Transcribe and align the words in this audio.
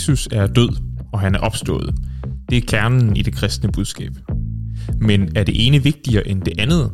Jesus 0.00 0.28
er 0.32 0.46
død, 0.46 0.68
og 1.12 1.20
han 1.20 1.34
er 1.34 1.38
opstået. 1.38 1.94
Det 2.50 2.58
er 2.58 2.62
kernen 2.68 3.16
i 3.16 3.22
det 3.22 3.34
kristne 3.34 3.72
budskab. 3.72 4.12
Men 5.00 5.28
er 5.36 5.44
det 5.44 5.66
ene 5.66 5.82
vigtigere 5.82 6.28
end 6.28 6.42
det 6.42 6.60
andet? 6.60 6.90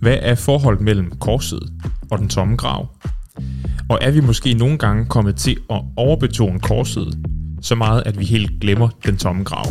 Hvad 0.00 0.18
er 0.22 0.34
forholdet 0.34 0.80
mellem 0.80 1.10
korset 1.20 1.60
og 2.10 2.18
den 2.18 2.28
tomme 2.28 2.56
grav? 2.56 2.88
Og 3.88 3.98
er 4.02 4.10
vi 4.10 4.20
måske 4.20 4.54
nogle 4.54 4.78
gange 4.78 5.06
kommet 5.06 5.36
til 5.36 5.56
at 5.70 5.82
overbetone 5.96 6.60
korset 6.60 7.18
så 7.62 7.74
meget, 7.74 8.02
at 8.06 8.18
vi 8.18 8.24
helt 8.24 8.60
glemmer 8.60 8.88
den 9.06 9.16
tomme 9.16 9.44
grav? 9.44 9.66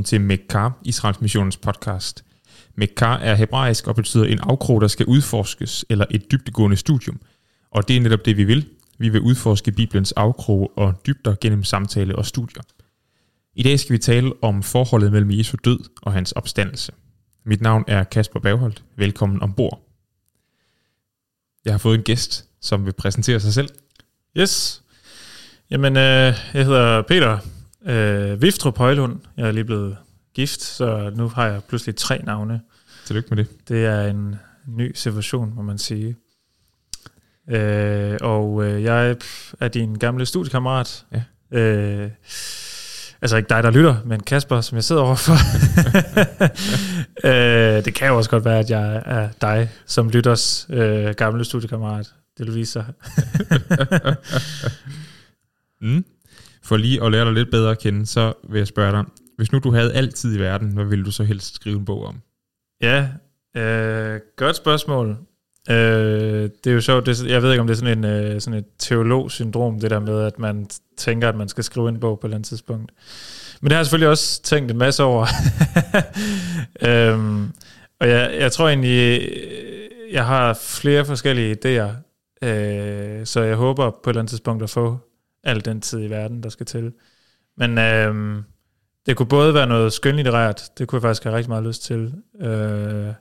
Velkommen 0.00 0.08
til 0.08 0.20
Mekkar, 0.20 0.78
Israels 0.84 1.20
Missionens 1.20 1.56
podcast. 1.56 2.24
Mekka 2.74 3.04
er 3.04 3.34
hebraisk 3.34 3.86
og 3.86 3.94
betyder 3.94 4.24
en 4.24 4.38
afkrog, 4.38 4.80
der 4.80 4.88
skal 4.88 5.06
udforskes, 5.06 5.84
eller 5.88 6.04
et 6.10 6.32
dybdegående 6.32 6.76
studium. 6.76 7.20
Og 7.70 7.88
det 7.88 7.96
er 7.96 8.00
netop 8.00 8.24
det, 8.24 8.36
vi 8.36 8.44
vil. 8.44 8.68
Vi 8.98 9.08
vil 9.08 9.20
udforske 9.20 9.72
Bibelens 9.72 10.12
afkrog 10.12 10.72
og 10.76 10.94
dybder 11.06 11.34
gennem 11.40 11.64
samtale 11.64 12.16
og 12.16 12.26
studier. 12.26 12.62
I 13.54 13.62
dag 13.62 13.80
skal 13.80 13.92
vi 13.92 13.98
tale 13.98 14.32
om 14.42 14.62
forholdet 14.62 15.12
mellem 15.12 15.30
Jesu 15.30 15.56
død 15.64 15.78
og 16.02 16.12
hans 16.12 16.32
opstandelse. 16.32 16.92
Mit 17.44 17.60
navn 17.60 17.84
er 17.86 18.04
Kasper 18.04 18.40
Bagholdt. 18.40 18.84
Velkommen 18.96 19.42
ombord. 19.42 19.82
Jeg 21.64 21.72
har 21.72 21.78
fået 21.78 21.98
en 21.98 22.04
gæst, 22.04 22.48
som 22.60 22.86
vil 22.86 22.92
præsentere 22.92 23.40
sig 23.40 23.54
selv. 23.54 23.68
Yes. 24.36 24.82
Jamen, 25.70 25.96
øh, 25.96 26.34
jeg 26.54 26.64
hedder 26.64 27.02
Peter 27.02 27.38
øh, 27.86 28.42
Viftrup 28.42 28.78
Højlund. 28.78 29.20
Jeg 29.36 29.48
er 29.48 29.52
lige 29.52 29.64
blevet 29.64 29.96
gift, 30.34 30.62
så 30.62 31.12
nu 31.16 31.28
har 31.28 31.46
jeg 31.46 31.60
pludselig 31.68 31.96
tre 31.96 32.20
navne. 32.24 32.60
Tillykke 33.06 33.34
med 33.34 33.44
det. 33.44 33.68
Det 33.68 33.84
er 33.86 34.06
en 34.06 34.36
ny 34.66 34.92
situation, 34.94 35.52
må 35.54 35.62
man 35.62 35.78
sige. 35.78 36.16
Øh, 37.50 38.18
og 38.20 38.64
øh, 38.64 38.82
jeg 38.82 39.16
er 39.60 39.68
din 39.68 39.94
gamle 39.94 40.26
studiekammerat. 40.26 41.04
Ja. 41.12 41.22
Øh, 41.58 42.10
altså 43.22 43.36
ikke 43.36 43.48
dig, 43.48 43.62
der 43.62 43.70
lytter, 43.70 43.96
men 44.04 44.20
Kasper, 44.20 44.60
som 44.60 44.76
jeg 44.76 44.84
sidder 44.84 45.02
overfor. 45.02 45.34
øh, 47.28 47.84
det 47.84 47.94
kan 47.94 48.08
jo 48.08 48.16
også 48.16 48.30
godt 48.30 48.44
være, 48.44 48.58
at 48.58 48.70
jeg 48.70 49.02
er 49.06 49.28
dig, 49.40 49.70
som 49.86 50.08
lytters 50.10 50.66
øh, 50.70 51.14
gamle 51.14 51.44
studiekammerat. 51.44 52.14
Det 52.38 52.46
vil 52.46 52.54
vise 52.54 52.72
sig. 52.72 52.84
Mm. 55.82 56.04
For 56.70 56.76
lige 56.76 57.04
at 57.04 57.12
lære 57.12 57.24
dig 57.24 57.32
lidt 57.32 57.50
bedre 57.50 57.70
at 57.70 57.78
kende, 57.78 58.06
så 58.06 58.32
vil 58.48 58.58
jeg 58.58 58.66
spørge 58.66 58.92
dig, 58.92 59.04
hvis 59.36 59.52
nu 59.52 59.58
du 59.58 59.70
havde 59.72 59.92
altid 59.92 60.36
i 60.36 60.40
verden, 60.40 60.72
hvad 60.72 60.84
ville 60.84 61.04
du 61.04 61.10
så 61.10 61.24
helst 61.24 61.54
skrive 61.54 61.78
en 61.78 61.84
bog 61.84 62.04
om? 62.04 62.20
Ja, 62.82 63.08
øh, 63.56 64.20
godt 64.36 64.56
spørgsmål. 64.56 65.16
Øh, 65.70 65.76
det 66.64 66.66
er 66.66 66.72
jo 66.72 66.80
sjovt, 66.80 67.06
det, 67.06 67.26
jeg 67.26 67.42
ved 67.42 67.50
ikke, 67.50 67.60
om 67.60 67.66
det 67.66 67.74
er 67.74 67.78
sådan, 67.78 67.98
en, 67.98 68.04
øh, 68.04 68.40
sådan 68.40 68.58
et 68.58 68.64
teolog-syndrom, 68.78 69.80
det 69.80 69.90
der 69.90 69.98
med, 69.98 70.22
at 70.22 70.38
man 70.38 70.66
tænker, 70.96 71.28
at 71.28 71.36
man 71.36 71.48
skal 71.48 71.64
skrive 71.64 71.88
en 71.88 72.00
bog 72.00 72.20
på 72.20 72.26
et 72.26 72.28
eller 72.28 72.36
andet 72.36 72.48
tidspunkt. 72.48 72.92
Men 73.60 73.68
det 73.68 73.72
har 73.72 73.78
jeg 73.78 73.86
selvfølgelig 73.86 74.08
også 74.08 74.42
tænkt 74.42 74.70
en 74.70 74.78
masse 74.78 75.02
over. 75.02 75.26
øhm, 76.88 77.52
og 78.00 78.08
jeg, 78.08 78.36
jeg 78.40 78.52
tror 78.52 78.68
egentlig, 78.68 79.20
øh, 79.22 80.12
jeg 80.12 80.26
har 80.26 80.58
flere 80.62 81.04
forskellige 81.04 81.56
idéer, 81.56 81.90
øh, 82.48 83.26
så 83.26 83.40
jeg 83.40 83.56
håber 83.56 83.90
på 83.90 84.10
et 84.10 84.12
eller 84.12 84.20
andet 84.20 84.30
tidspunkt 84.30 84.62
at 84.62 84.70
få 84.70 85.09
al 85.44 85.64
den 85.64 85.80
tid 85.80 86.04
i 86.04 86.10
verden, 86.10 86.42
der 86.42 86.48
skal 86.48 86.66
til. 86.66 86.92
Men 87.56 87.78
øhm, 87.78 88.44
det 89.06 89.16
kunne 89.16 89.28
både 89.28 89.54
være 89.54 89.66
noget 89.66 89.92
skønlitterært, 89.92 90.62
det 90.78 90.88
kunne 90.88 90.96
jeg 90.96 91.02
faktisk 91.02 91.24
have 91.24 91.36
rigtig 91.36 91.50
meget 91.50 91.64
lyst 91.64 91.82
til. 91.82 92.14
Øh, 92.40 93.14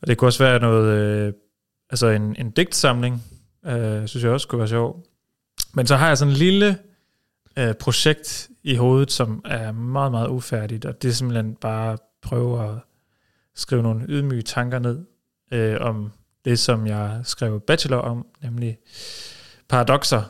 og 0.00 0.06
det 0.06 0.18
kunne 0.18 0.28
også 0.28 0.44
være 0.44 0.60
noget, 0.60 0.86
øh, 0.86 1.32
altså 1.90 2.06
en, 2.06 2.36
en 2.38 2.50
digtsamling, 2.50 3.22
øh, 3.66 4.06
synes 4.06 4.24
jeg 4.24 4.32
også 4.32 4.48
kunne 4.48 4.58
være 4.58 4.68
sjov. 4.68 5.06
Men 5.74 5.86
så 5.86 5.96
har 5.96 6.08
jeg 6.08 6.18
sådan 6.18 6.32
en 6.32 6.38
lille 6.38 6.78
øh, 7.58 7.74
projekt 7.74 8.48
i 8.62 8.74
hovedet, 8.74 9.12
som 9.12 9.42
er 9.44 9.72
meget, 9.72 10.10
meget 10.10 10.28
ufærdigt, 10.28 10.84
og 10.84 11.02
det 11.02 11.08
er 11.08 11.12
simpelthen 11.12 11.54
bare 11.54 11.92
at 11.92 12.00
prøve 12.22 12.64
at 12.64 12.74
skrive 13.54 13.82
nogle 13.82 14.04
ydmyge 14.08 14.42
tanker 14.42 14.78
ned 14.78 15.04
øh, 15.52 15.76
om 15.80 16.12
det, 16.44 16.58
som 16.58 16.86
jeg 16.86 17.20
skrev 17.24 17.60
bachelor 17.60 17.96
om, 17.96 18.26
nemlig 18.42 18.78
paradoxer, 19.68 20.22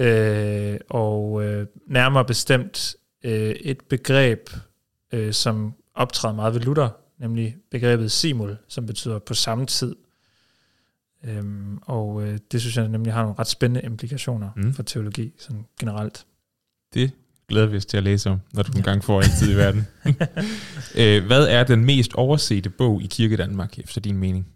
øh, 0.00 0.78
og 0.90 1.44
øh, 1.44 1.66
nærmere 1.86 2.24
bestemt 2.24 2.96
øh, 3.24 3.50
et 3.50 3.78
begreb, 3.88 4.50
øh, 5.12 5.32
som 5.32 5.74
optræder 5.94 6.34
meget 6.34 6.54
ved 6.54 6.60
Luther, 6.60 6.88
nemlig 7.18 7.56
begrebet 7.70 8.12
simul, 8.12 8.56
som 8.68 8.86
betyder 8.86 9.18
på 9.18 9.34
samme 9.34 9.66
tid. 9.66 9.96
Øhm, 11.24 11.78
og 11.82 12.22
øh, 12.22 12.38
det 12.52 12.60
synes 12.60 12.76
jeg 12.76 12.88
nemlig 12.88 13.12
har 13.12 13.22
nogle 13.22 13.38
ret 13.38 13.46
spændende 13.46 13.82
implikationer 13.86 14.50
Mm. 14.56 14.74
for 14.74 14.82
teologi 14.82 15.32
sådan 15.38 15.66
generelt. 15.80 16.26
Det 16.94 17.10
glæder 17.48 17.66
vi 17.66 17.76
os 17.76 17.86
til 17.86 17.96
at 17.96 18.02
læse 18.02 18.30
om, 18.30 18.40
når 18.52 18.62
du 18.62 18.72
engang 18.76 19.04
får 19.04 19.20
altid 19.20 19.52
i 19.52 19.56
verden. 19.56 19.86
øh, 20.98 21.26
hvad 21.26 21.46
er 21.48 21.64
den 21.64 21.84
mest 21.84 22.14
oversete 22.14 22.70
bog 22.70 23.02
i 23.02 23.06
Kirke 23.06 23.36
Danmark, 23.36 23.78
efter 23.78 24.00
din 24.00 24.16
mening? 24.16 24.46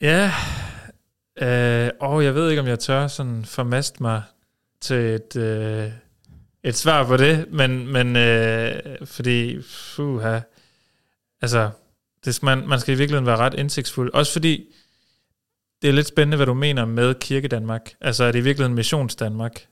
Ja, 0.00 0.32
øh, 1.42 1.90
og 2.00 2.24
jeg 2.24 2.34
ved 2.34 2.50
ikke, 2.50 2.60
om 2.60 2.66
jeg 2.68 2.78
tør 2.78 3.06
sådan 3.06 3.44
formaste 3.44 4.02
mig 4.02 4.22
til 4.84 4.96
et, 4.96 5.36
øh, 5.36 5.90
et 6.64 6.76
svar 6.76 7.06
på 7.06 7.16
det, 7.16 7.46
men, 7.50 7.88
men 7.92 8.16
øh, 8.16 8.72
fordi, 9.04 9.62
fuha, 9.62 10.40
altså, 11.42 11.70
det, 12.24 12.42
man, 12.42 12.68
man 12.68 12.80
skal 12.80 12.94
i 12.94 12.98
virkeligheden 12.98 13.26
være 13.26 13.36
ret 13.36 13.54
indsigtsfuld. 13.54 14.10
Også 14.14 14.32
fordi, 14.32 14.64
det 15.82 15.88
er 15.88 15.94
lidt 15.94 16.06
spændende, 16.06 16.36
hvad 16.36 16.46
du 16.46 16.54
mener 16.54 16.84
med 16.84 17.14
Kirke 17.14 17.48
Danmark. 17.48 17.90
Altså, 18.00 18.24
er 18.24 18.32
det 18.32 18.38
i 18.38 18.42
virkeligheden 18.42 18.74
Missions 18.74 19.16
Danmark? 19.16 19.64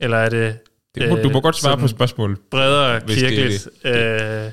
Eller 0.00 0.16
er 0.16 0.28
det 0.28 0.58
Det 0.94 1.08
må, 1.08 1.16
Øh, 1.16 1.24
du 1.24 1.30
må 1.30 1.40
godt 1.40 1.56
svare 1.56 1.78
på 1.78 1.88
spørgsmålet. 1.88 2.38
bredere 2.50 3.00
Hvis 3.00 3.16
det 3.18 3.24
er 3.24 3.28
kirkeligt? 3.28 3.68
Øh, 3.84 4.52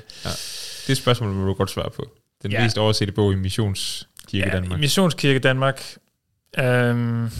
Det 0.86 0.96
spørgsmål 0.96 1.30
må 1.30 1.46
du 1.46 1.54
godt 1.54 1.70
svare 1.70 1.90
på. 1.90 2.10
Den 2.42 2.50
Ja. 2.52 2.62
mest 2.62 2.78
oversete 2.78 3.12
bog 3.12 3.32
i 3.32 3.36
Missionskirke 3.36 4.48
ja, 4.48 4.54
Danmark. 4.54 4.80
Missionskirke 4.80 5.38
Danmark. 5.38 5.82
Øhm, 6.58 7.30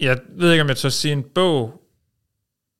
jeg 0.00 0.20
ved 0.28 0.52
ikke, 0.52 0.62
om 0.62 0.68
jeg 0.68 0.76
tør 0.76 0.88
sige 0.88 1.12
en 1.12 1.22
bog, 1.22 1.82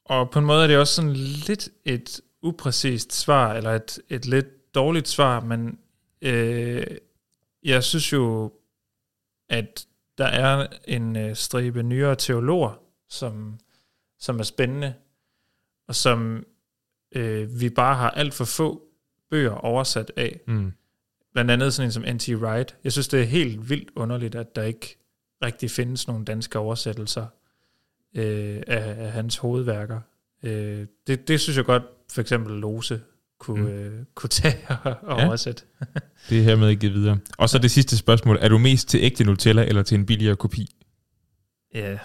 og 0.05 0.31
på 0.31 0.39
en 0.39 0.45
måde 0.45 0.63
er 0.63 0.67
det 0.67 0.79
også 0.79 0.95
sådan 0.95 1.13
lidt 1.13 1.69
et 1.85 2.21
upræcist 2.43 3.13
svar, 3.13 3.55
eller 3.55 3.71
et, 3.71 3.99
et 4.09 4.27
lidt 4.27 4.75
dårligt 4.75 5.09
svar, 5.09 5.41
men 5.41 5.79
øh, 6.23 6.87
jeg 7.63 7.85
synes 7.85 8.13
jo, 8.13 8.53
at 9.49 9.87
der 10.19 10.27
er 10.27 10.67
en 10.85 11.17
øh, 11.17 11.37
stribe 11.37 11.83
nyere 11.83 12.17
teologer, 12.17 12.83
som, 13.09 13.59
som 14.19 14.39
er 14.39 14.43
spændende, 14.43 14.95
og 15.89 15.95
som 15.95 16.45
øh, 17.13 17.61
vi 17.61 17.71
bare 17.71 17.97
har 17.97 18.11
alt 18.11 18.35
for 18.35 18.45
få 18.45 18.83
bøger 19.31 19.53
oversat 19.53 20.13
af. 20.17 20.41
Mm. 20.47 20.73
Blandt 21.33 21.51
andet 21.51 21.75
sådan 21.75 21.89
en 21.89 21.93
som 21.93 22.05
N.T. 22.15 22.29
Wright. 22.29 22.77
Jeg 22.85 22.93
synes, 22.93 23.09
det 23.09 23.21
er 23.21 23.25
helt 23.25 23.71
vildt 23.71 23.91
underligt, 23.97 24.35
at 24.35 24.57
der 24.57 24.63
ikke 24.63 25.00
rigtig 25.43 25.71
findes 25.71 26.09
nogle 26.09 26.25
danske 26.25 26.59
oversættelser 26.59 27.27
øh, 28.17 28.63
af, 28.67 29.05
af 29.05 29.13
hans 29.13 29.37
hovedværker. 29.37 30.01
Øh, 30.43 30.87
det, 31.07 31.29
det 31.29 31.41
synes 31.41 31.57
jeg 31.57 31.65
godt, 31.65 31.83
for 32.13 32.21
eksempel 32.21 32.57
Lose 32.61 33.01
kunne, 33.39 33.63
Mm. 33.63 33.69
øh, 33.69 34.05
kunne 34.15 34.29
tage 34.31 34.57
og, 35.03 35.19
ja. 35.21 35.27
oversætte. 35.27 35.63
Det 36.29 36.39
er 36.39 36.43
hermed 36.43 36.77
givet 36.77 36.95
videre. 36.95 37.19
Og 37.39 37.49
så 37.49 37.59
det 37.59 37.71
sidste 37.71 37.97
spørgsmål. 37.97 38.39
Er 38.41 38.49
du 38.49 38.59
mest 38.59 38.89
til 38.89 39.01
ægte 39.03 39.25
Nutella 39.25 39.65
eller 39.65 39.83
til 39.83 39.95
en 39.99 40.07
billigere 40.07 40.37
kopi? 40.37 40.77
Ja. 41.75 41.99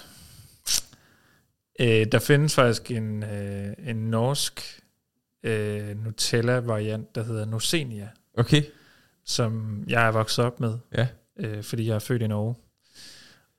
Øh, 1.80 2.06
der 2.12 2.20
findes 2.20 2.56
faktisk 2.56 2.92
en, 2.92 3.24
øh, 3.24 3.74
en 3.88 3.96
norsk 3.96 4.82
øh, 5.44 6.04
Nutella-variant, 6.04 7.16
der 7.16 7.24
hedder 7.24 7.46
Nocenia, 7.46 8.10
Okay. 8.38 8.64
som 9.26 9.84
jeg 9.88 10.08
er 10.08 10.12
vokset 10.12 10.46
op 10.46 10.60
med. 10.60 10.78
Ja. 10.98 11.08
øh, 11.40 11.64
fordi 11.64 11.88
jeg 11.88 11.96
er 11.96 12.00
født 12.00 12.22
i 12.22 12.28
Norge. 12.28 12.56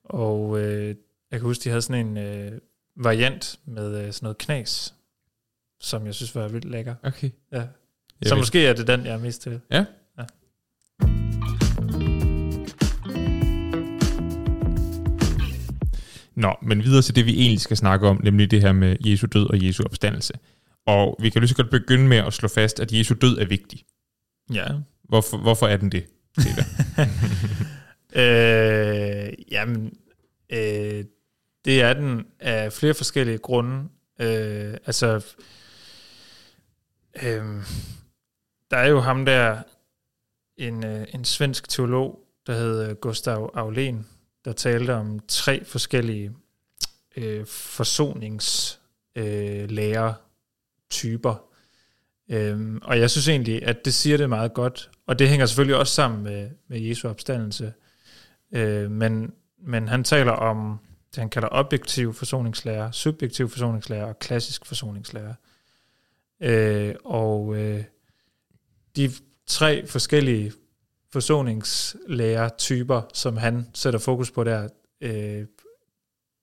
Og 0.08 0.60
øh, 0.60 0.86
jeg 1.30 1.40
kan 1.40 1.40
huske, 1.40 1.64
de 1.64 1.68
havde 1.68 1.82
sådan 1.82 2.06
en 2.06 2.16
øh, 2.16 2.52
variant 2.96 3.58
med 3.66 3.86
øh, 4.06 4.12
sådan 4.12 4.24
noget 4.26 4.38
knas, 4.38 4.94
som 5.80 6.06
jeg 6.06 6.14
synes 6.14 6.34
var 6.34 6.48
vildt 6.48 6.64
lækker. 6.64 6.94
Okay. 7.02 7.30
Ja. 7.52 7.58
Jeg 7.58 7.68
Så 8.26 8.34
ved- 8.34 8.40
måske 8.42 8.66
er 8.66 8.72
det 8.72 8.86
den, 8.86 9.04
jeg 9.06 9.14
er 9.14 9.18
mest 9.18 9.42
til. 9.42 9.60
Nå, 16.34 16.54
men 16.62 16.82
videre 16.84 17.02
til 17.02 17.16
det, 17.16 17.26
vi 17.26 17.40
egentlig 17.40 17.60
skal 17.60 17.76
snakke 17.76 18.08
om, 18.08 18.20
nemlig 18.24 18.50
det 18.50 18.60
her 18.60 18.72
med 18.72 18.96
Jesu 19.00 19.26
død 19.32 19.46
og 19.50 19.66
Jesu 19.66 19.82
opstandelse. 19.84 20.32
Og 20.86 21.16
vi 21.20 21.30
kan 21.30 21.40
lige 21.42 21.48
så 21.48 21.54
godt 21.56 21.70
begynde 21.70 22.08
med 22.08 22.16
at 22.16 22.32
slå 22.32 22.48
fast, 22.48 22.80
at 22.80 22.92
Jesu 22.92 23.14
død 23.20 23.38
er 23.38 23.44
vigtig. 23.46 23.82
Ja. 24.54 24.66
Hvorfor, 25.08 25.36
hvorfor 25.36 25.66
er 25.66 25.76
den 25.76 25.92
det? 25.92 26.06
øh, 28.16 29.52
jamen, 29.52 29.98
øh, 30.50 31.04
det 31.64 31.82
er 31.82 31.92
den 31.92 32.26
af 32.40 32.72
flere 32.72 32.94
forskellige 32.94 33.38
grunde. 33.38 33.88
Øh, 34.20 34.74
altså, 34.86 35.34
øh, 37.22 37.62
der 38.70 38.76
er 38.76 38.88
jo 38.88 39.00
ham 39.00 39.24
der, 39.24 39.62
en, 40.56 40.84
øh, 40.84 41.06
en 41.14 41.24
svensk 41.24 41.68
teolog, 41.68 42.20
der 42.46 42.52
hed 42.52 43.00
Gustav 43.00 43.50
Aulen, 43.54 44.06
der 44.44 44.52
talte 44.52 44.94
om 44.94 45.20
tre 45.28 45.64
forskellige 45.64 46.32
øh, 47.16 47.46
forsoningslærer 47.46 50.14
typer. 50.90 51.42
Øhm, 52.30 52.78
og 52.82 53.00
jeg 53.00 53.10
synes 53.10 53.28
egentlig, 53.28 53.62
at 53.62 53.84
det 53.84 53.94
siger 53.94 54.16
det 54.16 54.28
meget 54.28 54.54
godt. 54.54 54.90
Og 55.06 55.18
det 55.18 55.28
hænger 55.28 55.46
selvfølgelig 55.46 55.76
også 55.76 55.94
sammen 55.94 56.22
med, 56.22 56.50
med 56.68 56.80
Jesu 56.80 57.08
opstandelse. 57.08 57.72
Øh, 58.56 58.90
men, 58.90 59.34
men 59.58 59.88
han 59.88 60.04
taler 60.04 60.32
om 60.32 60.78
det, 61.14 61.18
han 61.18 61.30
kalder 61.30 61.48
objektiv 61.52 62.14
forsoningslærer, 62.14 62.90
subjektiv 62.90 63.48
forsoningslærer 63.48 64.04
og 64.04 64.18
klassisk 64.18 64.66
forsoningslærer. 64.66 65.34
Øh, 66.40 66.94
og 67.04 67.56
øh, 67.56 67.84
de 68.96 69.10
tre 69.46 69.86
forskellige 69.86 70.52
forsoningslærer-typer, 71.12 73.02
som 73.14 73.36
han 73.36 73.66
sætter 73.74 73.98
fokus 73.98 74.30
på 74.30 74.44
der, 74.44 74.68
øh, 75.00 75.46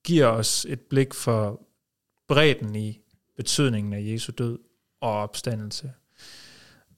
giver 0.04 0.26
os 0.26 0.66
et 0.68 0.80
blik 0.80 1.14
for 1.14 1.62
bredden 2.28 2.76
i 2.76 3.00
betydningen 3.36 3.92
af 3.92 4.00
Jesu 4.02 4.32
død 4.38 4.58
og 5.00 5.12
opstandelse. 5.12 5.92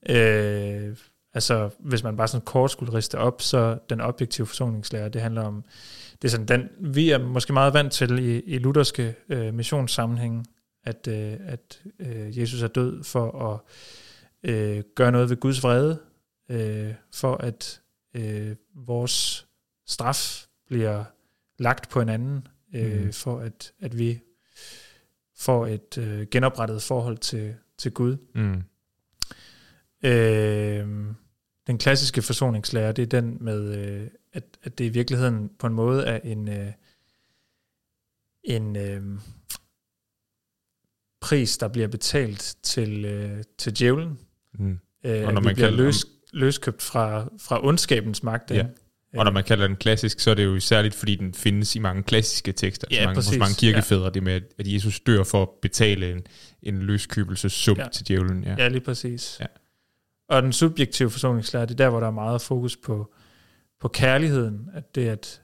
Øh, 0.09 0.97
altså, 1.37 1.71
hvis 1.79 2.03
man 2.03 2.17
bare 2.17 2.29
sådan 2.29 2.45
kort 2.45 2.71
skulle 2.71 2.93
riste 2.93 3.19
op, 3.19 3.43
så 3.43 3.79
den 3.91 4.01
objektive 4.01 4.47
forsoningslære, 4.47 5.09
det 5.09 5.23
handler 5.23 5.43
om, 5.43 5.65
det 6.23 6.29
er 6.29 6.31
sådan 6.31 6.49
den, 6.49 6.69
vi 6.81 7.11
er 7.11 7.19
måske 7.19 7.53
meget 7.53 7.75
vant 7.75 7.93
til 7.93 8.19
i, 8.19 8.41
i 8.41 8.59
lutherske 8.59 9.15
øh, 9.29 9.55
missionssammenhæng, 9.55 10.47
at, 10.85 11.09
øh, 11.09 11.37
at 11.41 11.83
øh, 11.99 12.39
Jesus 12.39 12.63
er 12.63 12.69
død 12.69 13.05
for 13.05 13.53
at 13.53 13.61
øh, 14.51 14.83
gøre 14.95 15.13
noget 15.13 15.31
ved 15.31 15.37
Guds 15.37 15.63
vrede, 15.63 15.99
øh, 16.51 16.95
for 17.15 17.37
at 17.37 17.81
øh, 18.15 18.57
vores 18.75 19.47
straf 19.87 20.47
bliver 20.67 21.05
lagt 21.59 21.89
på 21.91 22.01
en 22.01 22.09
anden, 22.09 22.49
øh, 22.75 23.05
mm. 23.05 23.13
for 23.13 23.39
at, 23.39 23.73
at 23.81 23.99
vi 23.99 24.21
får 25.39 25.67
et 25.67 25.99
øh, 25.99 26.27
genoprettet 26.31 26.83
forhold 26.83 27.19
til, 27.19 27.55
til 27.79 27.93
Gud. 27.93 28.17
Mm. 28.35 28.63
Øh, 30.09 31.15
den 31.67 31.79
klassiske 31.79 32.23
forsoningslære, 32.23 32.93
det 32.93 33.03
er 33.03 33.21
den 33.21 33.39
med, 33.41 33.75
øh, 33.75 34.09
at, 34.33 34.45
at 34.63 34.79
det 34.79 34.85
i 34.85 34.89
virkeligheden 34.89 35.51
på 35.59 35.67
en 35.67 35.75
måde 35.75 36.05
er 36.05 36.21
en, 36.25 36.49
øh, 36.49 36.73
en 38.45 38.77
øh, 38.77 39.03
pris, 41.21 41.59
der 41.59 41.69
bliver 41.69 41.89
betalt 41.89 42.57
til, 42.63 43.05
øh, 43.05 43.45
til 43.59 43.79
djævlen. 43.79 44.19
Mm. 44.59 44.79
Øh, 45.05 45.27
og 45.27 45.35
når 45.35 45.41
man 45.41 45.55
bliver 45.55 45.71
løs, 45.71 46.07
løskøbt 46.33 46.83
fra, 46.83 47.29
fra 47.41 47.67
ondskabens 47.67 48.23
magt. 48.23 48.51
Ja. 48.51 48.67
Og 49.17 49.25
når 49.25 49.33
man 49.33 49.45
kalder 49.45 49.67
den 49.67 49.77
klassisk, 49.77 50.21
så 50.21 50.31
er 50.31 50.35
det 50.35 50.45
jo 50.45 50.61
særligt, 50.61 50.95
fordi 50.95 51.15
den 51.15 51.35
findes 51.35 51.77
i 51.77 51.79
mange 51.79 52.03
klassiske 52.03 52.53
tekster. 52.53 52.87
Ja, 52.91 53.05
mange, 53.05 53.17
hos 53.17 53.39
mange 53.39 53.55
kirkefædre, 53.55 54.05
ja. 54.05 54.11
det 54.11 54.23
med, 54.23 54.41
at 54.59 54.73
Jesus 54.73 55.01
dør 55.01 55.25
for 55.25 55.43
at 55.43 55.49
betale 55.63 56.13
en, 56.13 56.27
en 56.63 56.83
løskøbelsessum 56.83 57.79
ja. 57.79 57.89
til 57.89 58.09
djævlen. 58.09 58.45
Ja, 58.45 58.55
ja 58.59 58.69
lige 58.69 58.81
præcis. 58.81 59.37
Ja. 59.41 59.47
Og 60.29 60.43
den 60.43 60.53
subjektive 60.53 61.11
forsoningslære, 61.11 61.67
det 61.67 61.71
er 61.71 61.77
der, 61.77 61.91
hvor 61.91 62.01
der 62.01 62.07
er 62.07 62.11
meget 62.11 62.41
fokus 62.41 62.77
på, 62.77 63.15
på 63.81 63.89
kærligheden, 63.89 64.71
at 64.75 64.95
det 64.95 65.09
at 65.09 65.43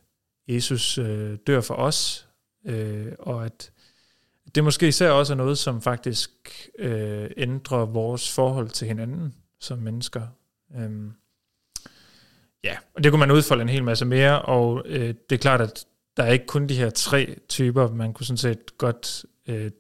Jesus 0.49 0.99
øh, 0.99 1.39
dør 1.47 1.61
for 1.61 1.75
os, 1.75 2.29
øh, 2.67 3.13
og 3.19 3.45
at 3.45 3.73
det 4.55 4.65
måske 4.65 4.89
især 4.89 5.11
også 5.11 5.33
er 5.33 5.37
noget, 5.37 5.59
som 5.59 5.83
faktisk 5.83 6.31
øh, 6.79 7.31
ændrer 7.37 7.87
vores 7.87 8.35
forhold 8.35 8.69
til 8.69 8.89
hinanden 8.89 9.35
som 9.61 9.79
mennesker. 9.79 10.23
Øhm, 10.77 11.13
ja, 12.65 12.77
og 12.95 13.05
det 13.05 13.13
kunne 13.13 13.21
man 13.21 13.31
udfolde 13.31 13.63
en 13.63 13.69
hel 13.69 13.85
masse 13.85 14.05
mere, 14.05 14.43
og 14.43 14.83
øh, 14.87 15.15
det 15.31 15.37
er 15.37 15.41
klart, 15.41 15.61
at 15.61 15.87
der 16.17 16.23
er 16.23 16.33
ikke 16.33 16.47
kun 16.47 16.67
de 16.69 16.77
her 16.77 16.91
tre 16.91 17.37
typer, 17.49 17.91
man 17.91 18.13
kunne 18.13 18.27
sådan 18.27 18.37
set 18.37 18.79
godt 18.79 19.25
øh, 19.49 19.71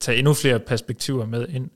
tage 0.00 0.18
endnu 0.18 0.34
flere 0.34 0.60
perspektiver 0.60 1.26
med 1.26 1.48
ind. 1.48 1.70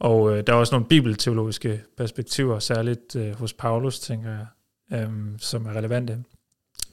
Og 0.00 0.36
øh, 0.36 0.46
der 0.46 0.52
er 0.52 0.56
også 0.56 0.74
nogle 0.74 0.86
bibelteologiske 0.86 1.82
perspektiver, 1.96 2.58
særligt 2.58 3.16
øh, 3.16 3.34
hos 3.34 3.52
Paulus, 3.52 4.00
tænker 4.00 4.30
jeg, 4.30 4.46
øh, 4.92 5.10
som 5.38 5.66
er 5.66 5.72
relevante. 5.72 6.24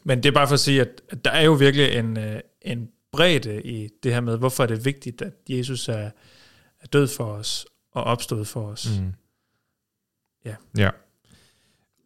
Men 0.04 0.24
det 0.24 0.30
er 0.30 0.34
bare 0.34 0.48
for 0.48 0.54
at 0.54 0.60
sige, 0.60 0.82
at, 0.82 1.02
at 1.10 1.26
der 1.26 1.32
er 1.32 1.42
jo 1.42 1.54
virkelig 1.54 1.94
en, 1.94 2.18
øh, 2.18 2.40
en 2.62 2.90
bredde 3.12 3.62
i 3.64 3.90
det 4.04 4.14
her 4.14 4.22
med, 4.22 4.38
hvorfor 4.38 4.64
er 4.64 4.68
det 4.68 4.86
vigtigt, 4.86 5.22
at 5.22 5.34
Jesus 5.50 5.90
er, 5.90 6.10
er 6.82 6.88
død 6.94 7.08
for 7.08 7.26
os 7.26 7.66
og 7.92 8.04
opstået 8.04 8.48
for 8.48 8.68
os. 8.68 9.00
Mm. 9.00 9.14
Ja. 10.46 10.56
ja. 10.78 10.90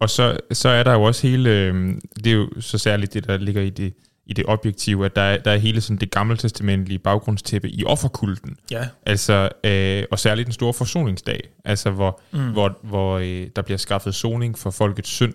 Og 0.00 0.10
så, 0.10 0.40
så 0.52 0.68
er 0.68 0.82
der 0.82 0.92
jo 0.92 1.02
også 1.02 1.26
hele, 1.26 1.50
øh, 1.50 1.94
det 2.16 2.26
er 2.26 2.36
jo 2.36 2.60
så 2.60 2.78
særligt 2.78 3.14
det, 3.14 3.26
der 3.26 3.36
ligger 3.36 3.62
i 3.62 3.70
det, 3.70 3.94
i 4.30 4.32
det 4.32 4.44
objektive, 4.48 5.04
at 5.04 5.16
der 5.16 5.22
er, 5.22 5.38
der 5.38 5.50
er 5.50 5.56
hele 5.56 5.80
sådan 5.80 5.96
det 5.96 6.10
gamle 6.10 6.36
testamentlige 6.36 6.98
baggrundstæppe 6.98 7.70
i 7.70 7.84
offerkulten. 7.84 8.56
Ja. 8.70 8.88
Altså, 9.06 9.48
øh, 9.64 10.04
og 10.10 10.18
særligt 10.18 10.46
den 10.46 10.52
store 10.52 10.72
forsoningsdag, 10.72 11.48
altså 11.64 11.90
hvor, 11.90 12.20
mm. 12.32 12.52
hvor, 12.52 12.78
hvor 12.82 13.18
øh, 13.18 13.46
der 13.56 13.62
bliver 13.62 13.78
skaffet 13.78 14.14
soning 14.14 14.58
for 14.58 14.70
folkets 14.70 15.08
synd. 15.08 15.34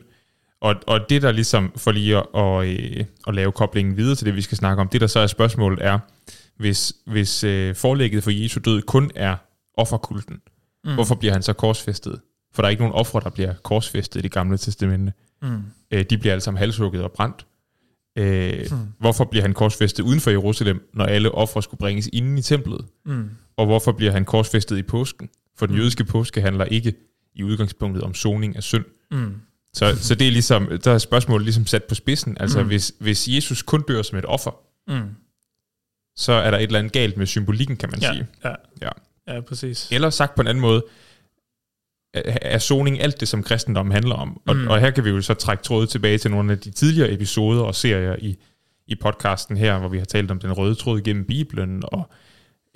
Og, 0.62 0.76
og 0.88 1.00
det 1.10 1.22
der 1.22 1.32
ligesom, 1.32 1.72
for 1.76 1.92
lige 1.92 2.18
at, 2.18 2.26
og, 2.34 2.68
øh, 2.68 3.06
at 3.28 3.36
lave 3.36 3.52
koblingen 3.52 3.98
videre 3.98 4.16
til 4.16 4.26
det, 4.26 4.36
vi 4.36 4.42
skal 4.42 4.58
snakke 4.58 4.82
om, 4.82 4.88
det 4.88 5.02
der 5.02 5.08
så 5.08 5.20
er 5.20 5.28
spørgsmålet 5.28 5.86
er, 5.86 6.00
hvis, 6.58 6.94
hvis 7.06 7.44
øh, 7.44 7.76
forlægget 7.76 8.24
for 8.24 8.32
Jesu 8.32 8.60
død 8.66 8.82
kun 8.82 9.12
er 9.16 9.36
offerkulten, 9.78 10.38
mm. 10.86 10.94
hvorfor 10.94 11.16
bliver 11.16 11.34
han 11.34 11.42
så 11.42 11.54
korsfæstet? 11.54 12.20
For 12.54 12.62
der 12.62 12.68
er 12.68 12.72
ikke 12.72 12.84
nogen 12.84 12.96
ofre, 12.96 13.20
der 13.20 13.30
bliver 13.30 13.54
korsfæstet 13.64 14.20
i 14.20 14.22
det 14.22 14.32
gamle 14.32 14.58
testamente. 14.58 15.14
Mm. 15.42 15.64
Øh, 15.92 16.06
de 16.10 16.18
bliver 16.18 16.34
alle 16.34 16.42
sammen 16.42 16.60
halshugget 16.60 17.04
og 17.04 17.12
brændt. 17.12 17.46
Øh, 18.16 18.68
mm. 18.72 18.78
Hvorfor 19.00 19.26
bliver 19.26 19.42
han 19.42 19.54
korsfæstet 19.54 20.04
uden 20.04 20.20
for 20.20 20.32
Jerusalem, 20.32 20.90
når 20.94 21.06
alle 21.06 21.32
ofre 21.32 21.64
skulle 21.64 21.80
bringes 21.80 22.10
inden 22.14 22.38
i 22.38 22.42
templet? 22.42 22.86
Mm. 23.06 23.30
Og 23.58 23.66
hvorfor 23.66 23.92
bliver 23.92 24.12
han 24.12 24.26
korsfæstet 24.26 24.78
i 24.78 24.84
påsken? 24.84 25.30
For 25.58 25.66
den 25.66 25.76
mm. 25.76 25.82
jødiske 25.82 26.04
påske 26.04 26.42
handler 26.42 26.66
ikke 26.66 26.94
i 27.36 27.44
udgangspunktet 27.44 28.04
om 28.04 28.14
soning 28.14 28.56
af 28.56 28.64
synd. 28.64 28.86
Mm. 29.12 29.36
Så, 29.74 29.96
så 29.96 30.16
det 30.16 30.28
er 30.28 30.32
ligesom, 30.32 30.70
der 30.84 30.92
er 30.92 30.98
spørgsmålet 30.98 31.46
ligesom 31.46 31.66
sat 31.66 31.84
på 31.84 31.96
spidsen. 31.96 32.38
Altså 32.40 32.62
mm. 32.62 32.68
hvis, 32.68 32.94
hvis 33.00 33.28
Jesus 33.28 33.62
kun 33.62 33.84
dør 33.88 34.02
som 34.02 34.18
et 34.18 34.26
offer, 34.26 34.52
mm. 34.88 35.10
så 36.16 36.32
er 36.32 36.52
der 36.52 36.58
et 36.58 36.64
eller 36.64 36.80
andet 36.80 36.94
galt 36.94 37.18
med 37.18 37.26
symbolikken, 37.26 37.78
kan 37.78 37.90
man 37.92 38.00
ja, 38.00 38.14
sige. 38.14 38.28
Ja. 38.44 38.54
ja. 38.82 38.90
ja, 39.28 39.42
præcis. 39.42 39.92
Eller 39.92 40.10
sagt 40.10 40.36
på 40.36 40.42
en 40.42 40.48
anden 40.48 40.62
måde, 40.62 40.84
er 42.42 42.58
soning 42.58 43.02
alt 43.02 43.20
det, 43.20 43.28
som 43.28 43.44
kristendommen 43.44 43.92
handler 43.92 44.16
om. 44.16 44.42
Og, 44.48 44.56
mm. 44.56 44.68
og 44.68 44.80
her 44.80 44.92
kan 44.92 45.06
vi 45.06 45.10
jo 45.10 45.22
så 45.22 45.34
trække 45.34 45.64
trådet 45.64 45.90
tilbage 45.90 46.18
til 46.18 46.32
nogle 46.32 46.52
af 46.52 46.60
de 46.60 46.72
tidligere 46.72 47.12
episoder 47.12 47.62
og 47.62 47.76
serier 47.76 48.16
i, 48.20 48.38
i 48.88 48.96
podcasten 48.96 49.58
her, 49.58 49.80
hvor 49.80 49.88
vi 49.88 49.98
har 49.98 50.06
talt 50.06 50.32
om 50.32 50.40
den 50.40 50.54
røde 50.54 50.76
tråd 50.76 51.02
gennem 51.02 51.26
Bibelen, 51.26 51.84
og 51.88 52.10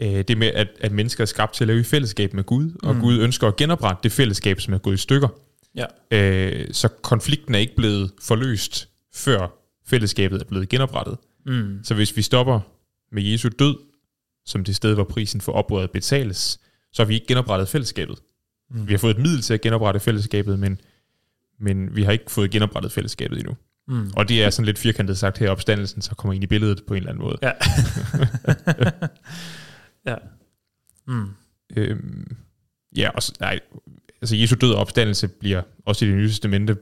øh, 0.02 0.24
det 0.28 0.38
med, 0.38 0.48
at, 0.48 0.68
at 0.80 0.92
mennesker 0.92 1.22
er 1.22 1.26
skabt 1.26 1.54
til 1.54 1.64
at 1.64 1.68
leve 1.68 1.80
i 1.80 1.84
fællesskab 1.84 2.34
med 2.34 2.44
Gud, 2.44 2.72
og 2.84 2.96
mm. 2.96 3.02
Gud 3.02 3.20
ønsker 3.20 3.48
at 3.48 3.56
genoprette 3.56 4.04
det 4.04 4.12
fællesskab, 4.12 4.62
som 4.62 4.74
er 4.74 4.78
gået 4.78 4.94
i 4.94 4.98
stykker. 4.98 5.28
Ja. 5.76 5.86
Øh, 6.12 6.68
så 6.72 6.88
konflikten 6.88 7.56
er 7.56 7.60
ikke 7.60 7.76
blevet 7.76 8.12
forløst, 8.22 8.90
før 9.16 9.48
fællesskabet 9.88 10.42
er 10.42 10.46
blevet 10.46 10.70
genoprettet. 10.70 11.18
Mm. 11.46 11.80
Så 11.84 11.94
hvis 11.94 12.18
vi 12.18 12.22
stopper 12.22 12.60
med 13.12 13.24
Jesu 13.24 13.50
død, 13.60 13.76
som 14.46 14.64
det 14.64 14.76
sted, 14.76 14.94
hvor 14.94 15.04
prisen 15.04 15.42
for 15.42 15.52
oprøret 15.52 15.92
betales, 15.92 16.60
så 16.94 17.02
har 17.02 17.08
vi 17.08 17.14
ikke 17.14 17.28
genoprettet 17.28 17.68
fællesskabet. 17.68 18.20
Mm. 18.72 18.88
Vi 18.88 18.94
har 18.94 18.98
fået 18.98 19.18
et 19.18 19.22
middel 19.22 19.42
til 19.42 19.54
at 19.54 19.62
genoprette 19.62 20.00
fællesskabet, 20.00 20.60
men, 20.60 20.82
men 21.60 21.96
vi 21.96 22.04
har 22.04 22.12
ikke 22.12 22.32
fået 22.32 22.52
genoprettet 22.52 22.92
fællesskabet 22.92 23.38
endnu. 23.38 23.56
Mm. 23.88 24.12
Og 24.16 24.30
det 24.30 24.44
er 24.44 24.50
sådan 24.50 24.66
lidt 24.66 24.80
firkantet 24.80 25.18
sagt 25.18 25.38
her, 25.38 25.50
opstandelsen 25.50 26.02
så 26.02 26.16
kommer 26.16 26.34
ind 26.34 26.44
i 26.44 26.48
billedet 26.48 26.82
på 26.88 26.94
en 26.94 26.98
eller 26.98 27.10
anden 27.10 27.24
måde. 27.24 27.38
Ja. 27.42 27.52
ja. 30.12 30.16
Mm. 31.08 31.30
Øhm, 31.76 32.36
ja, 32.98 33.10
og, 33.10 33.22
nej, 33.40 33.60
altså 34.22 34.36
Jesu 34.36 34.56
død 34.62 34.72
og 34.72 34.82
opstandelse 34.82 35.28
bliver 35.28 35.62
også 35.86 36.06
i 36.06 36.08
det 36.08 36.18
nye 36.18 36.28
testamente 36.28 36.78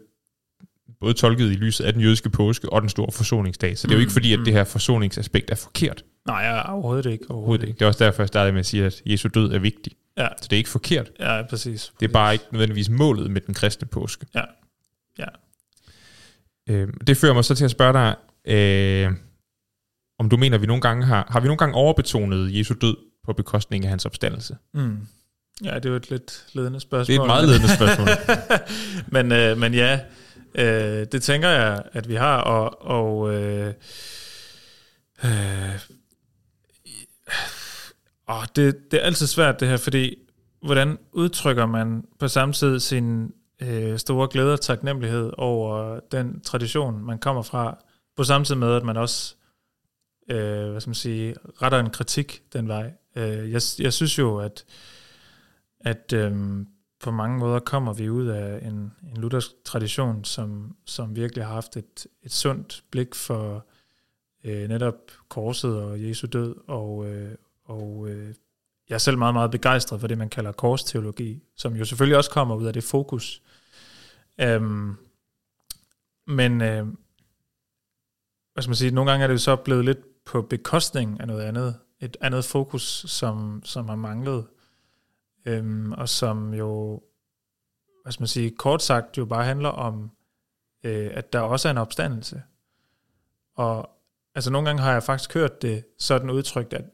både 0.99 1.13
tolket 1.13 1.51
i 1.51 1.55
lyset 1.55 1.85
af 1.85 1.93
den 1.93 2.01
jødiske 2.01 2.29
påske 2.29 2.73
og 2.73 2.81
den 2.81 2.89
store 2.89 3.11
forsoningsdag. 3.11 3.77
Så 3.77 3.87
det 3.87 3.93
er 3.93 3.97
jo 3.97 3.99
ikke 3.99 4.09
mm, 4.09 4.13
fordi, 4.13 4.33
at 4.33 4.39
det 4.39 4.47
mm. 4.47 4.53
her 4.53 4.63
forsoningsaspekt 4.63 5.51
er 5.51 5.55
forkert. 5.55 6.03
Nej, 6.27 6.63
overhovedet 6.67 7.11
ikke. 7.11 7.25
Overhovedet 7.29 7.67
ikke. 7.67 7.79
Det 7.79 7.85
er 7.85 7.87
også 7.87 8.05
derfor, 8.05 8.23
jeg 8.23 8.27
startede 8.27 8.51
med 8.51 8.59
at 8.59 8.65
sige, 8.65 8.85
at 8.85 9.01
Jesu 9.05 9.29
død 9.33 9.51
er 9.51 9.59
vigtig. 9.59 9.93
Ja. 10.17 10.27
Så 10.41 10.43
det 10.43 10.53
er 10.53 10.57
ikke 10.57 10.69
forkert. 10.69 11.11
Ja, 11.19 11.41
præcis. 11.49 11.93
Det 11.99 12.07
er 12.07 12.13
bare 12.13 12.33
ikke 12.33 12.45
nødvendigvis 12.51 12.89
målet 12.89 13.31
med 13.31 13.41
den 13.41 13.53
kristne 13.53 13.87
påske. 13.87 14.25
Ja. 14.35 14.43
ja. 15.19 15.25
Øh, 16.69 16.87
det 17.07 17.17
fører 17.17 17.33
mig 17.33 17.45
så 17.45 17.55
til 17.55 17.65
at 17.65 17.71
spørge 17.71 17.93
dig, 17.93 18.15
øh, 18.45 19.11
om 20.19 20.29
du 20.29 20.37
mener, 20.37 20.57
at 20.57 20.61
vi 20.61 20.67
nogle 20.67 20.81
gange 20.81 21.05
har, 21.05 21.27
har 21.29 21.39
vi 21.39 21.47
nogle 21.47 21.57
gange 21.57 21.75
overbetonet 21.75 22.57
Jesu 22.57 22.73
død 22.81 22.97
på 23.25 23.33
bekostning 23.33 23.83
af 23.83 23.89
hans 23.89 24.05
opstandelse? 24.05 24.57
Mm. 24.73 25.07
Ja, 25.63 25.75
det 25.75 25.85
er 25.85 25.89
jo 25.89 25.95
et 25.95 26.09
lidt 26.09 26.45
ledende 26.53 26.79
spørgsmål. 26.79 27.13
Det 27.13 27.19
er 27.19 27.23
et 27.23 27.27
meget 27.27 27.47
ledende 27.47 27.75
spørgsmål. 27.75 28.07
men, 29.15 29.31
øh, 29.31 29.57
men 29.57 29.73
ja, 29.73 29.99
øh, 30.55 31.07
det 31.11 31.23
tænker 31.23 31.49
jeg, 31.49 31.83
at 31.93 32.09
vi 32.09 32.15
har, 32.15 32.37
og, 32.37 32.87
og 32.87 33.33
øh, 33.33 33.73
øh, 35.25 35.79
åh, 38.29 38.43
det, 38.55 38.91
det 38.91 39.01
er 39.01 39.05
altid 39.05 39.27
svært 39.27 39.59
det 39.59 39.67
her, 39.67 39.77
fordi 39.77 40.15
hvordan 40.61 40.97
udtrykker 41.11 41.65
man 41.65 42.03
på 42.19 42.27
samme 42.27 42.53
tid 42.53 42.79
sin 42.79 43.33
øh, 43.61 43.97
store 43.97 44.27
glæde 44.31 44.53
og 44.53 44.61
taknemmelighed 44.61 45.31
over 45.37 45.99
den 46.11 46.41
tradition, 46.41 47.03
man 47.03 47.19
kommer 47.19 47.41
fra, 47.41 47.77
på 48.17 48.23
samme 48.23 48.45
tid 48.45 48.55
med, 48.55 48.75
at 48.75 48.83
man 48.83 48.97
også 48.97 49.35
øh, 50.29 50.71
hvad 50.71 50.81
skal 50.81 50.89
man 50.89 50.95
sige, 50.95 51.35
retter 51.61 51.79
en 51.79 51.89
kritik 51.89 52.43
den 52.53 52.67
vej. 52.67 52.93
Øh, 53.15 53.51
jeg, 53.51 53.61
jeg 53.79 53.93
synes 53.93 54.19
jo, 54.19 54.37
at, 54.37 54.65
at 55.79 56.13
øh, 56.13 56.65
på 56.99 57.11
mange 57.11 57.39
måder 57.39 57.59
kommer 57.59 57.93
vi 57.93 58.09
ud 58.09 58.27
af 58.27 58.67
en, 58.67 58.93
en 59.03 59.17
luthersk 59.17 59.51
tradition, 59.65 60.23
som, 60.23 60.75
som 60.85 61.15
virkelig 61.15 61.45
har 61.45 61.53
haft 61.53 61.77
et, 61.77 62.07
et 62.23 62.31
sundt 62.31 62.83
blik 62.91 63.15
for 63.15 63.65
øh, 64.43 64.69
netop 64.69 65.11
korset 65.29 65.81
og 65.81 66.03
Jesu 66.03 66.27
død, 66.27 66.55
og, 66.67 67.09
øh, 67.09 67.31
og 67.67 68.09
øh, 68.09 68.35
jeg 68.89 68.95
er 68.95 68.99
selv 68.99 69.17
meget, 69.17 69.33
meget 69.33 69.51
begejstret 69.51 69.99
for 69.99 70.07
det, 70.07 70.17
man 70.17 70.29
kalder 70.29 70.51
korsteologi, 70.51 71.43
som 71.55 71.75
jo 71.75 71.85
selvfølgelig 71.85 72.17
også 72.17 72.31
kommer 72.31 72.55
ud 72.55 72.65
af 72.65 72.73
det 72.73 72.83
fokus. 72.83 73.41
Øhm, 74.39 74.95
men 76.27 76.61
øh, 76.61 76.87
hvad 78.53 78.61
skal 78.61 78.69
man 78.69 78.75
sige, 78.75 78.91
nogle 78.91 79.11
gange 79.11 79.23
er 79.23 79.27
det 79.27 79.33
jo 79.33 79.39
så 79.39 79.55
blevet 79.55 79.85
lidt 79.85 80.25
på 80.25 80.41
bekostning 80.41 81.19
af 81.19 81.27
noget 81.27 81.41
andet, 81.41 81.79
et 81.99 82.17
andet 82.21 82.45
fokus, 82.45 83.05
som, 83.07 83.61
som 83.65 83.89
har 83.89 83.95
manglet, 83.95 84.47
øhm, 85.45 85.91
og 85.91 86.09
som 86.09 86.53
jo, 86.53 87.01
hvad 88.03 88.11
skal 88.11 88.21
man 88.21 88.27
sige, 88.27 88.51
kort 88.51 88.83
sagt 88.83 89.17
jo 89.17 89.25
bare 89.25 89.43
handler 89.43 89.69
om, 89.69 90.11
øh, 90.83 91.11
at 91.13 91.33
der 91.33 91.39
også 91.39 91.67
er 91.67 91.71
en 91.71 91.77
opstandelse. 91.77 92.43
Og 93.55 93.89
altså 94.35 94.51
nogle 94.51 94.67
gange 94.67 94.81
har 94.81 94.91
jeg 94.91 95.03
faktisk 95.03 95.33
hørt 95.33 95.61
det 95.61 95.85
sådan 95.99 96.29
udtrykt, 96.29 96.73
at 96.73 96.85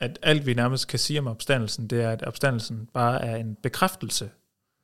at 0.00 0.18
alt 0.22 0.46
vi 0.46 0.54
nærmest 0.54 0.88
kan 0.88 0.98
sige 0.98 1.18
om 1.18 1.26
opstandelsen, 1.26 1.86
det 1.86 2.02
er, 2.02 2.10
at 2.10 2.22
opstandelsen 2.22 2.88
bare 2.94 3.24
er 3.24 3.36
en 3.36 3.56
bekræftelse 3.62 4.30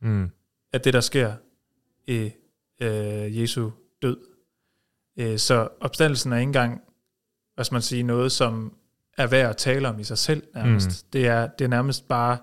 mm. 0.03 0.31
af 0.73 0.81
det, 0.81 0.95
der 0.95 1.01
sker 1.01 1.35
i 2.07 2.31
øh, 2.81 3.41
Jesu 3.41 3.71
død. 4.03 4.17
Øh, 5.19 5.39
så 5.39 5.69
opstandelsen 5.81 6.33
er 6.33 6.37
ikke 6.37 6.49
engang, 6.49 6.81
hvad 7.55 7.65
skal 7.65 7.75
man 7.75 7.83
sige, 7.83 8.03
noget, 8.03 8.33
som 8.33 8.77
er 9.19 9.27
værd 9.27 9.51
at 9.51 9.57
tale 9.57 9.89
om 9.89 10.01
i 10.01 10.05
sig 10.05 10.19
selv 10.19 10.43
nærmest. 10.55 10.89
Mm. 10.89 11.11
Det, 11.13 11.27
er, 11.27 11.47
det 11.47 11.65
er 11.65 11.69
nærmest 11.69 12.09
bare 12.09 12.39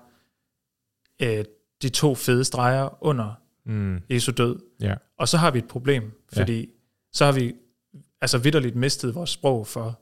øh, 1.22 1.44
de 1.82 1.88
to 1.88 2.14
fede 2.14 2.44
streger 2.44 3.04
under 3.04 3.34
mm. 3.64 4.02
Jesu 4.10 4.32
død. 4.32 4.58
Yeah. 4.82 4.96
Og 5.18 5.28
så 5.28 5.36
har 5.36 5.50
vi 5.50 5.58
et 5.58 5.68
problem, 5.68 6.12
fordi 6.32 6.56
yeah. 6.56 6.68
så 7.12 7.24
har 7.24 7.32
vi 7.32 7.54
altså 8.20 8.38
vidderligt 8.38 8.76
mistet 8.76 9.14
vores 9.14 9.30
sprog 9.30 9.66
for, 9.66 10.00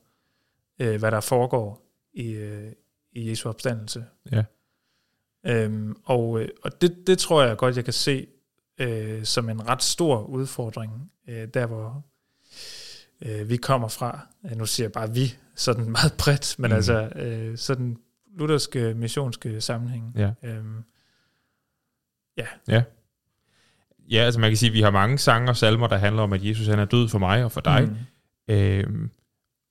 øh, 0.79 0.99
hvad 0.99 1.11
der 1.11 1.21
foregår 1.21 1.88
i, 2.13 2.31
øh, 2.31 2.73
i 3.13 3.31
Jesu 3.31 3.49
opstandelse. 3.49 4.05
Ja. 4.33 4.45
Øhm, 5.47 5.97
og 6.05 6.41
øh, 6.41 6.49
og 6.63 6.81
det, 6.81 7.07
det 7.07 7.19
tror 7.19 7.43
jeg 7.43 7.57
godt, 7.57 7.77
jeg 7.77 7.85
kan 7.85 7.93
se 7.93 8.27
øh, 8.79 9.25
som 9.25 9.49
en 9.49 9.69
ret 9.69 9.83
stor 9.83 10.23
udfordring, 10.23 11.13
øh, 11.29 11.49
der 11.55 11.67
hvor 11.67 12.05
øh, 13.23 13.49
vi 13.49 13.57
kommer 13.57 13.89
fra. 13.89 14.27
Øh, 14.45 14.57
nu 14.57 14.67
siger 14.67 14.85
jeg 14.85 14.93
bare 14.93 15.15
vi, 15.15 15.37
sådan 15.55 15.91
meget 15.99 16.15
bredt, 16.19 16.59
men 16.59 16.71
mm. 16.71 16.77
altså 16.77 17.09
øh, 17.17 17.59
sådan 17.59 17.97
lutherske, 18.37 18.95
missionske 18.95 19.61
sammenhæng. 19.61 20.13
Ja. 20.17 20.31
Øhm, 20.43 20.85
ja. 22.37 22.47
Ja. 22.69 22.83
Ja, 24.11 24.19
altså 24.19 24.41
man 24.41 24.51
kan 24.51 24.57
sige, 24.57 24.71
at 24.71 24.75
vi 24.75 24.81
har 24.81 24.91
mange 24.91 25.19
sange 25.19 25.51
og 25.51 25.57
salmer, 25.57 25.87
der 25.87 25.97
handler 25.97 26.23
om, 26.23 26.33
at 26.33 26.45
Jesus 26.45 26.67
han 26.67 26.79
er 26.79 26.85
død 26.85 27.09
for 27.09 27.19
mig 27.19 27.45
og 27.45 27.53
for 27.53 27.61
dig. 27.61 27.89
Mm. 28.49 28.55
Øhm, 28.55 29.11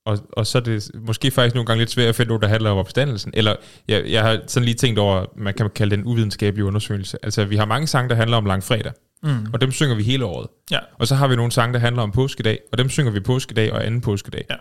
og, 0.07 0.19
og 0.33 0.47
så 0.47 0.57
er 0.57 0.61
det 0.61 0.91
måske 0.93 1.31
faktisk 1.31 1.55
nogle 1.55 1.65
gange 1.65 1.81
lidt 1.81 1.91
svært 1.91 2.07
at 2.07 2.15
finde 2.15 2.33
ud, 2.33 2.39
der 2.39 2.47
handler 2.47 2.69
om 2.69 2.77
opstandelsen. 2.77 3.31
Eller 3.35 3.55
jeg, 3.87 4.05
jeg 4.09 4.23
har 4.23 4.39
sådan 4.47 4.65
lige 4.65 4.75
tænkt 4.75 4.99
over, 4.99 5.25
man 5.35 5.53
kan 5.53 5.69
kalde 5.69 5.95
det 5.95 5.99
en 5.99 6.05
uvidenskabelig 6.05 6.65
undersøgelse. 6.65 7.17
Altså 7.23 7.45
vi 7.45 7.55
har 7.55 7.65
mange 7.65 7.87
sange, 7.87 8.09
der 8.09 8.15
handler 8.15 8.37
om 8.37 8.45
langfredag, 8.45 8.91
mm. 9.23 9.45
og 9.53 9.61
dem 9.61 9.71
synger 9.71 9.95
vi 9.95 10.03
hele 10.03 10.25
året. 10.25 10.47
Ja. 10.71 10.79
Og 10.99 11.07
så 11.07 11.15
har 11.15 11.27
vi 11.27 11.35
nogle 11.35 11.51
sange, 11.51 11.73
der 11.73 11.79
handler 11.79 12.01
om 12.01 12.11
påskedag, 12.11 12.59
og 12.71 12.77
dem 12.77 12.89
synger 12.89 13.11
vi 13.11 13.19
påskedag 13.19 13.73
og 13.73 13.85
anden 13.85 14.01
påskedag. 14.01 14.45
Ja. 14.49 14.55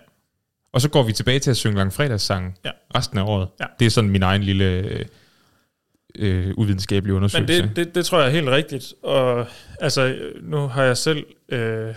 Og 0.73 0.81
så 0.81 0.89
går 0.89 1.03
vi 1.03 1.13
tilbage 1.13 1.39
til 1.39 1.51
at 1.51 1.57
synge 1.57 1.77
langfredagssange 1.77 2.55
ja. 2.65 2.71
resten 2.95 3.19
af 3.19 3.23
året. 3.23 3.49
Ja. 3.61 3.67
Det 3.79 3.87
er 3.87 3.91
sådan 3.91 4.11
min 4.11 4.23
egen 4.23 4.43
lille 4.43 4.99
øh, 6.19 6.55
uvidenskabelig 6.57 7.15
undersøgelse. 7.15 7.63
Men 7.63 7.69
det, 7.69 7.77
det, 7.77 7.95
det 7.95 8.07
tror 8.07 8.19
jeg 8.19 8.27
er 8.27 8.33
helt 8.33 8.49
rigtigt. 8.49 8.95
Og 9.03 9.47
altså, 9.81 10.17
nu 10.43 10.69
har 10.69 10.83
jeg 10.83 10.97
selv 10.97 11.27
øh, 11.49 11.95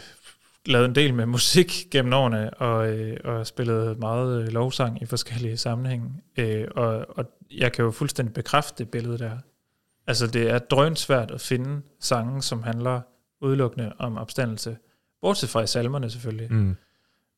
lavet 0.69 0.85
en 0.85 0.95
del 0.95 1.13
med 1.13 1.25
musik 1.25 1.87
gennem 1.91 2.13
årene, 2.13 2.53
og, 2.53 2.89
øh, 2.89 3.17
og 3.23 3.47
spillet 3.47 3.99
meget 3.99 4.41
øh, 4.41 4.47
lovsang 4.47 5.01
i 5.01 5.05
forskellige 5.05 5.57
sammenhænge. 5.57 6.09
Øh, 6.37 6.67
og, 6.75 7.05
og 7.09 7.25
jeg 7.51 7.71
kan 7.71 7.85
jo 7.85 7.91
fuldstændig 7.91 8.33
bekræfte 8.33 8.83
det 8.83 8.91
billede 8.91 9.17
der. 9.17 9.37
Altså 10.07 10.27
det 10.27 10.49
er 10.49 10.59
drønsvært 10.59 11.31
at 11.31 11.41
finde 11.41 11.81
sange, 11.99 12.41
som 12.41 12.63
handler 12.63 13.01
udelukkende 13.41 13.93
om 13.99 14.17
opstandelse. 14.17 14.77
Bortset 15.21 15.49
fra 15.49 15.61
i 15.61 15.67
salmerne 15.67 16.09
selvfølgelig. 16.09 16.53
Mm. 16.53 16.75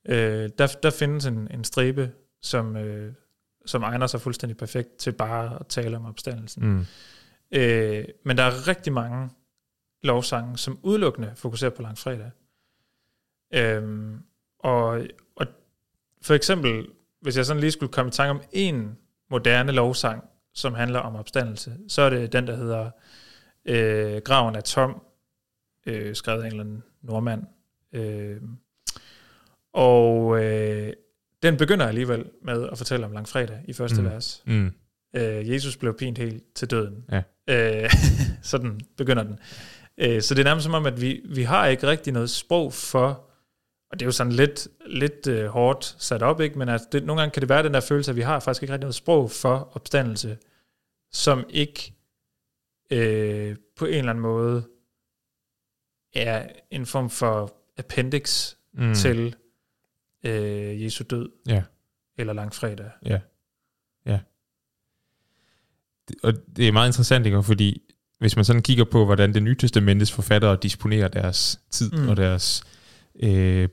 Øh, 0.05 0.49
der, 0.57 0.67
der 0.83 0.89
findes 0.89 1.25
en, 1.25 1.47
en 1.51 1.63
stribe, 1.63 2.11
som, 2.41 2.77
øh, 2.77 3.13
som 3.65 3.83
egner 3.83 4.07
sig 4.07 4.21
fuldstændig 4.21 4.57
perfekt 4.57 4.97
til 4.97 5.11
bare 5.11 5.59
at 5.59 5.67
tale 5.67 5.97
om 5.97 6.05
opstandelsen. 6.05 6.65
Mm. 6.65 6.85
Øh, 7.51 8.05
men 8.25 8.37
der 8.37 8.43
er 8.43 8.67
rigtig 8.67 8.93
mange 8.93 9.29
lovsange, 10.03 10.57
som 10.57 10.79
udelukkende 10.83 11.31
fokuserer 11.35 11.71
på 11.71 11.81
langfredag. 11.81 12.31
Øhm, 13.53 14.17
og, 14.59 15.07
og 15.35 15.47
for 16.21 16.33
eksempel, 16.33 16.87
hvis 17.21 17.37
jeg 17.37 17.45
sådan 17.45 17.59
lige 17.59 17.71
skulle 17.71 17.91
komme 17.91 18.09
i 18.09 18.11
tanke 18.11 18.29
om 18.29 18.41
en 18.51 18.97
moderne 19.29 19.71
lovsang, 19.71 20.23
som 20.53 20.73
handler 20.73 20.99
om 20.99 21.15
opstandelse, 21.15 21.77
så 21.87 22.01
er 22.01 22.09
det 22.09 22.33
den, 22.33 22.47
der 22.47 22.55
hedder 22.55 22.89
øh, 23.65 24.21
Graven 24.21 24.55
er 24.55 24.61
tom, 24.61 25.01
øh, 25.85 26.15
skrevet 26.15 26.41
af 26.41 26.45
en 26.45 26.51
eller 26.51 26.63
anden 26.63 26.83
nordmand. 27.01 27.43
Øh, 27.93 28.41
og 29.73 30.43
øh, 30.43 30.93
den 31.43 31.57
begynder 31.57 31.87
alligevel 31.87 32.25
med 32.41 32.69
at 32.71 32.77
fortælle 32.77 33.05
om 33.05 33.11
langfredag 33.11 33.61
i 33.67 33.73
første 33.73 34.01
mm. 34.01 34.07
vers. 34.07 34.43
Mm. 34.45 34.71
Øh, 35.15 35.49
Jesus 35.49 35.77
blev 35.77 35.97
pint 35.97 36.17
helt 36.17 36.43
til 36.55 36.71
døden. 36.71 37.05
Ja. 37.11 37.21
Øh, 37.49 37.89
sådan 38.41 38.79
begynder 38.97 39.23
den. 39.23 39.39
Øh, 39.97 40.21
så 40.21 40.33
det 40.33 40.39
er 40.39 40.43
nærmest 40.43 40.63
som 40.63 40.73
om, 40.73 40.85
at 40.85 41.01
vi, 41.01 41.21
vi 41.25 41.43
har 41.43 41.67
ikke 41.67 41.87
rigtig 41.87 42.13
noget 42.13 42.29
sprog 42.29 42.73
for 42.73 43.30
og 43.91 43.99
det 43.99 44.05
er 44.05 44.07
jo 44.07 44.11
sådan 44.11 44.33
lidt, 44.33 44.67
lidt 44.85 45.27
uh, 45.27 45.45
hårdt 45.45 45.95
sat 45.99 46.21
op, 46.21 46.41
ikke? 46.41 46.59
men 46.59 46.69
altså, 46.69 46.87
det, 46.91 47.03
nogle 47.03 47.21
gange 47.21 47.33
kan 47.33 47.41
det 47.41 47.49
være 47.49 47.63
den 47.63 47.73
der 47.73 47.79
følelse, 47.79 48.11
at 48.11 48.17
vi 48.17 48.21
har 48.21 48.39
faktisk 48.39 48.63
ikke 48.63 48.73
rigtig 48.73 48.83
noget 48.83 48.95
sprog 48.95 49.31
for 49.31 49.71
opstandelse, 49.73 50.37
som 51.11 51.45
ikke 51.49 51.93
øh, 52.91 53.55
på 53.77 53.85
en 53.85 53.93
eller 53.93 54.09
anden 54.09 54.21
måde 54.21 54.67
er 56.13 56.47
en 56.71 56.85
form 56.85 57.09
for 57.09 57.55
appendix 57.77 58.55
mm. 58.73 58.93
til 58.93 59.35
øh, 60.25 60.83
Jesu 60.83 61.03
død. 61.09 61.29
Ja. 61.47 61.63
Eller 62.17 62.33
langfredag. 62.33 62.89
Ja. 63.05 63.19
Ja. 64.05 64.19
Og 66.23 66.33
det 66.55 66.67
er 66.67 66.71
meget 66.71 66.89
interessant, 66.89 67.25
ikke? 67.25 67.43
fordi 67.43 67.81
hvis 68.19 68.35
man 68.35 68.45
sådan 68.45 68.61
kigger 68.61 68.83
på, 68.83 69.05
hvordan 69.05 69.33
det 69.33 69.43
nye 69.43 69.55
testamentes 69.55 70.11
forfattere 70.11 70.57
disponerer 70.61 71.07
deres 71.07 71.59
tid 71.69 71.91
mm. 71.91 72.09
og 72.09 72.17
deres 72.17 72.63
øh, 72.65 72.80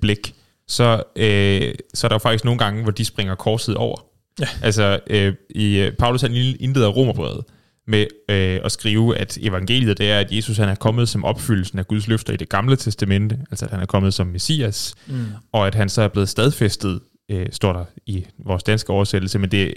blik, 0.00 0.34
så, 0.68 1.02
øh, 1.16 1.74
så 1.94 2.06
er 2.06 2.08
der 2.08 2.14
jo 2.14 2.18
faktisk 2.18 2.44
nogle 2.44 2.58
gange, 2.58 2.82
hvor 2.82 2.92
de 2.92 3.04
springer 3.04 3.34
korset 3.34 3.76
over. 3.76 4.00
Ja. 4.40 4.46
Altså, 4.62 5.00
øh, 5.06 5.34
i, 5.50 5.78
øh, 5.78 5.92
Paulus 5.92 6.20
han 6.20 6.32
indleder 6.34 6.88
romerbrevet 6.88 7.44
med 7.86 8.06
øh, 8.28 8.60
at 8.64 8.72
skrive, 8.72 9.16
at 9.16 9.38
evangeliet 9.40 9.98
det 9.98 10.10
er, 10.10 10.20
at 10.20 10.32
Jesus 10.32 10.56
han 10.56 10.68
er 10.68 10.74
kommet 10.74 11.08
som 11.08 11.24
opfyldelsen 11.24 11.78
af 11.78 11.88
Guds 11.88 12.08
løfter 12.08 12.32
i 12.32 12.36
det 12.36 12.48
gamle 12.48 12.76
testamente, 12.76 13.38
altså 13.50 13.64
at 13.64 13.70
han 13.70 13.80
er 13.80 13.86
kommet 13.86 14.14
som 14.14 14.26
Messias, 14.26 14.94
mm. 15.06 15.26
og 15.52 15.66
at 15.66 15.74
han 15.74 15.88
så 15.88 16.02
er 16.02 16.08
blevet 16.08 16.28
stadfæstet, 16.28 17.00
øh, 17.30 17.46
står 17.50 17.72
der 17.72 17.84
i 18.06 18.26
vores 18.38 18.62
danske 18.62 18.90
oversættelse, 18.90 19.38
men 19.38 19.50
det, 19.50 19.74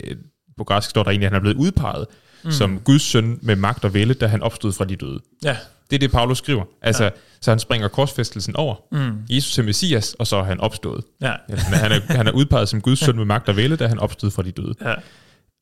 på 0.57 0.63
græsk 0.63 0.89
står 0.89 1.03
der 1.03 1.09
egentlig, 1.09 1.25
at 1.25 1.31
han 1.31 1.39
er 1.39 1.41
blevet 1.41 1.57
udpeget 1.57 2.05
mm. 2.43 2.51
som 2.51 2.79
Guds 2.79 3.01
søn 3.01 3.39
med 3.41 3.55
magt 3.55 3.85
og 3.85 3.93
vælde, 3.93 4.13
da 4.13 4.27
han 4.27 4.41
opstod 4.41 4.71
fra 4.71 4.85
de 4.85 4.95
døde. 4.95 5.19
Ja. 5.43 5.57
Det 5.89 5.95
er 5.95 5.99
det, 5.99 6.11
Paulus 6.11 6.37
skriver. 6.37 6.63
Altså, 6.81 7.03
ja. 7.03 7.09
Så 7.41 7.51
han 7.51 7.59
springer 7.59 7.87
korsfæstelsen 7.87 8.55
over. 8.55 8.75
Mm. 8.91 9.17
Jesus 9.29 9.59
er 9.59 9.63
Messias, 9.63 10.13
og 10.19 10.27
så 10.27 10.35
er 10.35 10.43
han 10.43 10.59
opstået. 10.59 11.03
Ja. 11.21 11.33
han, 11.49 11.91
er, 11.91 12.13
han 12.13 12.27
er 12.27 12.31
udpeget 12.31 12.69
som 12.69 12.81
Guds 12.81 12.99
søn 12.99 13.15
med 13.15 13.25
magt 13.25 13.49
og 13.49 13.55
vælde, 13.55 13.75
da 13.75 13.87
han 13.87 13.99
opstod 13.99 14.31
fra 14.31 14.43
de 14.43 14.51
døde. 14.51 14.73
Ja. 14.81 14.93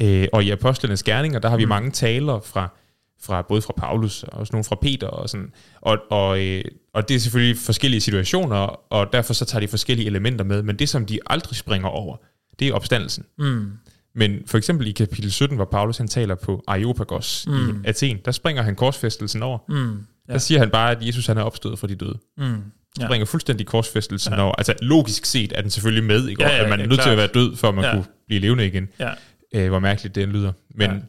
Øh, 0.01 0.27
og 0.33 0.43
i 0.43 0.49
Apostlenes 0.49 1.03
Gerninger, 1.03 1.39
der 1.39 1.49
har 1.49 1.57
vi 1.57 1.65
mm. 1.65 1.69
mange 1.69 1.91
taler 1.91 2.39
fra, 2.45 2.73
fra 3.21 3.41
både 3.41 3.61
fra 3.61 3.73
Paulus 3.77 4.23
og 4.23 4.39
også 4.39 4.53
nogle 4.53 4.63
fra 4.63 4.75
Peter 4.81 5.07
og 5.07 5.29
sådan. 5.29 5.51
Og, 5.81 5.97
og, 6.09 6.45
øh, 6.45 6.63
og 6.93 7.09
det 7.09 7.15
er 7.15 7.19
selvfølgelig 7.19 7.57
forskellige 7.57 8.01
situationer, 8.01 8.57
og 8.93 9.13
derfor 9.13 9.33
så 9.33 9.45
tager 9.45 9.59
de 9.59 9.67
forskellige 9.67 10.07
elementer 10.07 10.45
med, 10.45 10.63
men 10.63 10.79
det 10.79 10.89
som 10.89 11.05
de 11.05 11.19
aldrig 11.25 11.55
springer 11.55 11.87
over, 11.87 12.17
det 12.59 12.67
er 12.67 12.73
opstandelsen. 12.73 13.25
Mm. 13.37 13.71
Men 14.19 14.43
for 14.45 14.57
eksempel 14.57 14.87
i 14.87 14.91
kapitel 14.91 15.31
17, 15.31 15.55
hvor 15.55 15.65
Paulus 15.65 15.97
han 15.97 16.07
taler 16.07 16.35
på 16.35 16.63
Areopagos 16.67 17.45
mm. 17.47 17.53
i 17.53 17.87
Athen, 17.87 18.17
der 18.25 18.31
springer 18.31 18.63
han 18.63 18.75
korsfæstelsen 18.75 19.43
over. 19.43 19.57
Mm. 19.69 20.05
Ja. 20.27 20.33
Der 20.33 20.39
siger 20.39 20.59
han 20.59 20.69
bare, 20.69 20.91
at 20.91 21.07
Jesus 21.07 21.27
han 21.27 21.37
er 21.37 21.41
opstået 21.41 21.79
fra 21.79 21.87
de 21.87 21.95
døde. 21.95 22.19
Mm. 22.37 22.61
Ja. 22.99 23.05
Springer 23.05 23.25
fuldstændig 23.25 23.67
korsfæstelsen 23.67 24.33
ja. 24.33 24.41
over. 24.41 24.55
Altså 24.55 24.73
logisk 24.81 25.25
set 25.25 25.53
er 25.55 25.61
den 25.61 25.69
selvfølgelig 25.69 26.03
med, 26.03 26.27
ikke? 26.27 26.43
Ja, 26.43 26.49
ja, 26.49 26.63
at 26.63 26.69
man 26.69 26.79
er 26.79 26.85
nødt 26.85 27.01
til 27.01 27.09
at 27.09 27.17
være 27.17 27.29
død, 27.33 27.55
for 27.55 27.69
at 27.69 27.75
man 27.75 27.83
ja. 27.83 27.93
kunne 27.93 28.05
blive 28.27 28.41
levende 28.41 28.67
igen. 28.67 28.89
Ja. 28.99 29.13
Æh, 29.53 29.69
hvor 29.69 29.79
mærkeligt 29.79 30.15
det 30.15 30.27
lyder. 30.27 30.53
Men, 30.69 31.03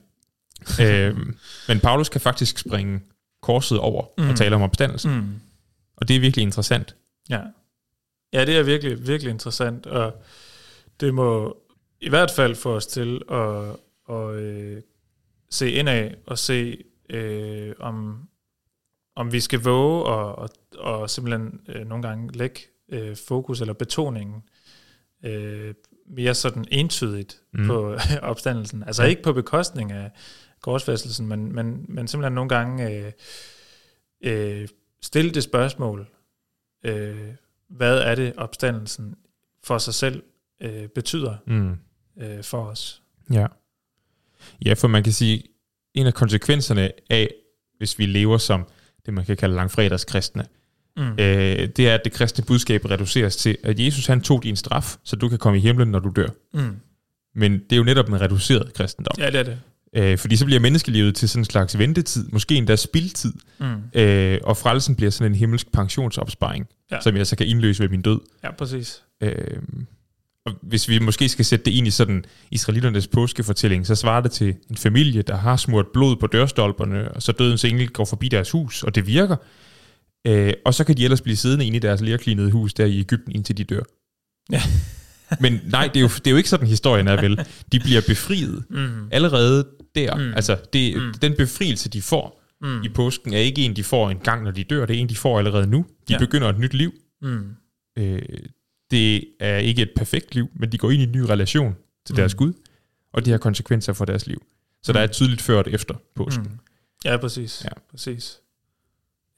ja. 0.79 1.09
øh, 1.09 1.17
men 1.69 1.81
Paulus 1.81 2.09
kan 2.09 2.21
faktisk 2.21 2.59
springe 2.59 3.01
korset 3.43 3.79
over 3.79 4.05
mm. 4.19 4.29
og 4.29 4.37
tale 4.37 4.55
om 4.55 4.63
opstandelsen. 4.63 5.15
Mm. 5.15 5.41
Og 5.97 6.09
det 6.09 6.17
er 6.17 6.21
virkelig 6.21 6.43
interessant. 6.43 6.95
Ja. 7.31 7.41
ja, 8.33 8.45
det 8.45 8.57
er 8.57 8.63
virkelig, 8.63 9.09
virkelig 9.09 9.31
interessant, 9.31 9.87
og 9.87 10.23
det 11.01 11.15
må 11.15 11.57
i 12.01 12.09
hvert 12.09 12.31
fald 12.31 12.55
få 12.55 12.77
os 12.77 12.87
til 12.87 13.23
at, 13.31 13.77
at 14.09 14.35
øh, 14.35 14.83
se 15.51 15.71
indad 15.71 16.11
og 16.27 16.39
se, 16.39 16.85
øh, 17.11 17.75
om, 17.79 18.29
om 19.17 19.33
vi 19.33 19.41
skal 19.41 19.61
våge 19.61 20.05
og, 20.05 20.39
og, 20.39 20.51
og 20.79 21.11
simpelthen 21.11 21.61
øh, 21.69 21.87
nogle 21.87 22.03
gange 22.03 22.39
lægge 22.39 22.61
øh, 22.89 23.17
fokus 23.17 23.61
eller 23.61 23.75
betoningen 23.75 24.43
øh, 25.25 25.75
mere 26.07 26.35
sådan 26.35 26.65
entydigt 26.71 27.43
mm. 27.53 27.67
på 27.67 27.97
opstandelsen. 28.23 28.83
Altså 28.83 29.03
ja. 29.03 29.09
ikke 29.09 29.23
på 29.23 29.33
bekostning 29.33 29.93
af 29.93 30.11
korsfæstelsen, 30.61 31.27
men, 31.27 31.55
men, 31.55 31.85
men 31.89 32.09
simpelthen 32.09 32.33
nogle 32.33 32.49
gange 32.49 32.91
øh, 32.91 33.13
øh, 34.25 34.69
stille 35.03 35.31
det 35.31 35.43
spørgsmål, 35.43 36.09
øh, 36.85 37.35
hvad 37.69 37.99
er 37.99 38.15
det 38.15 38.33
opstandelsen 38.37 39.15
for 39.65 39.79
sig 39.79 39.95
selv 39.95 40.23
øh, 40.61 40.89
betyder 40.89 41.37
mm. 41.47 41.77
Øh, 42.21 42.45
for 42.45 42.63
os. 42.63 43.03
Ja. 43.33 43.47
ja, 44.65 44.75
for 44.75 44.89
man 44.89 45.03
kan 45.03 45.13
sige, 45.13 45.43
en 45.95 46.07
af 46.07 46.15
konsekvenserne 46.15 46.91
af, 47.11 47.31
hvis 47.79 47.99
vi 47.99 48.07
lever 48.07 48.39
som 48.39 48.67
det, 49.07 49.15
man 49.15 49.25
kan 49.25 49.37
kalde 49.37 49.55
langfredagskristne, 49.55 50.45
mm. 50.97 51.03
øh, 51.03 51.19
det 51.77 51.79
er, 51.79 51.95
at 51.95 52.01
det 52.05 52.13
kristne 52.13 52.45
budskab 52.45 52.85
reduceres 52.85 53.37
til, 53.37 53.57
at 53.63 53.81
Jesus 53.81 54.07
han 54.07 54.21
tog 54.21 54.43
din 54.43 54.57
straf, 54.57 54.97
så 55.05 55.17
du 55.17 55.29
kan 55.29 55.39
komme 55.39 55.59
i 55.59 55.63
himlen, 55.63 55.89
når 55.89 55.99
du 55.99 56.13
dør. 56.17 56.29
Mm. 56.55 56.77
Men 57.35 57.53
det 57.53 57.73
er 57.73 57.77
jo 57.77 57.85
netop 57.85 58.09
en 58.09 58.21
reduceret 58.21 58.75
kristendom. 58.75 59.15
Ja, 59.19 59.27
det 59.31 59.41
er 59.41 59.43
det. 59.43 59.61
Øh, 59.93 60.19
fordi 60.19 60.37
så 60.37 60.45
bliver 60.45 60.61
menneskelivet 60.61 61.15
til 61.15 61.29
sådan 61.29 61.41
en 61.41 61.45
slags 61.45 61.79
ventetid, 61.79 62.29
måske 62.29 62.55
endda 62.55 62.77
spildtid, 62.77 63.33
mm. 63.61 64.01
øh, 64.01 64.39
og 64.45 64.57
frelsen 64.57 64.97
bliver 64.97 65.11
sådan 65.11 65.33
en 65.33 65.39
himmelsk 65.39 65.73
pensionsopsparing, 65.73 66.69
ja. 66.91 67.01
som 67.01 67.17
jeg 67.17 67.27
så 67.27 67.37
kan 67.37 67.47
indløse 67.47 67.83
ved 67.83 67.89
min 67.89 68.03
død. 68.03 68.21
Ja, 68.45 68.51
præcis. 68.51 69.03
Øh, 69.21 69.35
og 70.51 70.59
hvis 70.63 70.89
vi 70.89 70.99
måske 70.99 71.29
skal 71.29 71.45
sætte 71.45 71.65
det 71.65 71.71
ind 71.71 71.87
i 71.87 71.91
sådan 71.91 72.25
israeliternes 72.51 73.09
påskefortælling, 73.09 73.87
så 73.87 73.95
svarer 73.95 74.21
det 74.21 74.31
til 74.31 74.55
en 74.71 74.77
familie, 74.77 75.23
der 75.23 75.37
har 75.37 75.57
smurt 75.57 75.87
blod 75.93 76.17
på 76.17 76.27
dørstolperne, 76.27 77.13
og 77.13 77.23
så 77.23 77.33
dødens 77.33 77.65
engel 77.65 77.89
går 77.89 78.05
forbi 78.05 78.29
deres 78.29 78.51
hus, 78.51 78.83
og 78.83 78.95
det 78.95 79.07
virker. 79.07 79.37
Øh, 80.27 80.53
og 80.65 80.75
så 80.75 80.85
kan 80.85 80.97
de 80.97 81.05
ellers 81.05 81.21
blive 81.21 81.37
siddende 81.37 81.67
inde 81.67 81.77
i 81.77 81.81
deres 81.81 82.01
lærklinede 82.01 82.51
hus 82.51 82.75
der 82.75 82.85
i 82.85 83.01
Ægypten, 83.01 83.33
indtil 83.35 83.57
de 83.57 83.65
dør. 83.65 83.83
Ja. 84.53 84.63
Men 85.41 85.61
nej, 85.67 85.87
det 85.87 85.97
er, 85.97 86.01
jo, 86.01 86.09
det 86.09 86.27
er 86.27 86.31
jo 86.31 86.37
ikke 86.37 86.49
sådan, 86.49 86.67
historien 86.67 87.09
er 87.09 87.21
vel. 87.21 87.47
De 87.73 87.81
bliver 87.81 88.01
befriet 88.07 88.65
mm. 88.71 89.09
allerede 89.11 89.67
der. 89.95 90.17
Mm. 90.17 90.33
Altså, 90.35 90.59
det, 90.73 90.97
mm. 90.97 91.15
den 91.23 91.35
befrielse, 91.39 91.89
de 91.89 92.03
får 92.03 92.43
mm. 92.63 92.83
i 92.83 92.89
påsken, 92.89 93.33
er 93.33 93.39
ikke 93.39 93.63
en, 93.63 93.77
de 93.77 93.85
får 93.85 94.11
en 94.11 94.19
gang, 94.19 94.45
når 94.45 94.51
de 94.51 94.65
dør. 94.65 94.87
Det 94.87 94.97
er 94.97 95.01
en, 95.01 95.09
de 95.09 95.17
får 95.17 95.39
allerede 95.39 95.67
nu. 95.67 95.87
De 96.09 96.13
ja. 96.13 96.19
begynder 96.19 96.49
et 96.49 96.59
nyt 96.59 96.75
liv. 96.75 96.93
Mm. 97.23 97.49
Øh, 97.99 98.23
det 98.91 99.25
er 99.41 99.57
ikke 99.57 99.83
et 99.83 99.91
perfekt 99.97 100.35
liv, 100.35 100.49
men 100.55 100.73
de 100.73 100.79
går 100.79 100.91
ind 100.91 101.03
i 101.03 101.05
en 101.05 101.13
ny 101.13 101.21
relation 101.21 101.77
til 102.07 102.13
mm. 102.13 102.17
deres 102.17 102.35
Gud, 102.35 102.53
og 103.13 103.25
det 103.25 103.31
har 103.31 103.39
konsekvenser 103.39 103.93
for 103.93 104.05
deres 104.05 104.27
liv. 104.27 104.43
Så 104.83 104.93
mm. 104.93 104.95
der 104.95 105.01
er 105.01 105.07
tydeligt 105.07 105.43
før 105.43 105.59
og 105.59 105.71
efter 105.71 105.95
påsken. 106.15 106.45
Mm. 106.45 106.59
Ja, 107.05 107.17
præcis. 107.17 107.65
Ja. 107.65 107.71
præcis. 107.91 108.41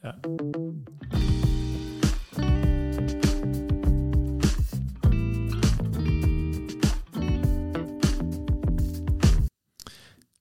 Ja. 0.05 0.11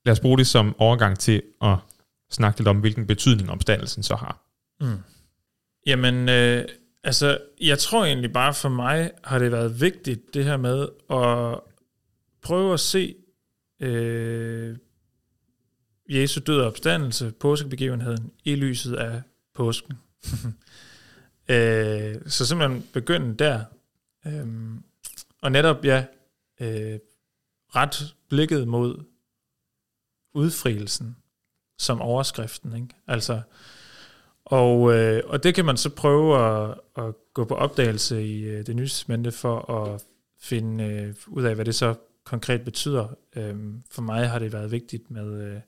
Lad 0.06 0.12
os 0.12 0.20
bruge 0.20 0.38
det 0.38 0.48
som 0.48 0.76
overgang 0.78 1.20
til 1.20 1.42
at 1.62 1.78
snakke 2.32 2.60
lidt 2.60 2.68
om, 2.68 2.80
hvilken 2.80 3.08
betydning 3.08 3.50
omstandelsen 3.50 4.04
så 4.04 4.16
har. 4.16 4.46
Mm. 4.82 4.98
Jamen, 5.88 6.30
øh, 6.30 6.66
altså, 7.04 7.38
jeg 7.62 7.80
tror 7.80 8.06
egentlig 8.06 8.34
bare 8.34 8.54
for 8.54 8.70
mig 8.70 9.12
har 9.24 9.40
det 9.40 9.52
været 9.52 9.82
vigtigt, 9.82 10.34
det 10.34 10.46
her 10.46 10.58
med 10.58 10.88
at 11.10 11.60
prøve 12.42 12.74
at 12.74 12.80
se 12.80 13.16
øh, 13.80 14.78
Jesu 16.10 16.40
død 16.48 16.60
og 16.60 16.68
opstandelse, 16.68 17.32
påskebegivenheden, 17.32 18.32
i 18.44 18.56
lyset 18.56 18.96
af 18.96 19.22
påsken. 19.54 19.94
øh, 21.54 22.16
så 22.28 22.46
simpelthen 22.46 22.88
begynde 22.94 23.36
der. 23.36 23.64
Øh, 24.26 24.48
og 25.42 25.52
netop, 25.52 25.86
ja, 25.86 26.06
øh, 26.60 27.00
ret 27.76 28.16
blikket 28.30 28.68
mod 28.68 29.04
udfrielsen 30.34 31.16
som 31.78 32.02
overskriften. 32.02 32.76
Ikke? 32.76 32.88
Altså, 33.08 33.42
og, 34.52 34.94
øh, 34.94 35.24
og 35.26 35.44
det 35.44 35.56
kan 35.56 35.66
man 35.66 35.78
så 35.78 35.90
prøve 35.90 36.38
at, 36.40 36.80
at 36.98 37.14
gå 37.34 37.46
på 37.46 37.56
opdagelse 37.56 38.24
i 38.24 38.44
øh, 38.44 38.66
det 38.66 38.76
nye 38.76 38.86
testamente 38.86 39.32
for 39.32 39.72
at 39.72 40.04
finde 40.40 40.84
øh, 40.84 41.16
ud 41.28 41.44
af, 41.44 41.56
hvad 41.56 41.66
det 41.66 41.76
så 41.76 41.96
konkret 42.24 42.64
betyder. 42.64 43.08
Øh, 43.36 43.56
for 43.92 44.02
mig 44.02 44.30
har 44.30 44.40
det 44.40 44.54
været 44.54 44.72
vigtigt 44.72 45.12
med 45.12 45.42
øh, 45.42 45.62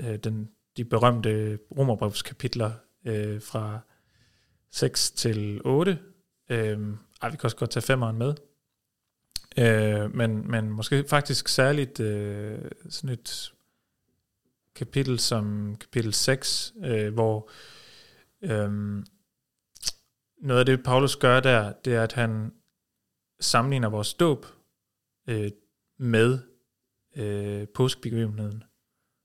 øh 0.00 0.18
den, 0.18 0.48
de 0.76 0.84
berømte 0.84 1.58
romerbrevskapitler 1.78 2.72
øh, 3.04 3.42
fra 3.42 3.80
6 4.70 5.10
til 5.10 5.60
8. 5.64 5.98
Øh, 6.48 6.78
ej, 7.22 7.30
vi 7.30 7.36
kan 7.36 7.44
også 7.44 7.56
godt 7.56 7.70
tage 7.70 7.82
femeren 7.82 8.18
med. 8.18 8.34
Øh, 9.58 10.14
men, 10.14 10.50
men 10.50 10.70
måske 10.70 11.04
faktisk 11.08 11.48
særligt 11.48 12.00
øh, 12.00 12.58
sådan 12.88 13.10
et 13.10 13.52
kapitel 14.74 15.18
som 15.18 15.76
kapitel 15.80 16.14
6, 16.14 16.74
øh, 16.84 17.14
hvor 17.14 17.38
øh, 17.38 17.77
Øhm, 18.42 19.06
noget 20.38 20.60
af 20.60 20.66
det, 20.66 20.82
Paulus 20.84 21.16
gør 21.16 21.40
der, 21.40 21.72
det 21.72 21.94
er, 21.94 22.02
at 22.02 22.12
han 22.12 22.52
sammenligner 23.40 23.88
vores 23.88 24.14
dåb 24.14 24.46
øh, 25.28 25.50
med 25.98 26.38
øh, 27.16 27.68
påskebegivenheden, 27.68 28.64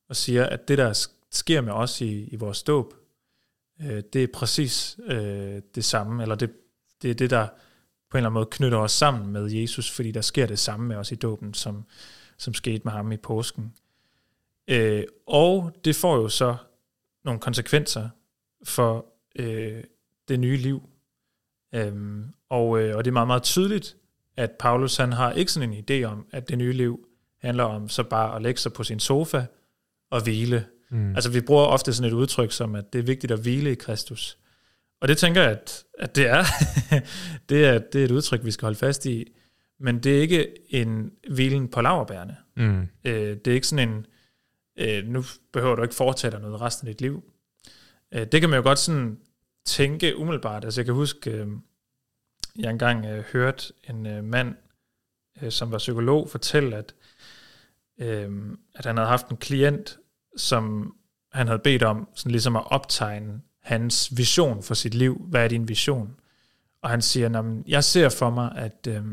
og 0.09 0.15
siger, 0.15 0.45
at 0.45 0.67
det, 0.67 0.77
der 0.77 1.07
sker 1.31 1.61
med 1.61 1.73
os 1.73 2.01
i, 2.01 2.23
i 2.23 2.35
vores 2.35 2.63
dåb, 2.63 2.93
øh, 3.81 4.03
det 4.13 4.23
er 4.23 4.27
præcis 4.33 4.99
øh, 5.05 5.61
det 5.75 5.85
samme, 5.85 6.21
eller 6.21 6.35
det, 6.35 6.51
det 7.01 7.09
er 7.09 7.15
det, 7.15 7.29
der 7.29 7.47
på 8.09 8.17
en 8.17 8.19
eller 8.19 8.29
anden 8.29 8.33
måde 8.33 8.49
knytter 8.51 8.77
os 8.77 8.91
sammen 8.91 9.31
med 9.31 9.51
Jesus, 9.51 9.91
fordi 9.91 10.11
der 10.11 10.21
sker 10.21 10.45
det 10.45 10.59
samme 10.59 10.87
med 10.87 10.95
os 10.95 11.11
i 11.11 11.15
dåben, 11.15 11.53
som, 11.53 11.85
som 12.37 12.53
skete 12.53 12.81
med 12.83 12.91
ham 12.91 13.11
i 13.11 13.17
påsken. 13.17 13.73
Øh, 14.67 15.03
og 15.27 15.71
det 15.85 15.95
får 15.95 16.15
jo 16.15 16.29
så 16.29 16.55
nogle 17.23 17.39
konsekvenser 17.39 18.09
for 18.63 19.05
øh, 19.35 19.83
det 20.27 20.39
nye 20.39 20.57
liv. 20.57 20.89
Øhm, 21.75 22.25
og, 22.49 22.79
øh, 22.79 22.97
og 22.97 23.05
det 23.05 23.11
er 23.11 23.13
meget, 23.13 23.27
meget 23.27 23.43
tydeligt, 23.43 23.97
at 24.37 24.51
Paulus 24.51 24.97
han 24.97 25.13
har 25.13 25.31
ikke 25.31 25.51
sådan 25.51 25.73
en 25.73 25.83
idé 25.89 26.03
om, 26.03 26.25
at 26.31 26.49
det 26.49 26.57
nye 26.57 26.73
liv 26.73 27.07
handler 27.41 27.63
om 27.63 27.89
så 27.89 28.03
bare 28.03 28.35
at 28.35 28.41
lægge 28.41 28.59
sig 28.59 28.73
på 28.73 28.83
sin 28.83 28.99
sofa 28.99 29.45
og 30.11 30.23
hvile. 30.23 30.65
Mm. 30.89 31.15
Altså 31.15 31.31
vi 31.31 31.41
bruger 31.41 31.65
ofte 31.65 31.93
sådan 31.93 32.11
et 32.11 32.15
udtryk 32.15 32.51
som, 32.51 32.75
at 32.75 32.93
det 32.93 32.99
er 32.99 33.03
vigtigt 33.03 33.31
at 33.31 33.39
hvile 33.39 33.71
i 33.71 33.75
Kristus. 33.75 34.37
Og 35.01 35.07
det 35.07 35.17
tænker 35.17 35.41
jeg, 35.41 35.51
at, 35.51 35.83
at 35.99 36.15
det 36.15 36.27
er. 36.27 36.43
det, 37.49 37.65
er 37.65 37.79
det 37.79 38.01
er 38.01 38.05
et 38.05 38.11
udtryk, 38.11 38.45
vi 38.45 38.51
skal 38.51 38.65
holde 38.65 38.77
fast 38.77 39.05
i. 39.05 39.31
Men 39.79 39.99
det 39.99 40.17
er 40.17 40.21
ikke 40.21 40.47
en 40.69 41.11
hvilen 41.29 41.67
på 41.67 41.81
laverbærene. 41.81 42.37
Mm. 42.57 42.81
Øh, 43.03 43.37
det 43.45 43.47
er 43.47 43.53
ikke 43.53 43.67
sådan 43.67 43.89
en, 43.89 44.05
øh, 44.77 45.07
nu 45.07 45.23
behøver 45.53 45.75
du 45.75 45.81
ikke 45.81 45.95
foretage 45.95 46.31
dig 46.31 46.39
noget 46.41 46.61
resten 46.61 46.87
af 46.87 46.93
dit 46.93 47.01
liv. 47.01 47.23
Øh, 48.13 48.27
det 48.27 48.41
kan 48.41 48.49
man 48.49 48.57
jo 48.57 48.63
godt 48.63 48.79
sådan 48.79 49.19
tænke 49.65 50.17
umiddelbart. 50.17 50.65
Altså 50.65 50.81
jeg 50.81 50.85
kan 50.85 50.95
huske, 50.95 51.31
øh, 51.31 51.47
jeg 52.55 52.69
engang 52.69 53.05
øh, 53.05 53.23
hørte 53.33 53.73
en 53.89 54.05
øh, 54.05 54.23
mand, 54.23 54.55
øh, 55.41 55.51
som 55.51 55.71
var 55.71 55.77
psykolog, 55.77 56.29
fortælle, 56.29 56.75
at, 56.75 56.95
øh, 57.97 58.31
at 58.75 58.85
han 58.85 58.97
havde 58.97 59.09
haft 59.09 59.29
en 59.29 59.37
klient, 59.37 59.99
som 60.37 60.95
han 61.31 61.47
havde 61.47 61.59
bedt 61.59 61.83
om 61.83 62.07
sådan 62.15 62.31
ligesom 62.31 62.55
at 62.55 62.71
optegne 62.71 63.41
hans 63.61 64.17
vision 64.17 64.63
for 64.63 64.73
sit 64.73 64.93
liv. 64.93 65.25
Hvad 65.29 65.43
er 65.43 65.47
din 65.47 65.67
vision? 65.67 66.15
Og 66.81 66.89
han 66.89 67.01
siger, 67.01 67.61
jeg 67.67 67.83
ser 67.83 68.09
for 68.09 68.29
mig, 68.29 68.51
at 68.55 68.87
øh, 68.87 69.03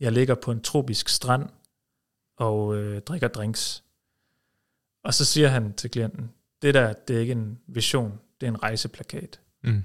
jeg 0.00 0.12
ligger 0.12 0.34
på 0.34 0.52
en 0.52 0.62
tropisk 0.62 1.08
strand 1.08 1.48
og 2.36 2.76
øh, 2.76 3.00
drikker 3.00 3.28
drinks. 3.28 3.84
Og 5.04 5.14
så 5.14 5.24
siger 5.24 5.48
han 5.48 5.72
til 5.74 5.90
klienten, 5.90 6.32
det 6.62 6.74
der, 6.74 6.92
det 6.92 7.16
er 7.16 7.20
ikke 7.20 7.32
en 7.32 7.58
vision, 7.66 8.20
det 8.40 8.46
er 8.46 8.50
en 8.50 8.62
rejseplakat. 8.62 9.40
Mm. 9.64 9.82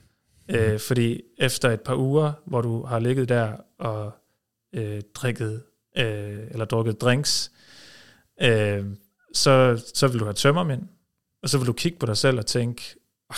Øh, 0.50 0.80
fordi 0.80 1.22
efter 1.38 1.70
et 1.70 1.82
par 1.82 1.96
uger, 1.96 2.34
hvor 2.46 2.62
du 2.62 2.84
har 2.84 3.00
ligget 3.00 3.30
der 3.30 3.58
og 3.78 4.12
øh, 4.74 5.02
drikket 5.14 5.64
øh, 5.98 6.40
eller 6.52 6.66
drukket 6.66 7.02
drinks, 7.02 7.52
øh, 8.42 8.86
så, 9.34 9.84
så 9.94 10.08
vil 10.08 10.20
du 10.20 10.26
have 10.26 10.34
tømmermænd, 10.34 10.88
og 11.44 11.50
så 11.50 11.58
vil 11.58 11.68
du 11.68 11.74
kigge 11.74 12.00
på 12.00 12.06
dig 12.06 12.18
selv 12.18 12.38
og 12.38 12.46
tænke, 12.46 12.96
oh, 13.30 13.36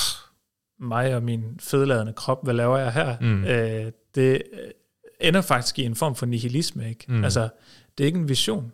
mig 0.80 1.15
og 1.15 1.23
min 1.23 1.60
fedladende 1.60 2.13
krop, 2.13 2.43
hvad 2.43 2.54
laver 2.54 2.78
jeg 2.78 2.93
her? 2.93 3.19
Mm. 3.21 3.43
Øh, 3.43 3.91
det 4.15 4.41
ender 5.21 5.41
faktisk 5.41 5.80
i 5.80 5.84
en 5.84 5.95
form 5.95 6.15
for 6.15 6.26
nihilisme, 6.26 6.89
ikke? 6.89 7.06
Mm. 7.08 7.23
Altså, 7.23 7.49
det 7.97 8.04
er 8.04 8.06
ikke 8.06 8.19
en 8.19 8.30
vision. 8.30 8.71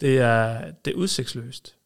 Det 0.00 0.18
er, 0.18 0.70
det 0.84 0.90
er 0.90 0.94
udsigtsløst. 0.94 1.76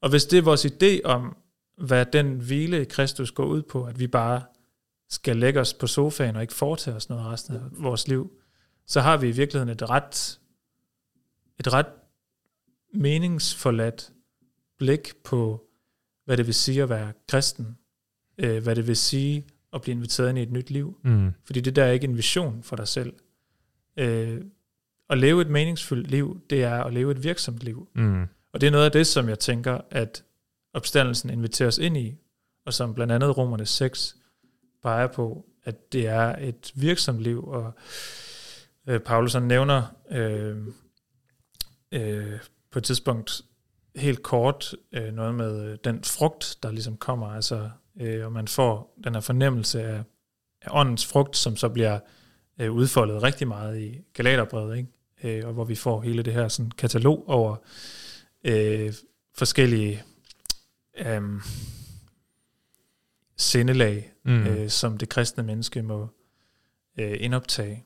Og 0.00 0.10
hvis 0.10 0.24
det 0.24 0.38
er 0.38 0.42
vores 0.42 0.66
idé 0.66 1.02
om, 1.04 1.36
hvad 1.80 2.06
den 2.06 2.38
hvile 2.40 2.82
i 2.82 2.84
Kristus 2.84 3.30
går 3.30 3.44
ud 3.44 3.62
på, 3.62 3.84
at 3.84 3.98
vi 3.98 4.06
bare 4.06 4.42
skal 5.08 5.36
lægge 5.36 5.60
os 5.60 5.74
på 5.74 5.86
sofaen 5.86 6.36
og 6.36 6.42
ikke 6.42 6.54
foretage 6.54 6.96
os 6.96 7.08
noget 7.08 7.24
resten 7.26 7.56
af 7.56 7.60
vores 7.70 8.08
liv, 8.08 8.32
så 8.86 9.00
har 9.00 9.16
vi 9.16 9.28
i 9.28 9.32
virkeligheden 9.32 9.68
et 9.68 9.90
ret, 9.90 10.40
et 11.60 11.72
ret 11.72 11.86
meningsforladt 12.94 14.12
blik 14.78 15.12
på, 15.24 15.66
hvad 16.24 16.36
det 16.36 16.46
vil 16.46 16.54
sige 16.54 16.82
at 16.82 16.88
være 16.88 17.12
kristen, 17.28 17.78
øh, 18.38 18.62
hvad 18.62 18.76
det 18.76 18.86
vil 18.86 18.96
sige 18.96 19.46
at 19.72 19.82
blive 19.82 19.92
inviteret 19.92 20.28
ind 20.28 20.38
i 20.38 20.42
et 20.42 20.52
nyt 20.52 20.70
liv. 20.70 20.98
Mm. 21.04 21.32
Fordi 21.44 21.60
det 21.60 21.76
der 21.76 21.84
er 21.84 21.90
ikke 21.90 22.04
en 22.04 22.16
vision 22.16 22.62
for 22.62 22.76
dig 22.76 22.88
selv. 22.88 23.12
Øh, 23.96 24.40
at 25.10 25.18
leve 25.18 25.42
et 25.42 25.50
meningsfuldt 25.50 26.10
liv, 26.10 26.40
det 26.50 26.62
er 26.62 26.84
at 26.84 26.94
leve 26.94 27.10
et 27.10 27.24
virksomt 27.24 27.62
liv. 27.62 27.88
Mm. 27.94 28.22
Og 28.52 28.60
det 28.60 28.66
er 28.66 28.70
noget 28.70 28.84
af 28.84 28.92
det, 28.92 29.06
som 29.06 29.28
jeg 29.28 29.38
tænker, 29.38 29.80
at 29.90 30.24
opstandelsen 30.74 31.30
inviterer 31.30 31.68
os 31.68 31.78
ind 31.78 31.96
i, 31.96 32.16
og 32.66 32.74
som 32.74 32.94
blandt 32.94 33.12
andet 33.12 33.36
Romerne 33.36 33.66
6 33.66 34.16
peger 34.82 35.06
på, 35.06 35.46
at 35.64 35.92
det 35.92 36.06
er 36.06 36.36
et 36.36 36.72
virksomt 36.74 37.20
liv, 37.20 37.48
og 37.48 37.72
øh, 38.86 39.00
Paulus 39.00 39.32
han 39.32 39.42
nævner 39.42 39.82
øh, 40.10 40.56
øh, 41.92 42.38
på 42.70 42.78
et 42.78 42.84
tidspunkt 42.84 43.42
helt 43.96 44.22
kort 44.22 44.74
øh, 44.92 45.14
noget 45.14 45.34
med 45.34 45.70
øh, 45.70 45.78
den 45.84 46.04
frugt, 46.04 46.58
der 46.62 46.70
ligesom 46.70 46.96
kommer, 46.96 47.26
altså, 47.26 47.70
øh, 48.00 48.26
og 48.26 48.32
man 48.32 48.48
får 48.48 48.98
den 49.04 49.14
her 49.14 49.20
fornemmelse 49.20 49.82
af, 49.82 50.02
af 50.62 50.68
åndens 50.70 51.06
frugt, 51.06 51.36
som 51.36 51.56
så 51.56 51.68
bliver 51.68 51.98
øh, 52.60 52.72
udfoldet 52.72 53.22
rigtig 53.22 53.48
meget 53.48 53.80
i 53.80 53.98
Galaterbrevet, 54.14 54.76
ikke? 54.76 54.88
Øh, 55.38 55.46
og 55.46 55.52
hvor 55.52 55.64
vi 55.64 55.74
får 55.74 56.00
hele 56.00 56.22
det 56.22 56.32
her 56.32 56.48
sådan, 56.48 56.70
katalog 56.70 57.24
over 57.28 57.56
øh, 58.44 58.94
forskellige 59.34 60.02
øh, 61.06 61.40
sindelag, 63.36 64.06
Mm. 64.24 64.46
øh, 64.46 64.70
som 64.70 64.98
det 64.98 65.08
kristne 65.08 65.42
menneske 65.42 65.82
må 65.82 66.08
øh, 66.98 67.16
indoptage, 67.20 67.84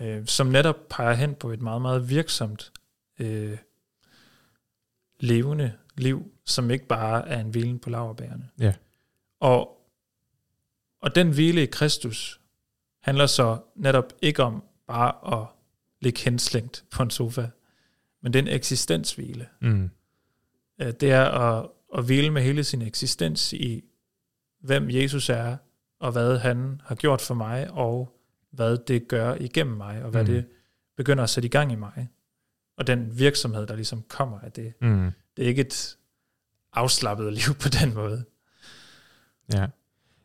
øh, 0.00 0.26
som 0.26 0.46
netop 0.46 0.76
peger 0.90 1.12
hen 1.12 1.34
på 1.34 1.50
et 1.50 1.60
meget, 1.60 1.82
meget 1.82 2.08
virksomt 2.08 2.72
øh, 3.18 3.58
levende 5.20 5.72
liv, 5.96 6.32
som 6.44 6.70
ikke 6.70 6.86
bare 6.86 7.28
er 7.28 7.40
en 7.40 7.50
hvilen 7.50 7.78
på 7.78 7.90
laverbærene. 7.90 8.48
Ja. 8.60 8.74
Og, 9.40 9.86
og 11.00 11.14
den 11.14 11.30
hvile 11.30 11.62
i 11.62 11.66
Kristus 11.66 12.40
handler 13.00 13.26
så 13.26 13.58
netop 13.76 14.12
ikke 14.22 14.42
om 14.42 14.64
bare 14.86 15.40
at 15.40 15.46
ligge 16.00 16.20
henslængt 16.20 16.84
på 16.90 17.02
en 17.02 17.10
sofa, 17.10 17.48
men 18.20 18.32
det 18.32 18.38
er 18.38 18.42
en 18.42 18.56
eksistenshvile. 18.56 19.48
Mm. 19.60 19.90
Øh, 20.80 20.92
Det 20.92 21.10
er 21.12 21.24
at, 21.24 21.68
at 21.98 22.04
hvile 22.04 22.30
med 22.30 22.42
hele 22.42 22.64
sin 22.64 22.82
eksistens 22.82 23.52
i, 23.52 23.82
hvem 24.60 24.90
Jesus 24.90 25.28
er, 25.28 25.56
og 26.00 26.12
hvad 26.12 26.38
han 26.38 26.80
har 26.84 26.94
gjort 26.94 27.20
for 27.20 27.34
mig, 27.34 27.70
og 27.70 28.18
hvad 28.50 28.78
det 28.88 29.08
gør 29.08 29.34
igennem 29.40 29.76
mig, 29.76 30.04
og 30.04 30.10
hvad 30.10 30.22
Mm. 30.24 30.28
mm. 30.28 30.34
det 30.34 30.44
begynder 30.96 31.24
at 31.24 31.30
sætte 31.30 31.46
i 31.46 31.50
gang 31.50 31.72
i 31.72 31.76
mig. 31.76 32.08
Og 32.78 32.86
den 32.86 33.18
virksomhed, 33.18 33.66
der 33.66 33.74
ligesom 33.76 34.02
kommer 34.08 34.38
af 34.40 34.52
det. 34.52 34.72
Mm. 34.80 35.10
Det 35.36 35.44
er 35.44 35.48
ikke 35.48 35.60
et 35.60 35.96
afslappet 36.72 37.32
liv 37.44 37.54
på 37.62 37.68
den 37.68 37.94
måde. 37.94 38.24
Ja. 39.54 39.66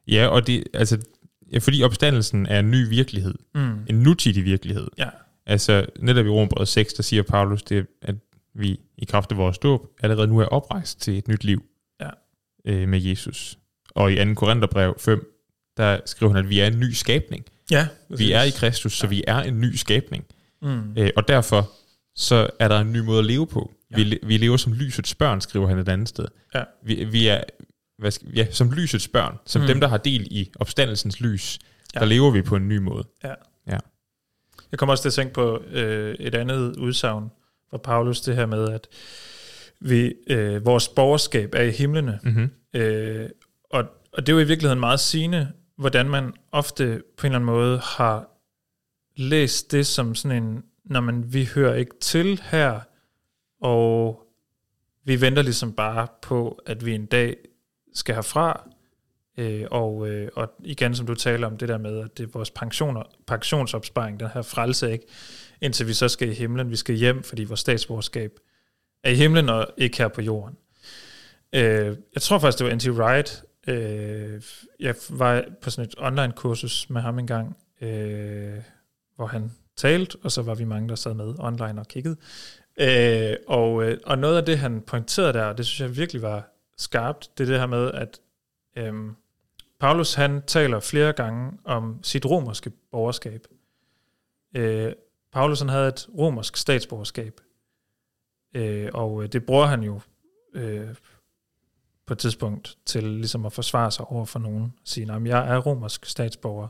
Ja, 0.07 0.27
og 0.27 0.47
det, 0.47 0.63
altså, 0.73 1.05
ja, 1.53 1.57
fordi 1.57 1.83
opstandelsen 1.83 2.45
er 2.45 2.59
en 2.59 2.71
ny 2.71 2.89
virkelighed. 2.89 3.35
Mm. 3.55 3.85
En 3.89 3.95
nutidig 3.95 4.43
virkelighed. 4.43 4.87
Ja. 4.97 5.09
Altså, 5.45 5.85
netop 5.99 6.25
i 6.25 6.29
Rombrevet 6.29 6.67
6, 6.67 6.93
der 6.93 7.03
siger 7.03 7.23
Paulus, 7.23 7.63
det, 7.63 7.87
at 8.01 8.15
vi 8.57 8.79
i 8.97 9.05
kraft 9.05 9.31
af 9.31 9.37
vores 9.37 9.57
dåb 9.57 9.87
allerede 10.03 10.27
nu 10.27 10.39
er 10.39 10.45
oprejst 10.45 11.01
til 11.01 11.17
et 11.17 11.27
nyt 11.27 11.43
liv 11.43 11.63
Ja. 12.01 12.09
øh, 12.65 12.87
med 12.89 13.01
Jesus. 13.01 13.57
Og 13.95 14.11
i 14.13 14.15
2. 14.25 14.33
Korintherbrev 14.33 14.95
5, 14.99 15.33
der 15.77 15.99
skriver 16.05 16.33
han, 16.33 16.43
at 16.45 16.49
vi 16.49 16.59
er 16.59 16.67
en 16.67 16.79
ny 16.79 16.91
skabning. 16.91 17.45
Ja, 17.71 17.87
Vi 18.09 18.31
er 18.31 18.41
i 18.43 18.49
Kristus, 18.49 18.93
så 18.97 19.07
vi 19.07 19.23
er 19.27 19.37
en 19.39 19.61
ny 19.61 19.75
skabning. 19.75 20.25
Mm. 20.61 20.93
Øh, 20.97 21.09
og 21.15 21.27
derfor 21.27 21.71
så 22.15 22.49
er 22.59 22.67
der 22.67 22.79
en 22.79 22.93
ny 22.93 22.97
måde 22.99 23.19
at 23.19 23.25
leve 23.25 23.47
på. 23.47 23.71
Ja. 23.91 23.95
Vi, 23.95 24.19
vi 24.23 24.37
lever 24.37 24.57
som 24.57 24.73
lysets 24.73 25.15
børn, 25.15 25.41
skriver 25.41 25.67
han 25.67 25.77
et 25.79 25.89
andet 25.89 26.09
sted. 26.09 26.25
Ja. 26.55 26.63
Vi, 26.83 27.03
vi 27.03 27.27
er 27.27 27.43
hvad 27.99 28.11
skal, 28.11 28.27
ja, 28.35 28.47
som 28.51 28.71
lysets 28.71 29.07
børn, 29.07 29.37
som 29.45 29.61
Mm. 29.61 29.67
dem, 29.67 29.79
der 29.79 29.87
har 29.87 29.97
del 29.97 30.27
i 30.31 30.51
opstandelsens 30.59 31.19
lys, 31.21 31.59
Ja. 31.61 31.99
ja. 31.99 31.99
der 31.99 32.05
lever 32.09 32.31
vi 32.31 32.41
på 32.41 32.55
en 32.55 32.67
ny 32.67 32.77
måde. 32.77 33.03
Jeg 34.71 34.79
kommer 34.79 34.93
også 34.93 35.01
til 35.03 35.09
at 35.09 35.13
tænke 35.13 35.33
på 35.33 35.63
øh, 35.71 36.15
et 36.19 36.35
andet 36.35 36.75
udsagn 36.75 37.29
fra 37.69 37.77
Paulus, 37.77 38.21
det 38.21 38.35
her 38.35 38.45
med, 38.45 38.69
at 38.69 38.87
vi, 39.79 40.13
øh, 40.27 40.65
vores 40.65 40.87
borgerskab 40.87 41.55
er 41.55 41.63
i 41.63 41.71
himlene. 41.71 42.19
Mm-hmm. 42.23 42.49
Øh, 42.73 43.29
og, 43.63 43.85
og 44.13 44.27
det 44.27 44.29
er 44.29 44.33
jo 44.33 44.39
i 44.39 44.47
virkeligheden 44.47 44.79
meget 44.79 44.99
sigende, 44.99 45.51
hvordan 45.77 46.09
man 46.09 46.33
ofte 46.51 47.01
på 47.17 47.27
en 47.27 47.31
eller 47.31 47.39
anden 47.39 47.55
måde 47.55 47.79
har 47.79 48.29
læst 49.15 49.71
det 49.71 49.87
som 49.87 50.15
sådan 50.15 50.43
en, 50.43 50.63
når 50.85 51.01
man, 51.01 51.33
vi 51.33 51.49
hører 51.55 51.75
ikke 51.75 51.95
til 52.01 52.41
her, 52.43 52.79
og 53.61 54.23
vi 55.03 55.21
venter 55.21 55.41
ligesom 55.41 55.73
bare 55.73 56.07
på, 56.21 56.59
at 56.65 56.85
vi 56.85 56.95
en 56.95 57.05
dag 57.05 57.35
skal 57.93 58.15
herfra, 58.15 58.69
øh, 59.37 59.65
og, 59.71 60.09
øh, 60.09 60.29
og 60.35 60.53
igen, 60.63 60.95
som 60.95 61.07
du 61.07 61.15
taler 61.15 61.47
om 61.47 61.57
det 61.57 61.69
der 61.69 61.77
med, 61.77 61.99
at 61.99 62.17
det 62.17 62.23
er 62.23 62.27
vores 62.33 62.51
pensioner, 62.51 63.03
pensionsopsparing, 63.27 64.19
den 64.19 64.27
her 64.33 64.41
frelse, 64.41 64.91
ikke? 64.91 65.05
Indtil 65.61 65.87
vi 65.87 65.93
så 65.93 66.07
skal 66.07 66.29
i 66.29 66.33
himlen, 66.33 66.71
vi 66.71 66.75
skal 66.75 66.95
hjem, 66.95 67.23
fordi 67.23 67.43
vores 67.43 67.59
statsborgerskab 67.59 68.31
er 69.03 69.11
i 69.11 69.15
himlen 69.15 69.49
og 69.49 69.67
ikke 69.77 69.97
her 69.97 70.07
på 70.07 70.21
jorden. 70.21 70.57
Øh, 71.55 71.97
jeg 72.13 72.21
tror 72.21 72.39
faktisk, 72.39 72.59
det 72.59 72.67
var 72.67 72.75
N.T. 72.75 72.87
Wright. 72.89 73.43
Øh, 73.67 74.41
jeg 74.79 74.95
var 75.09 75.43
på 75.61 75.69
sådan 75.69 75.89
et 75.89 75.95
online-kursus 75.97 76.89
med 76.89 77.01
ham 77.01 77.19
engang, 77.19 77.57
øh, 77.81 78.61
hvor 79.15 79.25
han 79.25 79.51
talte, 79.75 80.17
og 80.23 80.31
så 80.31 80.41
var 80.41 80.55
vi 80.55 80.63
mange, 80.63 80.89
der 80.89 80.95
sad 80.95 81.13
med 81.13 81.35
online 81.39 81.81
og 81.81 81.87
kiggede. 81.87 82.17
Øh, 82.79 83.35
og, 83.47 83.83
øh, 83.83 83.97
og 84.05 84.17
noget 84.17 84.37
af 84.37 84.45
det, 84.45 84.57
han 84.59 84.81
pointerede 84.81 85.33
der, 85.33 85.43
og 85.43 85.57
det 85.57 85.65
synes 85.65 85.81
jeg 85.81 85.97
virkelig 85.97 86.21
var 86.21 86.53
skarpt, 86.77 87.29
det 87.37 87.43
er 87.43 87.47
det 87.47 87.59
her 87.59 87.67
med, 87.67 87.91
at 87.91 88.19
øh, 88.77 88.93
Paulus 89.79 90.13
han 90.13 90.41
taler 90.47 90.79
flere 90.79 91.13
gange 91.13 91.51
om 91.63 91.99
sit 92.03 92.25
romerske 92.25 92.71
borgerskab. 92.91 93.41
Øh, 94.55 94.91
Paulus 95.37 95.59
han 95.59 95.69
havde 95.69 95.87
et 95.87 96.07
romersk 96.17 96.57
statsborgerskab, 96.57 97.41
øh, 98.55 98.89
og 98.93 99.23
øh, 99.23 99.29
det 99.29 99.45
bruger 99.45 99.65
han 99.65 99.83
jo 99.83 100.01
øh, 100.53 100.95
på 102.05 102.13
et 102.13 102.17
tidspunkt 102.17 102.77
til 102.85 103.03
ligesom 103.03 103.45
at 103.45 103.53
forsvare 103.53 103.91
sig 103.91 104.05
over 104.05 104.25
for 104.25 104.39
nogen. 104.39 104.73
Sige, 104.83 105.13
at 105.13 105.25
jeg 105.25 105.53
er 105.53 105.57
romersk 105.57 106.05
statsborger. 106.05 106.67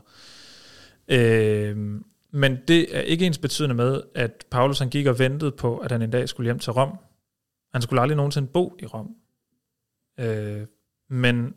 Øh, 1.08 2.00
men 2.30 2.58
det 2.68 2.96
er 2.96 3.00
ikke 3.00 3.26
ens 3.26 3.38
betydende 3.38 3.74
med, 3.74 4.02
at 4.14 4.46
Paulus 4.50 4.78
han 4.78 4.88
gik 4.88 5.06
og 5.06 5.18
ventede 5.18 5.52
på, 5.52 5.78
at 5.78 5.92
han 5.92 6.02
en 6.02 6.10
dag 6.10 6.28
skulle 6.28 6.46
hjem 6.46 6.58
til 6.58 6.72
Rom. 6.72 6.98
Han 7.72 7.82
skulle 7.82 8.00
aldrig 8.00 8.16
nogensinde 8.16 8.48
bo 8.48 8.76
i 8.78 8.86
Rom. 8.86 9.16
Øh, 10.20 10.66
men 11.10 11.54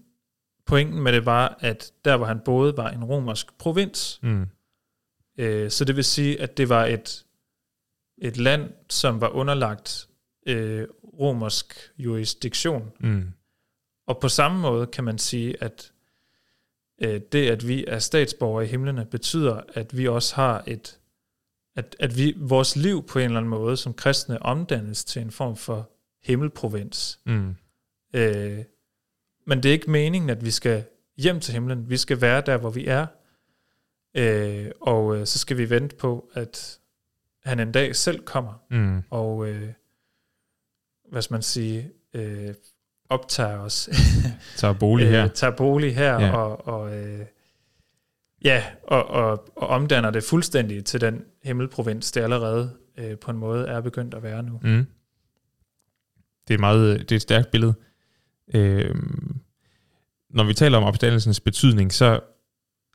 pointen 0.66 1.02
med 1.02 1.14
det 1.14 1.26
var, 1.26 1.58
at 1.60 1.92
der 2.06 2.18
hvor 2.18 2.26
han 2.26 2.40
boede, 2.46 2.78
var 2.78 2.90
en 2.90 3.04
romersk 3.04 3.58
provins. 3.58 4.20
Mm. 4.24 4.48
Øh, 5.38 5.72
så 5.72 5.86
det 5.86 5.96
vil 5.96 6.04
sige, 6.04 6.42
at 6.42 6.58
det 6.58 6.70
var 6.70 6.86
et, 6.86 7.26
et 8.18 8.38
land, 8.38 8.74
som 8.90 9.22
var 9.22 9.30
underlagt 9.30 10.08
øh, 10.48 10.88
romersk 11.20 11.92
jurisdiktion. 11.98 12.92
Mm. 13.00 13.24
Og 14.08 14.20
på 14.20 14.30
samme 14.30 14.60
måde 14.60 14.88
kan 14.88 15.04
man 15.04 15.18
sige, 15.18 15.64
at 15.64 15.92
øh, 17.02 17.22
det, 17.32 17.50
at 17.50 17.68
vi 17.68 17.86
er 17.88 18.00
statsborgere 18.00 18.66
i 18.66 18.68
himlene, 18.68 19.06
betyder, 19.06 19.62
at 19.74 19.98
vi 19.98 20.08
også 20.08 20.36
har 20.36 20.64
et, 20.68 21.00
at, 21.76 21.96
at 22.00 22.18
vi, 22.18 22.34
vores 22.38 22.76
liv 22.76 23.08
på 23.08 23.20
en 23.20 23.26
eller 23.26 23.38
anden 23.38 23.50
måde 23.50 23.78
som 23.78 23.94
kristne 23.94 24.42
omdannes 24.42 25.06
til 25.06 25.22
en 25.22 25.32
form 25.32 25.56
for 25.56 25.90
himmelprovins. 26.24 27.20
Mm. 27.26 27.56
Øh, 28.14 28.60
men 29.48 29.64
det 29.64 29.70
er 29.70 29.74
ikke 29.74 29.92
meningen, 29.92 30.30
at 30.30 30.46
vi 30.46 30.52
skal 30.52 30.84
hjem 31.18 31.40
til 31.40 31.54
himlen. 31.54 31.90
Vi 31.90 31.98
skal 31.98 32.22
være 32.22 32.42
der, 32.42 32.58
hvor 32.58 32.70
vi 32.70 32.88
er. 32.88 33.08
Øh, 34.16 34.72
og 34.82 35.18
øh, 35.18 35.26
så 35.28 35.40
skal 35.40 35.58
vi 35.58 35.70
vente 35.70 35.96
på, 35.96 36.30
at 36.34 36.80
han 37.44 37.60
en 37.60 37.72
dag 37.72 37.96
selv 37.96 38.26
kommer 38.26 38.54
Mm. 38.70 39.02
og, 39.10 39.48
øh, 39.48 39.70
hvad 41.12 41.22
skal 41.22 41.34
man 41.34 41.42
sige, 41.42 41.92
øh, 42.14 42.54
optager 43.10 43.58
os. 43.60 43.90
Så 44.56 44.74
bolig 44.74 45.10
her. 45.10 45.24
Øh, 45.24 45.30
tager 45.30 45.56
bolig 45.56 45.96
her, 45.96 46.20
ja. 46.20 46.32
og, 46.38 46.68
og, 46.68 46.98
øh, 46.98 47.26
ja, 48.44 48.64
og, 48.84 49.08
og, 49.08 49.48
og 49.56 49.68
omdanner 49.68 50.10
det 50.12 50.24
fuldstændig 50.24 50.86
til 50.86 51.02
den 51.02 51.24
himmelprovins, 51.44 52.12
det 52.12 52.22
allerede 52.22 52.78
øh, 52.98 53.18
på 53.18 53.32
en 53.32 53.38
måde 53.38 53.68
er 53.68 53.82
begyndt 53.82 54.14
at 54.14 54.24
være 54.24 54.44
nu. 54.44 54.60
Mm. 54.64 54.86
Det 56.48 56.54
er, 56.54 56.58
meget, 56.58 57.00
det 57.00 57.12
er 57.12 57.16
et 57.16 57.22
stærkt 57.22 57.52
billede. 57.52 57.74
Øh, 58.54 58.96
når 60.30 60.44
vi 60.44 60.54
taler 60.54 60.78
om 60.78 60.84
opstandelsens 60.84 61.40
betydning, 61.40 61.94
så 61.94 62.20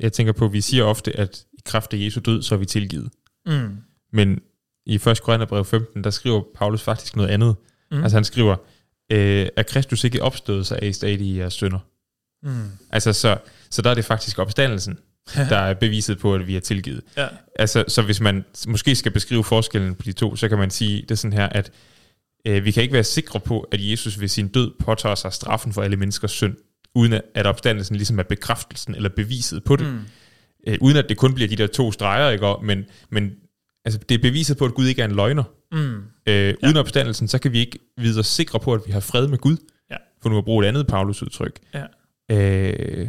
jeg 0.01 0.13
tænker 0.13 0.33
på, 0.33 0.45
at 0.45 0.53
vi 0.53 0.61
siger 0.61 0.85
ofte, 0.85 1.17
at 1.17 1.45
i 1.53 1.61
kraft 1.65 1.95
af 1.95 1.99
Jesu 1.99 2.21
død, 2.21 2.43
så 2.43 2.55
er 2.55 2.59
vi 2.59 2.65
tilgivet. 2.65 3.11
Mm. 3.47 3.77
Men 4.13 4.41
i 4.87 4.95
1. 4.95 5.21
Korintherbrev 5.23 5.65
15, 5.65 6.05
der 6.05 6.11
skriver 6.11 6.43
Paulus 6.55 6.83
faktisk 6.83 7.17
noget 7.17 7.31
andet. 7.31 7.57
Mm. 7.91 8.03
Altså 8.03 8.17
han 8.17 8.25
skriver, 8.25 8.57
øh, 9.13 9.49
er 9.57 9.63
Kristus 9.63 10.05
ikke 10.05 10.23
opstået, 10.23 10.67
så 10.67 10.79
er 10.83 10.87
I 10.87 10.93
stadig 10.93 11.21
i 11.21 11.39
jeres 11.39 11.55
synder. 11.55 11.79
Mm. 12.43 12.71
Altså 12.91 13.13
så, 13.13 13.39
så 13.71 13.83
der 13.83 13.91
er 13.91 13.95
det 13.95 14.05
faktisk 14.05 14.39
opstandelsen, 14.39 14.99
der 15.35 15.57
er 15.57 15.75
beviset 15.75 16.19
på, 16.19 16.35
at 16.35 16.47
vi 16.47 16.57
er 16.57 16.61
tilgivet. 16.61 17.03
Ja. 17.17 17.29
Altså, 17.59 17.85
så 17.89 18.03
hvis 18.03 18.21
man 18.21 18.45
måske 18.69 18.95
skal 18.95 19.13
beskrive 19.13 19.45
forskellen 19.45 19.95
på 19.95 20.03
de 20.03 20.13
to, 20.13 20.37
så 20.37 20.49
kan 20.49 20.59
man 20.59 20.71
sige 20.71 21.05
det 21.09 21.19
sådan 21.19 21.33
her, 21.33 21.49
at 21.49 21.71
øh, 22.47 22.65
vi 22.65 22.71
kan 22.71 22.83
ikke 22.83 22.93
være 22.93 23.05
sikre 23.05 23.41
på, 23.41 23.61
at 23.61 23.91
Jesus 23.91 24.21
ved 24.21 24.29
sin 24.29 24.49
død 24.49 24.71
påtager 24.79 25.15
sig 25.15 25.33
straffen 25.33 25.73
for 25.73 25.83
alle 25.83 25.97
menneskers 25.97 26.31
synd, 26.31 26.57
uden 26.97 27.21
at, 27.35 27.47
opstandelsen 27.47 27.97
ligesom 27.97 28.19
er 28.19 28.23
bekræftelsen 28.23 28.95
eller 28.95 29.09
beviset 29.09 29.65
på 29.65 29.77
det. 29.77 29.87
Mm. 29.93 30.01
Øh, 30.67 30.79
uden 30.81 30.97
at 30.97 31.09
det 31.09 31.17
kun 31.17 31.35
bliver 31.35 31.49
de 31.49 31.57
der 31.57 31.67
to 31.67 31.93
streger, 31.93 32.31
ikke? 32.31 32.55
Men, 32.63 32.85
men 33.11 33.33
altså, 33.85 34.01
det 34.09 34.15
er 34.15 34.19
beviset 34.23 34.57
på, 34.57 34.65
at 34.65 34.75
Gud 34.75 34.87
ikke 34.87 35.03
er 35.03 35.07
en 35.07 35.15
løgner. 35.15 35.45
Mm. 35.73 36.03
Øh, 36.29 36.55
uden 36.65 36.77
opstandelsen, 36.77 37.29
så 37.29 37.39
kan 37.39 37.53
vi 37.53 37.59
ikke 37.59 37.79
vide 37.97 38.21
os 38.21 38.27
sikre 38.27 38.61
på, 38.61 38.75
at 38.75 38.81
vi 38.87 38.93
har 38.93 39.01
fred 39.01 39.29
med 39.29 39.39
Gud. 39.39 39.57
Ja. 39.91 39.97
For 40.23 40.29
nu 40.29 40.39
at 40.39 40.45
bruge 40.45 40.65
et 40.65 40.69
andet 40.69 40.87
Paulus 40.87 41.23
udtryk. 41.23 41.59
Ja. 41.75 41.85
Øh, 42.31 43.09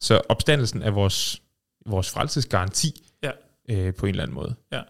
så 0.00 0.20
opstandelsen 0.28 0.82
er 0.82 0.90
vores, 0.90 1.42
vores 1.86 2.10
frelsesgaranti 2.10 3.02
Ja. 3.22 3.30
øh, 3.70 3.94
på 3.94 4.06
en 4.06 4.10
eller 4.10 4.22
anden 4.22 4.34
måde. 4.34 4.54
Ja. 4.72 4.80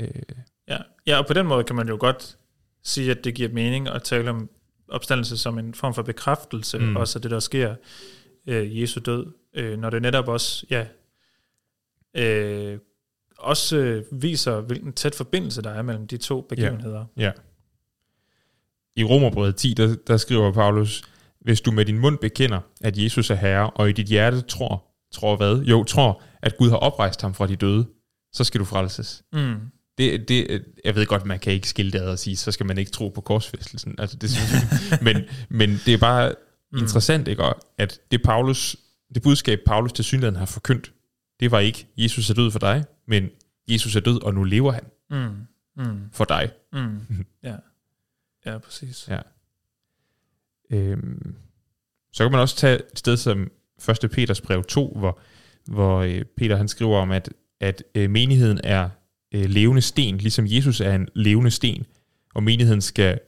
Øh, 0.00 0.08
Ja. 0.68 0.78
ja, 1.06 1.18
og 1.18 1.26
på 1.26 1.32
den 1.32 1.46
måde 1.46 1.64
kan 1.64 1.76
man 1.76 1.88
jo 1.88 1.96
godt 2.00 2.36
sige, 2.84 3.10
at 3.10 3.24
det 3.24 3.34
giver 3.34 3.48
mening 3.52 3.88
at 3.88 4.02
tale 4.02 4.30
om 4.30 4.50
opstandelse 4.92 5.36
som 5.38 5.58
en 5.58 5.74
form 5.74 5.94
for 5.94 6.02
bekræftelse, 6.02 6.78
Mm. 6.78 6.96
også 6.96 7.18
af 7.18 7.22
det, 7.22 7.30
der 7.30 7.40
sker 7.40 7.74
øh, 8.46 8.80
Jesu 8.80 9.00
død, 9.00 9.26
øh, 9.56 9.78
når 9.78 9.90
det 9.90 10.02
netop 10.02 10.28
også, 10.28 10.66
ja, 10.70 10.86
øh, 12.16 12.78
også 13.38 13.76
øh, 13.76 14.04
viser, 14.22 14.60
hvilken 14.60 14.92
tæt 14.92 15.14
forbindelse 15.14 15.62
der 15.62 15.70
er 15.70 15.82
mellem 15.82 16.06
de 16.06 16.16
to 16.16 16.40
begivenheder. 16.40 17.04
I 18.96 19.04
Romerbrevet 19.04 19.56
10, 19.56 19.74
der, 19.74 19.96
der 20.06 20.16
skriver 20.16 20.52
Paulus, 20.52 21.02
hvis 21.40 21.60
du 21.60 21.70
med 21.70 21.84
din 21.84 21.98
mund 21.98 22.18
bekender, 22.18 22.60
at 22.80 22.98
Jesus 22.98 23.30
er 23.30 23.34
Herre, 23.34 23.70
og 23.70 23.88
i 23.88 23.92
dit 23.92 24.06
hjerte 24.06 24.40
tror, 24.40 24.84
tror 25.12 25.36
hvad? 25.36 25.56
Jo, 25.62 25.84
tror, 25.84 26.22
at 26.42 26.56
Gud 26.56 26.70
har 26.70 26.76
oprejst 26.76 27.22
ham 27.22 27.34
fra 27.34 27.46
de 27.46 27.56
døde, 27.56 27.86
så 28.32 28.44
skal 28.44 28.60
du 28.60 28.64
frelses. 28.64 29.22
Mm. 29.32 29.54
Det, 30.10 30.28
det, 30.28 30.64
jeg 30.84 30.94
ved 30.94 31.06
godt, 31.06 31.26
man 31.26 31.38
kan 31.38 31.52
ikke 31.52 31.68
skille 31.68 31.92
det 31.92 31.98
ad 31.98 32.08
og 32.08 32.18
sige, 32.18 32.36
så 32.36 32.52
skal 32.52 32.66
man 32.66 32.78
ikke 32.78 32.90
tro 32.90 33.08
på 33.08 33.20
korsfæstelsen. 33.20 33.94
Altså, 33.98 34.16
det 34.16 34.30
synes 34.30 34.52
jeg, 34.52 34.98
men, 35.02 35.16
men 35.48 35.80
det 35.86 35.94
er 35.94 35.98
bare 35.98 36.34
mm. 36.72 36.78
interessant, 36.78 37.28
ikke? 37.28 37.44
Og 37.44 37.56
at 37.78 38.00
det, 38.10 38.22
Paulus, 38.22 38.76
det 39.14 39.22
budskab, 39.22 39.58
Paulus 39.66 39.92
til 39.92 40.04
synligheden 40.04 40.36
har 40.36 40.46
forkyndt, 40.46 40.92
det 41.40 41.50
var 41.50 41.58
ikke, 41.58 41.86
Jesus 41.96 42.30
er 42.30 42.34
død 42.34 42.50
for 42.50 42.58
dig, 42.58 42.84
men 43.08 43.30
Jesus 43.68 43.96
er 43.96 44.00
død, 44.00 44.22
og 44.22 44.34
nu 44.34 44.44
lever 44.44 44.72
han 44.72 44.84
Mm. 45.10 45.46
Mm. 45.76 46.00
for 46.12 46.24
dig. 46.24 46.50
Mm. 46.72 47.00
Ja. 47.42 47.56
ja, 48.46 48.58
præcis. 48.58 49.08
Ja. 49.08 49.20
Øhm, 50.70 51.34
så 52.12 52.24
kan 52.24 52.32
man 52.32 52.40
også 52.40 52.56
tage 52.56 52.74
et 52.76 52.98
sted 52.98 53.16
som 53.16 53.50
1. 54.04 54.10
Peters 54.10 54.40
brev 54.40 54.64
2, 54.64 54.96
hvor, 54.98 55.18
hvor 55.64 55.98
øh, 56.00 56.24
Peter 56.36 56.56
han 56.56 56.68
skriver 56.68 56.98
om, 56.98 57.10
at, 57.10 57.30
at 57.60 57.84
øh, 57.94 58.10
menigheden 58.10 58.60
er 58.64 58.88
øh, 59.32 59.44
levende 59.44 59.82
sten, 59.82 60.18
ligesom 60.18 60.44
Jesus 60.48 60.80
er 60.80 60.94
en 60.94 61.08
levende 61.14 61.50
sten, 61.50 61.86
og 62.34 62.42
menigheden 62.42 62.80
skal 62.80 63.18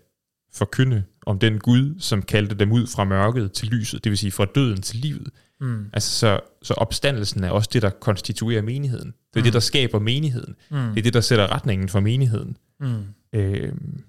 forkynde 0.53 1.05
om 1.27 1.39
den 1.39 1.59
Gud, 1.59 1.95
som 1.99 2.23
kaldte 2.23 2.55
dem 2.55 2.73
ud 2.73 2.87
fra 2.87 3.05
mørket 3.05 3.53
til 3.53 3.69
lyset, 3.69 4.05
det 4.05 4.11
vil 4.11 4.19
sige 4.19 4.33
fra 4.33 4.45
døden 4.45 4.83
til 4.83 4.97
livet. 4.97 5.31
Mm. 5.61 5.87
Altså 5.93 6.19
så, 6.19 6.41
så 6.63 6.75
opstandelsen 6.75 7.45
er 7.45 7.51
også 7.51 7.71
det, 7.73 7.83
der 7.83 7.91
konstituerer 7.91 8.63
menigheden. 8.63 9.07
Det 9.07 9.37
er 9.37 9.41
mm. 9.41 9.45
det, 9.45 9.53
der 9.53 9.61
skaber 9.61 9.99
menigheden. 9.99 10.55
Mm. 10.71 10.77
Det 10.77 10.99
er 10.99 11.03
det, 11.03 11.15
der 11.15 11.21
sætter 11.21 11.53
retningen 11.53 11.89
for 11.89 12.01
menigheden. 12.01 12.57
Mm. 12.81 13.05
Øhm, 13.33 14.05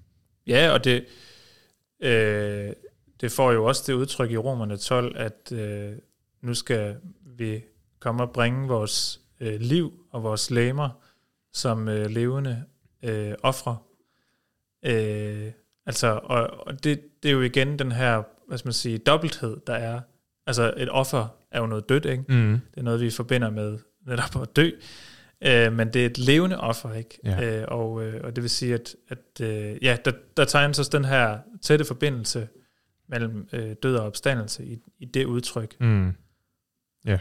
Ja, 0.46 0.70
og 0.70 0.84
det, 0.84 1.04
øh, 2.02 2.72
det 3.20 3.32
får 3.32 3.52
jo 3.52 3.64
også 3.64 3.82
det 3.86 3.92
udtryk 3.92 4.30
i 4.30 4.36
Romerne 4.36 4.76
12, 4.76 5.16
at 5.16 5.52
øh, 5.52 5.92
nu 6.42 6.54
skal 6.54 6.96
vi 7.38 7.64
komme 8.00 8.22
og 8.22 8.30
bringe 8.30 8.68
vores 8.68 9.20
øh, 9.40 9.60
liv 9.60 9.92
og 10.10 10.22
vores 10.22 10.50
læmer 10.50 10.88
som 11.56 11.88
øh, 11.88 12.06
levende 12.10 12.64
øh, 13.02 13.34
ofre. 13.42 13.78
Øh, 14.84 15.52
altså, 15.86 16.20
og, 16.22 16.66
og 16.66 16.84
det, 16.84 17.00
det 17.22 17.28
er 17.28 17.32
jo 17.32 17.42
igen 17.42 17.78
den 17.78 17.92
her, 17.92 18.22
hvad 18.48 18.58
skal 18.58 18.66
man 18.66 18.72
sige, 18.72 18.98
dobbelthed, 18.98 19.56
der 19.66 19.74
er. 19.74 20.00
Altså, 20.46 20.74
et 20.76 20.90
offer 20.90 21.36
er 21.50 21.60
jo 21.60 21.66
noget 21.66 21.88
dødt, 21.88 22.04
ikke? 22.04 22.24
mm, 22.28 22.50
Det 22.70 22.78
er 22.80 22.82
noget, 22.82 23.00
vi 23.00 23.10
forbinder 23.10 23.50
med 23.50 23.78
netop 24.06 24.42
at 24.42 24.56
dø. 24.56 24.70
Øh, 25.40 25.72
men 25.72 25.92
det 25.92 26.02
er 26.02 26.06
et 26.06 26.18
levende 26.18 26.60
offer, 26.60 26.92
ikke? 26.94 27.18
Ja. 27.24 27.60
Øh, 27.60 27.64
og, 27.68 28.02
øh, 28.02 28.20
og 28.24 28.36
det 28.36 28.42
vil 28.42 28.50
sige, 28.50 28.74
at, 28.74 28.96
at 29.08 29.40
øh, 29.40 29.84
ja, 29.84 29.96
der, 30.04 30.12
der 30.36 30.44
tegnes 30.44 30.78
også 30.78 30.90
den 30.98 31.04
her 31.04 31.38
tætte 31.62 31.84
forbindelse 31.84 32.48
mellem 33.08 33.48
øh, 33.52 33.76
død 33.82 33.96
og 33.96 34.06
opstandelse 34.06 34.64
i, 34.64 34.78
i 34.98 35.04
det 35.04 35.24
udtryk. 35.24 35.80
Mm. 35.80 36.12
Ja. 37.06 37.18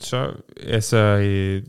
Så, 0.00 0.36
altså, 0.62 0.96
øh, 0.96 1.62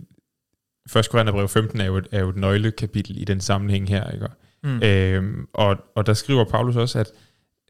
1. 0.96 1.10
Korintherbrev 1.10 1.48
15 1.48 1.82
er 1.82 1.86
jo, 1.86 1.98
et, 1.98 2.08
er 2.12 2.20
jo 2.20 2.30
et 2.30 2.36
nøglekapitel 2.36 3.22
i 3.22 3.24
den 3.26 3.42
sammenhæng 3.42 3.90
her, 3.90 4.12
ikke? 4.12 4.28
Mm. 4.64 4.84
Øhm, 4.84 5.48
og, 5.54 5.78
og 5.96 6.06
der 6.06 6.14
skriver 6.14 6.44
Paulus 6.44 6.76
også, 6.76 7.00
at 7.00 7.12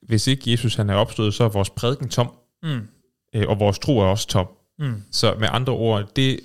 hvis 0.03 0.27
ikke 0.27 0.51
Jesus 0.51 0.75
han 0.75 0.89
er 0.89 0.93
opstået, 0.95 1.33
så 1.33 1.43
er 1.43 1.49
vores 1.49 1.69
prædiken 1.69 2.09
tom, 2.09 2.31
Mm. 2.63 2.79
øh, 3.35 3.47
og 3.47 3.59
vores 3.59 3.79
tro 3.79 3.99
er 3.99 4.05
også 4.05 4.27
tom. 4.27 4.47
Mm. 4.79 4.93
Så 5.11 5.35
med 5.39 5.47
andre 5.51 5.73
ord, 5.73 6.15
det, 6.15 6.39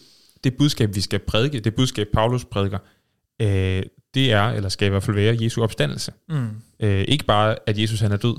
det 0.45 0.57
budskab, 0.57 0.95
vi 0.95 1.01
skal 1.01 1.19
prædike, 1.19 1.61
det 1.61 1.75
budskab, 1.75 2.09
Paulus 2.13 2.45
prædiker, 2.45 2.79
øh, 3.43 3.83
det 4.15 4.33
er, 4.33 4.43
eller 4.43 4.69
skal 4.69 4.87
i 4.87 4.89
hvert 4.91 5.03
fald 5.03 5.17
være, 5.17 5.37
Jesu 5.41 5.63
opstandelse. 5.63 6.13
Mm. 6.29 6.49
Øh, 6.81 7.05
ikke 7.09 7.25
bare, 7.25 7.57
at 7.67 7.79
Jesus 7.79 8.01
han 8.01 8.13
er 8.13 8.17
død, 8.17 8.37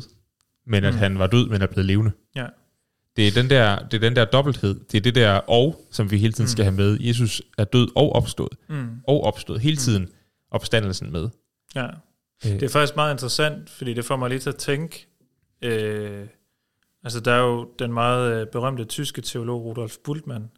men 0.68 0.84
at 0.84 0.94
Mm. 0.94 1.00
han 1.00 1.20
var 1.20 1.28
død, 1.28 1.50
men 1.50 1.62
er 1.62 1.68
blevet 1.68 1.86
levende. 1.86 2.12
Ja. 2.36 2.46
Det 3.16 3.28
er 3.28 3.32
den 3.32 3.50
der, 3.50 3.80
det 3.80 3.94
er 3.94 4.00
den 4.00 4.16
der 4.16 4.26
dobbelthed, 4.26 4.80
det 4.92 4.98
er 4.98 5.02
det 5.02 5.16
der 5.16 5.32
og, 5.32 5.86
som 5.92 6.12
vi 6.12 6.18
hele 6.18 6.34
tiden 6.34 6.44
Mm. 6.44 6.48
skal 6.48 6.66
have 6.66 6.76
med. 6.76 6.98
Jesus 7.00 7.42
er 7.58 7.64
død 7.64 7.88
og 7.96 8.14
opstået, 8.14 8.54
Mm. 8.70 8.88
og 9.08 9.24
opstået 9.24 9.62
hele 9.62 9.78
tiden 9.78 10.10
opstandelsen 10.52 11.12
med. 11.12 11.30
Ja. 11.76 11.86
Øh, 12.46 12.52
Det 12.52 12.64
er 12.64 12.70
faktisk 12.70 12.96
meget 12.96 13.14
interessant, 13.14 13.70
fordi 13.70 13.94
det 13.94 14.06
får 14.06 14.16
mig 14.16 14.30
lige 14.30 14.40
til 14.40 14.50
at 14.50 14.56
tænke, 14.56 15.08
øh, 15.62 16.28
altså 17.04 17.20
der 17.20 17.32
er 17.32 17.40
jo 17.42 17.70
den 17.80 17.94
meget 17.94 18.42
øh, 18.42 18.48
berømte 18.48 18.86
tyske 18.86 19.22
teolog 19.22 19.64
Rudolf 19.66 19.98
Bultmann, 20.04 20.52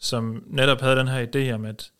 som 0.00 0.44
netop 0.46 0.80
havde 0.80 0.96
den 0.96 1.08
her 1.08 1.26
idé 1.26 1.52
om, 1.54 1.64
at 1.64 1.92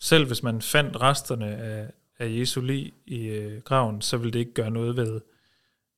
selv 0.00 0.26
hvis 0.26 0.42
man 0.42 0.60
fandt 0.62 1.00
resterne 1.00 1.46
af, 1.56 1.90
af 2.18 2.38
Jesu 2.38 2.60
lig 2.60 2.92
i 3.06 3.18
øh, 3.26 3.62
graven, 3.62 4.00
så 4.02 4.16
ville 4.16 4.32
det 4.32 4.38
ikke 4.38 4.54
gøre 4.54 4.70
noget 4.70 4.96
ved 4.96 5.20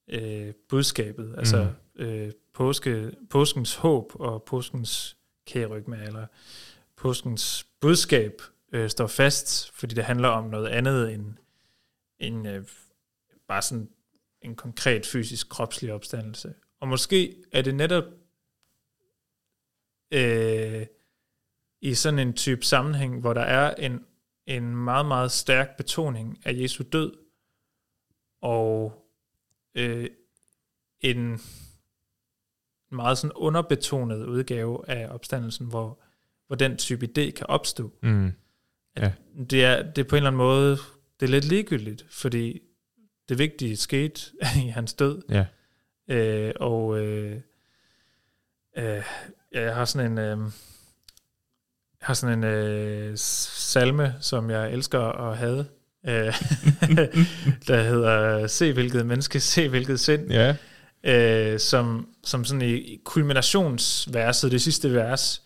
øh, 0.09 0.53
budskabet. 0.69 1.35
Altså 1.39 1.69
øh, 1.95 2.33
påske, 2.55 3.13
påskens 3.31 3.75
håb 3.75 4.13
og 4.15 4.43
påskens 4.43 5.17
kærygme, 5.47 6.05
eller 6.07 6.27
påskens 6.97 7.67
budskab 7.81 8.43
øh, 8.73 8.91
står 8.91 9.07
fast, 9.07 9.71
fordi 9.71 9.95
det 9.95 10.05
handler 10.05 10.29
om 10.29 10.45
noget 10.45 10.69
andet 10.69 11.13
end, 11.13 11.35
end 12.19 12.49
øh, 12.49 12.65
bare 13.49 13.63
sådan 13.63 13.89
en 14.43 14.57
konkret 14.57 15.07
fysisk 15.07 15.49
kropslig 15.49 15.93
opstandelse. 15.93 16.55
Og 16.81 16.89
måske 16.89 17.37
er 17.53 17.63
det 17.63 17.75
netop 17.75 18.05
øh, 20.11 20.87
i 21.81 21.95
sådan 21.95 22.19
en 22.19 22.33
type 22.33 22.63
sammenhæng, 22.63 23.21
hvor 23.21 23.33
der 23.35 23.41
er 23.41 23.75
en, 23.75 24.05
en 24.47 24.77
meget, 24.77 25.07
meget 25.07 25.33
stærk 25.33 25.77
betoning 25.77 26.39
af 26.45 26.53
Jesu 26.55 26.85
død, 26.93 27.13
og 28.41 29.03
øh, 29.75 30.11
en 31.01 31.41
meget 32.93 33.19
sådan 33.19 33.33
underbetonet 33.35 34.25
udgave 34.27 34.91
af 34.91 35.09
opstandelsen, 35.11 35.67
hvor, 35.67 36.03
hvor 36.47 36.57
den 36.57 36.77
type 36.77 37.07
idé 37.07 37.31
kan 37.31 37.47
opstå. 37.47 37.93
mm, 38.03 38.33
Det 39.51 39.65
er, 39.65 39.83
det 39.83 40.05
er 40.05 40.09
på 40.09 40.17
en 40.17 40.21
eller 40.21 40.31
anden 40.31 40.39
måde, 40.39 40.71
det 41.21 41.27
er 41.27 41.31
lidt 41.31 41.45
ligegyldigt, 41.45 42.05
fordi 42.11 42.61
det 43.29 43.39
vigtige 43.39 43.77
skete 43.77 44.21
i 44.65 44.69
hans 44.69 44.95
død, 44.95 45.23
ja. 45.29 45.45
Øh, 46.09 46.53
og 46.61 46.99
øh, 46.99 47.41
øh, 48.79 49.03
ja, 49.55 49.63
jeg 49.63 49.75
har 49.75 49.85
sådan 49.85 50.13
en 50.13 50.19
øh, 50.19 50.39
jeg 52.01 52.07
har 52.07 52.15
sådan 52.15 52.39
en 52.39 52.45
øh, 52.45 53.13
salme, 53.17 54.15
som 54.21 54.51
jeg 54.51 54.73
elsker 54.73 55.01
at 55.01 55.37
have, 55.39 55.59
øh, 56.07 56.15
der 57.69 57.83
hedder 57.83 58.47
Se 58.47 58.73
hvilket 58.73 59.07
menneske, 59.07 59.41
se 59.41 59.69
hvilket 59.69 60.01
sind, 60.01 60.31
Ja. 60.31 60.57
Øh, 61.05 61.59
som, 61.59 62.09
som 62.25 62.45
sådan 62.45 62.63
i, 62.63 63.01
kulminationsverset, 63.05 64.53
det 64.53 64.63
sidste 64.63 64.93
vers, 64.93 65.43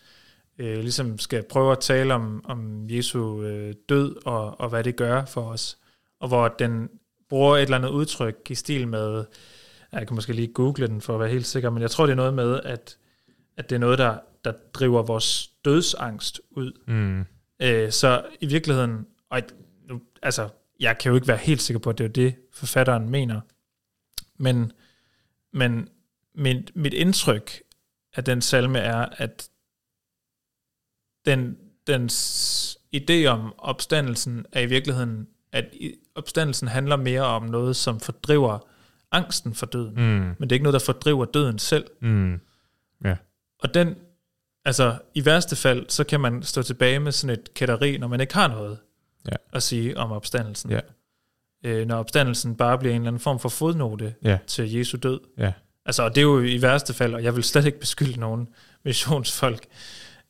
øh, 0.59 0.79
ligesom 0.79 1.19
skal 1.19 1.43
prøve 1.43 1.73
at 1.73 1.81
tale 1.81 2.15
om, 2.15 2.45
om 2.45 2.91
Jesu 2.91 3.43
øh, 3.43 3.75
død 3.89 4.17
og, 4.27 4.61
og 4.61 4.69
hvad 4.69 4.85
det 4.85 4.97
gør 4.97 5.25
for 5.25 5.43
os. 5.43 5.79
Og 6.21 6.29
hvor 6.29 6.49
den 6.49 6.89
bruger 7.29 7.57
et 7.57 7.63
eller 7.63 7.77
andet 7.77 7.89
udtryk 7.89 8.37
i 8.51 8.55
stil 8.55 8.89
med, 8.89 9.25
jeg 9.93 10.07
kan 10.07 10.15
måske 10.15 10.33
lige 10.33 10.53
google 10.53 10.87
den 10.87 11.01
for 11.01 11.15
at 11.15 11.21
være 11.21 11.29
helt 11.29 11.47
sikker, 11.47 11.71
men 11.71 11.83
jeg 11.83 11.91
tror, 11.91 12.07
det 12.07 12.13
er 12.13 12.17
noget 12.17 12.35
med, 12.35 12.61
at, 12.65 12.97
at 13.57 13.71
det 13.71 13.77
er 13.77 13.81
noget, 13.81 13.99
der, 13.99 14.19
der 14.45 14.53
driver 14.75 15.03
vores 15.03 15.51
dødsangst 15.65 16.41
ud. 16.51 16.73
Mm. 16.87 17.25
Øh, 17.63 17.93
så 17.93 18.25
i 18.41 18.47
virkeligheden, 18.47 19.07
og 19.31 19.41
nu, 19.89 20.01
altså, 20.23 20.49
jeg 20.81 20.99
kan 20.99 21.11
jo 21.11 21.15
ikke 21.15 21.29
være 21.29 21.37
helt 21.37 21.63
sikker 21.63 21.79
på, 21.79 21.91
at 21.91 21.99
det 21.99 22.05
er 22.05 22.09
det, 22.09 22.35
forfatteren 22.53 23.11
mener, 23.11 23.41
men, 24.39 24.73
men 25.57 25.89
mit, 26.35 26.73
mit 26.75 26.95
indtryk 26.95 27.61
af 28.17 28.25
den 28.25 28.43
salme 28.43 28.79
er, 28.79 29.07
at 29.13 29.49
den, 31.27 31.57
dens 31.87 32.79
idé 32.97 33.25
om 33.27 33.55
opstandelsen 33.59 34.47
er 34.53 34.61
i 34.61 34.67
virkeligheden, 34.67 35.29
at 35.53 35.75
opstandelsen 36.15 36.69
handler 36.69 36.97
mere 36.97 37.23
om 37.23 37.43
noget, 37.43 37.77
som 37.77 38.01
fordriver 38.01 38.59
angsten 39.13 39.55
for 39.55 39.67
døden. 39.67 39.95
Mm. 39.95 40.01
Men 40.39 40.41
det 40.41 40.53
er 40.53 40.55
ikke 40.55 40.63
noget, 40.63 40.81
der 40.81 40.93
fordriver 40.93 41.25
døden 41.25 41.59
selv. 41.59 41.87
Mm. 42.01 42.41
Ja. 43.05 43.17
Og 43.59 43.75
den, 43.75 43.95
altså 44.65 44.99
i 45.15 45.25
værste 45.25 45.57
fald, 45.57 45.87
så 45.89 46.05
kan 46.05 46.21
man 46.21 46.43
stå 46.43 46.63
tilbage 46.63 47.01
med 47.01 47.13
sådan 47.13 47.39
et 47.39 47.55
kætteri, 47.55 47.99
når 47.99 48.09
man 48.09 48.21
ikke 48.21 48.35
har 48.35 48.49
noget 48.49 48.79
Ja. 49.33 49.37
at 49.53 49.63
sige 49.63 49.97
om 49.97 50.13
opstandelsen. 50.13 50.71
Ja. 50.71 50.81
Øh, 51.65 51.87
når 51.87 51.97
opstandelsen 51.97 52.57
bare 52.57 52.79
bliver 52.79 52.95
en 52.95 53.01
eller 53.01 53.09
anden 53.11 53.21
form 53.21 53.39
for 53.39 53.49
fodnote 53.49 54.15
Ja. 54.25 54.39
til 54.47 54.73
Jesu 54.73 54.97
død. 55.03 55.21
Ja. 55.39 55.53
Altså, 55.87 56.03
og 56.03 56.15
det 56.15 56.19
er 56.21 56.23
jo 56.23 56.43
i 56.43 56.63
værste 56.63 56.95
fald, 56.95 57.15
og 57.15 57.23
jeg 57.25 57.37
vil 57.37 57.45
slet 57.45 57.65
ikke 57.67 57.81
beskylde 57.81 58.21
nogen 58.21 58.49
missionsfolk 58.85 59.67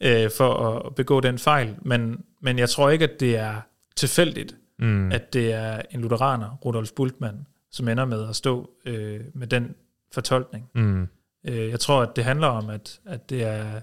øh, 0.01 0.31
for 0.37 0.55
at 0.55 0.95
begå 0.95 1.21
den 1.21 1.39
fejl, 1.39 1.75
men, 1.83 2.25
men 2.41 2.59
jeg 2.59 2.69
tror 2.69 2.91
ikke, 2.91 3.05
at 3.05 3.21
det 3.21 3.37
er 3.37 3.61
tilfældigt, 3.97 4.57
Mm. 4.79 5.13
at 5.13 5.33
det 5.33 5.53
er 5.53 5.83
en 5.91 6.01
lutheraner, 6.01 6.57
Rudolf 6.65 6.91
Bultmann, 6.93 7.47
som 7.71 7.89
ender 7.89 8.05
med 8.05 8.29
at 8.29 8.37
stå 8.37 8.71
øh, 8.87 9.21
med 9.35 9.47
den 9.47 9.75
fortolkning. 10.13 10.71
Mm. 10.75 11.09
Øh, 11.49 11.69
jeg 11.69 11.81
tror, 11.81 12.03
at 12.03 12.17
det 12.17 12.25
handler 12.25 12.47
om, 12.47 12.71
at, 12.71 13.01
at 13.07 13.31
det 13.31 13.43
er 13.43 13.81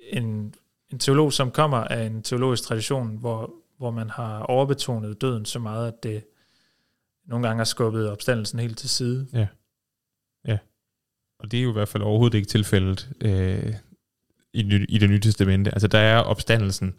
en, 0.00 0.54
en 0.92 0.98
teolog, 0.98 1.32
som 1.32 1.50
kommer 1.50 1.76
af 1.78 2.04
en 2.04 2.22
teologisk 2.22 2.62
tradition, 2.62 3.16
hvor, 3.20 3.50
hvor 3.78 3.90
man 3.90 4.10
har 4.10 4.38
overbetonet 4.38 5.20
døden 5.20 5.44
så 5.44 5.58
meget, 5.58 5.88
at 5.88 6.02
det 6.02 6.24
nogle 7.26 7.46
gange 7.46 7.58
har 7.58 7.64
skubbet 7.64 8.10
opstandelsen 8.10 8.58
helt 8.58 8.78
til 8.78 8.88
side. 8.88 9.28
Og 11.38 11.50
det 11.50 11.58
er 11.58 11.62
jo 11.62 11.70
i 11.70 11.72
hvert 11.72 11.88
fald 11.88 12.02
overhovedet 12.02 12.36
ikke 12.36 12.48
tilfældet 12.48 13.08
øh, 13.20 13.74
i, 14.52 14.84
i 14.88 14.98
det 14.98 15.10
nye 15.10 15.20
testamente. 15.20 15.70
Altså 15.70 15.88
der 15.88 15.98
er 15.98 16.18
opstandelsen 16.18 16.94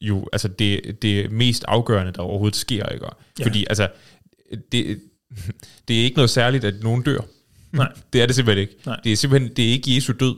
jo 0.00 0.28
altså 0.32 0.48
det, 0.48 1.02
det 1.02 1.32
mest 1.32 1.64
afgørende, 1.68 2.12
der 2.12 2.22
overhovedet 2.22 2.56
sker. 2.56 2.86
Ikke? 2.86 3.06
Ja. 3.38 3.44
Fordi 3.44 3.66
altså, 3.70 3.88
det, 4.72 5.00
det 5.88 6.00
er 6.00 6.04
ikke 6.04 6.16
noget 6.16 6.30
særligt, 6.30 6.64
at 6.64 6.74
nogen 6.82 7.02
dør. 7.02 7.20
Nej. 7.72 7.92
Det 8.12 8.22
er 8.22 8.26
det 8.26 8.34
simpelthen 8.34 8.60
ikke. 8.68 8.76
Nej. 8.86 9.00
Det 9.04 9.12
er 9.12 9.16
simpelthen 9.16 9.56
det 9.56 9.68
er 9.68 9.72
ikke 9.72 9.94
Jesu 9.94 10.12
død 10.20 10.36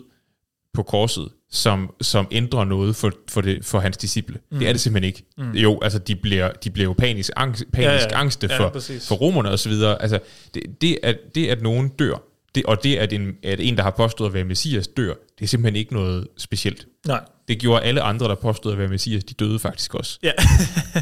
på 0.73 0.83
korset, 0.83 1.29
som, 1.53 1.95
som 2.01 2.27
ændrer 2.31 2.65
noget 2.65 2.97
for, 2.97 3.13
for, 3.29 3.41
det, 3.41 3.65
for 3.65 3.81
hans 3.81 3.97
disciple. 3.97 4.39
Mm. 4.51 4.59
Det 4.59 4.69
er 4.69 4.73
det 4.73 4.81
simpelthen 4.81 5.09
ikke. 5.09 5.25
Mm. 5.39 5.51
Jo, 5.51 5.81
altså 5.83 5.99
de 5.99 6.17
bliver, 6.17 6.51
de 6.53 6.71
bliver 6.71 6.89
jo 6.89 6.93
panisk, 6.93 7.31
angst, 7.37 7.65
panisk 7.73 8.05
ja, 8.05 8.17
ja. 8.17 8.21
angste 8.21 8.47
Ja, 8.51 8.59
for, 8.59 8.69
præcis. 8.69 9.09
for 9.09 9.15
romerne 9.15 9.51
og 9.51 9.59
så 9.59 9.69
videre. 9.69 10.03
Altså, 10.03 10.19
det, 10.55 10.63
det, 10.81 10.99
at, 11.03 11.19
det, 11.35 11.49
at 11.49 11.63
nogen 11.63 11.89
dør, 11.89 12.23
det, 12.55 12.65
og 12.65 12.85
det, 12.85 12.97
at 12.97 13.13
en, 13.13 13.37
at 13.43 13.61
en, 13.61 13.77
der 13.77 13.83
har 13.83 13.91
påstået 13.91 14.29
at 14.29 14.35
være 14.35 14.45
messias, 14.45 14.89
dør, 14.89 15.15
det 15.39 15.45
er 15.45 15.49
simpelthen 15.49 15.77
ikke 15.77 15.93
noget 15.93 16.29
specielt. 16.37 16.87
Nej. 17.07 17.21
Det 17.49 17.59
gjorde 17.59 17.83
alle 17.83 18.03
andre, 18.03 18.29
der 18.29 18.35
påstod 18.35 18.73
at 18.73 18.79
være 18.79 18.89
messias, 18.89 19.25
de 19.25 19.35
døde 19.35 19.59
faktisk 19.59 19.95
også. 19.95 20.19
Ja. 20.23 20.33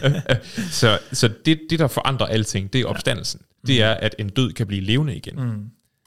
Så, 0.71 0.99
så 1.13 1.31
det, 1.45 1.61
det, 1.71 1.79
der 1.79 1.89
forandrer 1.89 2.27
alting, 2.27 2.73
det 2.73 2.81
er 2.81 2.87
opstandelsen. 2.87 3.41
Det 3.67 3.83
er, 3.83 3.91
at 3.91 4.15
en 4.19 4.29
død 4.29 4.53
kan 4.53 4.67
blive 4.67 4.83
levende 4.83 5.17
igen. 5.17 5.35
Mm. 5.37 5.65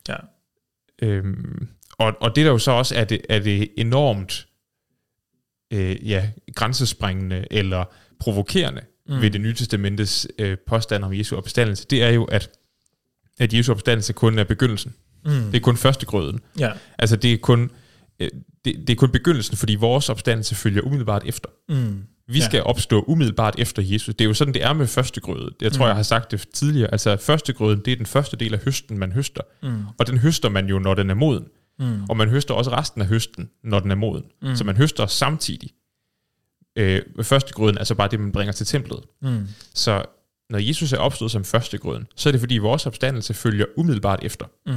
Ja. 0.07 0.15
Øhm, 1.01 1.67
og, 1.97 2.13
og 2.21 2.35
det 2.35 2.45
der 2.45 2.51
jo 2.51 2.57
så 2.57 2.71
også 2.71 2.95
er 2.95 3.03
det, 3.03 3.21
er 3.29 3.39
det 3.39 3.69
enormt 3.77 4.47
øh, 5.73 6.09
ja, 6.09 6.29
grænsesprængende 6.55 7.45
eller 7.51 7.85
provokerende 8.19 8.81
mm. 9.09 9.21
ved 9.21 9.31
det 9.31 9.41
nye 9.41 9.53
testamentes 9.53 10.27
øh, 10.39 10.57
påstand 10.67 11.03
om 11.03 11.13
Jesu 11.13 11.35
opstandelse, 11.37 11.85
det 11.89 12.03
er 12.03 12.09
jo, 12.09 12.23
at, 12.23 12.49
at 13.39 13.53
Jesu 13.53 13.71
opstandelse 13.71 14.13
kun 14.13 14.39
er 14.39 14.43
begyndelsen. 14.43 14.93
Mm. 15.25 15.31
Det 15.31 15.55
er 15.55 15.59
kun 15.59 15.77
første 15.77 16.05
grøden. 16.05 16.39
Ja. 16.59 16.71
Altså 16.99 17.15
det 17.15 17.33
er 17.33 17.37
kun, 17.37 17.71
øh, 18.19 18.29
det, 18.65 18.75
det 18.87 18.89
er 18.89 18.95
kun 18.95 19.09
begyndelsen, 19.09 19.57
fordi 19.57 19.75
vores 19.75 20.09
opstandelse 20.09 20.55
følger 20.55 20.81
umiddelbart 20.81 21.23
efter. 21.25 21.49
Mm. 21.69 22.03
Vi 22.27 22.39
Ja. 22.39 22.45
skal 22.45 22.63
opstå 22.63 23.03
umiddelbart 23.07 23.55
efter 23.57 23.81
Jesus. 23.81 24.15
Det 24.15 24.21
er 24.21 24.27
jo 24.27 24.33
sådan, 24.33 24.53
det 24.53 24.63
er 24.63 24.73
med 24.73 24.87
første 24.87 25.21
grøde. 25.21 25.51
Jeg 25.61 25.71
tror, 25.71 25.85
mm. 25.85 25.87
jeg 25.87 25.95
har 25.95 26.03
sagt 26.03 26.31
det 26.31 26.45
tidligere. 26.53 26.91
Altså 26.91 27.17
første 27.17 27.53
grøden, 27.53 27.81
det 27.85 27.91
er 27.91 27.95
den 27.95 28.05
første 28.05 28.37
del 28.37 28.53
af 28.53 28.59
høsten, 28.59 28.97
man 28.97 29.11
høster. 29.11 29.41
Mm. 29.63 29.83
Og 29.99 30.07
den 30.07 30.17
høster 30.17 30.49
man 30.49 30.67
jo, 30.67 30.79
når 30.79 30.93
den 30.93 31.09
er 31.09 31.13
moden. 31.13 31.45
Mm. 31.79 32.03
Og 32.09 32.17
man 32.17 32.29
høster 32.29 32.53
også 32.53 32.71
resten 32.71 33.01
af 33.01 33.07
høsten, 33.07 33.49
når 33.63 33.79
den 33.79 33.91
er 33.91 33.95
moden. 33.95 34.23
Mm. 34.41 34.55
Så 34.55 34.63
man 34.63 34.77
høster 34.77 35.05
samtidig. 35.05 35.69
Øh, 36.75 37.01
første 37.21 37.53
grøden 37.53 37.77
er 37.77 37.83
så 37.83 37.95
bare 37.95 38.07
det, 38.07 38.19
man 38.19 38.31
bringer 38.31 38.51
til 38.51 38.65
templet. 38.65 38.99
Mm. 39.21 39.47
Så 39.73 40.05
når 40.49 40.59
Jesus 40.59 40.93
er 40.93 40.97
opstået 40.97 41.31
som 41.31 41.43
første 41.43 41.77
grøden, 41.77 42.07
så 42.15 42.29
er 42.29 42.31
det 42.31 42.39
fordi 42.39 42.57
vores 42.57 42.85
opstandelse 42.85 43.33
følger 43.33 43.65
umiddelbart 43.77 44.19
efter. 44.23 44.45
Mm. 44.65 44.73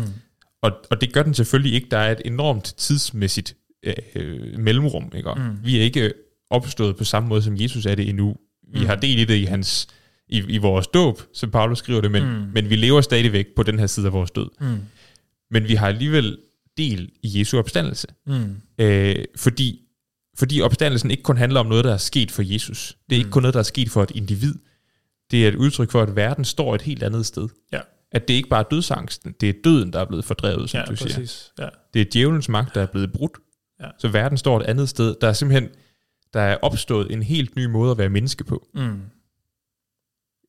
Og, 0.62 0.72
og 0.90 1.00
det 1.00 1.12
gør 1.12 1.22
den 1.22 1.34
selvfølgelig 1.34 1.74
ikke. 1.74 1.88
Der 1.90 1.98
er 1.98 2.12
et 2.12 2.22
enormt 2.24 2.74
tidsmæssigt 2.76 3.56
øh, 3.82 3.94
øh, 4.14 4.58
mellemrum. 4.58 5.12
Ikke? 5.16 5.30
Mm. 5.36 5.64
Vi 5.64 5.78
er 5.78 5.82
ikke 5.82 6.12
opstået 6.50 6.96
på 6.96 7.04
samme 7.04 7.28
måde, 7.28 7.42
som 7.42 7.56
Jesus 7.56 7.86
er 7.86 7.94
det 7.94 8.08
endnu. 8.08 8.36
Vi 8.72 8.80
mm. 8.80 8.86
har 8.86 8.94
del 8.94 9.18
i 9.18 9.24
det 9.24 9.36
i, 9.36 9.44
hans, 9.44 9.88
i, 10.28 10.44
i 10.48 10.58
vores 10.58 10.86
dåb, 10.86 11.20
som 11.32 11.50
Paulus 11.50 11.78
skriver 11.78 12.00
det, 12.00 12.10
men, 12.10 12.24
mm. 12.24 12.46
men 12.54 12.70
vi 12.70 12.76
lever 12.76 13.00
stadigvæk 13.00 13.46
på 13.56 13.62
den 13.62 13.78
her 13.78 13.86
side 13.86 14.06
af 14.06 14.12
vores 14.12 14.30
død. 14.30 14.48
Mm. 14.60 14.78
Men 15.50 15.68
vi 15.68 15.74
har 15.74 15.88
alligevel 15.88 16.38
del 16.76 17.10
i 17.22 17.38
Jesu 17.38 17.58
opstandelse. 17.58 18.06
Mm. 18.26 18.56
Øh, 18.78 19.24
fordi, 19.36 19.80
fordi 20.38 20.60
opstandelsen 20.60 21.10
ikke 21.10 21.22
kun 21.22 21.36
handler 21.36 21.60
om 21.60 21.66
noget, 21.66 21.84
der 21.84 21.92
er 21.92 21.96
sket 21.96 22.30
for 22.30 22.42
Jesus. 22.42 22.96
Det 23.10 23.16
er 23.16 23.18
ikke 23.18 23.30
kun 23.30 23.42
noget, 23.42 23.54
der 23.54 23.60
er 23.60 23.64
sket 23.64 23.90
for 23.90 24.02
et 24.02 24.10
individ. 24.14 24.54
Det 25.30 25.44
er 25.44 25.48
et 25.48 25.54
udtryk 25.54 25.90
for, 25.90 26.02
at 26.02 26.16
verden 26.16 26.44
står 26.44 26.74
et 26.74 26.82
helt 26.82 27.02
andet 27.02 27.26
sted. 27.26 27.48
Ja. 27.72 27.80
At 28.12 28.28
det 28.28 28.34
ikke 28.34 28.48
bare 28.48 28.60
er 28.64 28.68
dødsangsten, 28.68 29.34
det 29.40 29.48
er 29.48 29.52
døden, 29.64 29.92
der 29.92 30.00
er 30.00 30.04
blevet 30.04 30.24
fordrevet, 30.24 30.70
som 30.70 30.78
Ja, 30.78 30.84
du 30.84 30.96
siger. 30.96 31.14
præcis. 31.14 31.52
Ja. 31.58 31.68
Det 31.94 32.00
er 32.00 32.06
djævelens 32.12 32.48
magt, 32.48 32.74
der 32.74 32.82
er 32.82 32.86
blevet 32.86 33.12
brudt. 33.12 33.32
Ja. 33.80 33.88
Så 33.98 34.08
verden 34.08 34.38
står 34.38 34.60
et 34.60 34.64
andet 34.66 34.88
sted. 34.88 35.14
Der 35.20 35.28
er 35.28 35.32
simpelthen 35.32 35.68
der 36.34 36.40
er 36.42 36.56
opstået 36.62 37.12
en 37.12 37.22
helt 37.22 37.56
ny 37.56 37.64
måde 37.64 37.90
at 37.90 37.98
være 37.98 38.08
menneske 38.08 38.44
på. 38.44 38.68
Mm. 38.74 39.00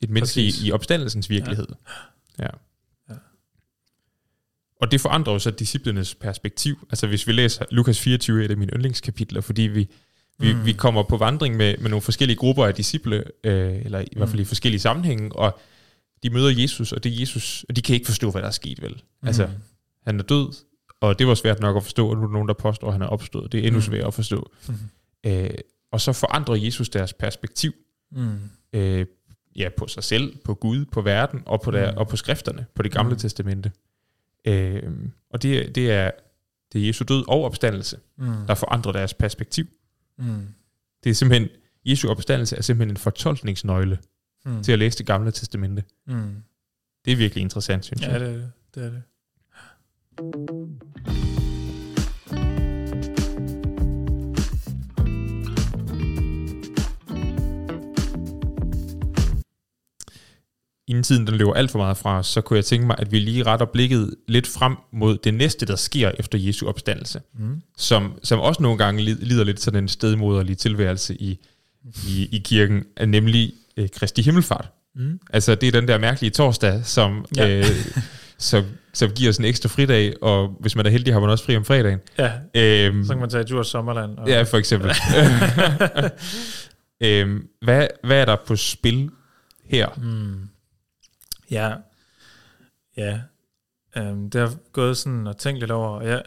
Et 0.01 0.09
menneske 0.09 0.41
i, 0.41 0.51
i 0.63 0.71
opstandelsens 0.71 1.29
virkelighed. 1.29 1.67
Ja. 2.39 2.43
ja. 2.43 2.49
Og 4.81 4.91
det 4.91 5.01
forandrer 5.01 5.33
jo 5.33 5.39
så 5.39 5.51
disciplenes 5.51 6.15
perspektiv. 6.15 6.87
Altså 6.89 7.07
hvis 7.07 7.27
vi 7.27 7.31
læser 7.31 7.65
Lukas 7.71 7.99
24, 7.99 8.45
et 8.45 8.51
af 8.51 8.57
mine 8.57 8.71
yndlingskapitler, 8.73 9.41
fordi 9.41 9.61
vi, 9.61 9.87
vi, 10.39 10.53
Mm. 10.53 10.65
vi 10.65 10.71
kommer 10.71 11.03
på 11.03 11.17
vandring 11.17 11.55
med, 11.55 11.77
med 11.77 11.89
nogle 11.89 12.01
forskellige 12.01 12.37
grupper 12.37 12.65
af 12.65 12.73
disciple, 12.73 13.23
øh, 13.43 13.85
eller 13.85 13.99
i 13.99 14.07
hvert 14.15 14.29
fald 14.29 14.39
i 14.41 14.45
forskellige 14.45 14.79
sammenhænge, 14.81 15.35
og 15.35 15.59
de 16.23 16.29
møder 16.29 16.61
Jesus, 16.61 16.91
og 16.91 17.03
det 17.03 17.13
er 17.13 17.19
Jesus, 17.19 17.65
og 17.69 17.75
de 17.75 17.81
kan 17.81 17.93
ikke 17.93 18.05
forstå, 18.05 18.31
hvad 18.31 18.41
der 18.41 18.47
er 18.47 18.51
sket, 18.51 18.81
vel? 18.81 19.01
Altså, 19.23 19.45
Mm. 19.45 19.51
han 20.07 20.19
er 20.19 20.23
død, 20.23 20.53
og 21.01 21.19
det 21.19 21.27
var 21.27 21.33
svært 21.35 21.59
nok 21.59 21.77
at 21.77 21.83
forstå, 21.83 22.09
og 22.09 22.15
nu 22.15 22.21
er 22.21 22.25
der 22.25 22.33
nogen, 22.33 22.47
der 22.47 22.53
påstår, 22.53 22.87
at 22.87 22.93
han 22.93 23.01
er 23.01 23.07
opstået. 23.07 23.51
Det 23.51 23.59
er 23.59 23.63
endnu 23.63 23.77
Mm. 23.77 23.81
sværere 23.81 24.07
at 24.07 24.13
forstå. 24.13 24.51
Mm. 24.67 24.75
Øh, 25.25 25.49
og 25.91 26.01
så 26.01 26.13
forandrer 26.13 26.55
Jesus 26.55 26.89
deres 26.89 27.13
perspektiv 27.13 27.73
Mm. 28.11 28.35
øh, 28.73 29.05
ja, 29.55 29.69
på 29.77 29.87
sig 29.87 30.03
selv, 30.03 30.35
på 30.45 30.53
Gud, 30.53 30.85
på 30.85 31.01
verden 31.01 31.43
og 31.45 31.61
på, 31.61 31.71
der, 31.71 31.91
Mm. 31.91 31.97
og 31.97 32.07
på 32.07 32.15
skrifterne, 32.15 32.65
på 32.75 32.83
det 32.83 32.91
gamle 32.91 33.13
Mm. 33.13 33.19
testamente. 33.19 33.71
Øh, 34.47 34.83
og 35.29 35.41
det, 35.43 35.57
er- 35.67 35.71
det, 35.71 35.91
er, 35.91 36.11
det 36.73 36.81
er 36.81 36.87
Jesu 36.87 37.03
død 37.07 37.25
og 37.27 37.43
opstandelse, 37.43 37.99
Mm. 38.17 38.25
der 38.47 38.55
forandrer 38.55 38.91
deres 38.91 39.13
perspektiv. 39.13 39.65
Mm. 40.17 40.47
Det 41.03 41.09
er 41.09 41.13
simpelthen, 41.13 41.49
Jesu 41.85 42.09
opstandelse 42.09 42.55
er 42.57 42.61
simpelthen 42.61 42.89
en 42.93 42.97
fortolkningsnøgle 42.97 43.99
Mm. 44.45 44.63
til 44.63 44.71
at 44.71 44.79
læse 44.79 44.97
det 44.97 45.05
gamle 45.05 45.31
testamente. 45.31 45.83
Mm. 46.07 46.35
Det 47.05 47.13
er 47.13 47.17
virkelig 47.17 47.41
interessant, 47.41 47.85
synes 47.85 48.01
Ja, 48.01 48.11
jeg. 48.11 48.19
det 48.19 48.27
er 48.29 48.33
det. 48.33 48.51
det, 48.75 48.83
er 48.85 48.89
det. 48.89 49.01
Inden 60.87 61.03
tiden 61.03 61.27
den 61.27 61.35
løber 61.35 61.53
alt 61.53 61.71
for 61.71 61.79
meget 61.79 61.97
fra 61.97 62.19
os, 62.19 62.27
så 62.27 62.41
kunne 62.41 62.57
jeg 62.57 62.65
tænke 62.65 62.87
mig, 62.87 62.95
at 62.99 63.11
vi 63.11 63.19
lige 63.19 63.43
retter 63.43 63.65
blikket 63.65 64.15
lidt 64.27 64.47
frem 64.47 64.75
mod 64.93 65.17
det 65.17 65.33
næste, 65.33 65.65
der 65.65 65.75
sker 65.75 66.11
efter 66.19 66.37
Jesu 66.37 66.67
opstandelse. 66.67 67.21
Mm. 67.39 67.61
som, 67.77 68.13
som 68.23 68.39
også 68.39 68.63
nogle 68.63 68.77
gange 68.77 69.01
lid- 69.03 69.19
lider 69.21 69.43
lidt 69.43 69.61
sådan 69.61 69.83
en 69.83 69.87
stedmoderlig 69.87 70.57
tilværelse 70.57 71.15
i, 71.21 71.39
i, 72.07 72.27
i 72.31 72.41
kirken, 72.45 72.83
er 72.97 73.05
nemlig 73.05 73.53
øh, 73.77 73.89
Kristi 73.95 74.21
Himmelfart. 74.21 74.69
Mm. 74.95 75.19
Altså 75.33 75.55
det 75.55 75.67
er 75.67 75.71
den 75.71 75.87
der 75.87 75.97
mærkelige 75.97 76.31
torsdag, 76.31 76.85
som, 76.85 77.25
Ja. 77.37 77.57
øh, 77.59 77.65
som, 78.37 78.63
som 78.93 79.11
giver 79.11 79.29
os 79.29 79.37
en 79.37 79.45
ekstra 79.45 79.69
fridag, 79.69 80.13
og 80.21 80.57
hvis 80.59 80.75
man 80.75 80.85
er 80.85 80.89
heldig, 80.89 81.13
har 81.13 81.19
man 81.19 81.29
også 81.29 81.45
fri 81.45 81.57
om 81.57 81.65
fredagen. 81.65 81.99
Ja, 82.19 82.31
Øhm, 82.55 83.03
så 83.03 83.13
kan 83.13 83.19
man 83.19 83.29
tage 83.29 83.41
et 83.41 83.47
Djurs 83.49 83.67
Sommerland. 83.67 84.17
Og, 84.17 84.27
ja, 84.29 84.41
for 84.41 84.57
eksempel. 84.57 84.91
øhm, 87.03 87.47
hvad, 87.61 87.87
hvad 88.03 88.21
er 88.21 88.25
der 88.25 88.35
på 88.47 88.55
spil 88.55 89.09
her? 89.65 89.87
Mm. 89.97 90.49
Ja, 91.51 91.75
ja. 92.97 93.21
Øhm, 93.97 94.29
det 94.29 94.41
har 94.41 94.55
gået 94.71 94.97
sådan 94.97 95.27
og 95.27 95.37
tænkt 95.37 95.59
lidt 95.59 95.71
over, 95.71 95.87
og 95.87 96.07
jeg 96.07 96.23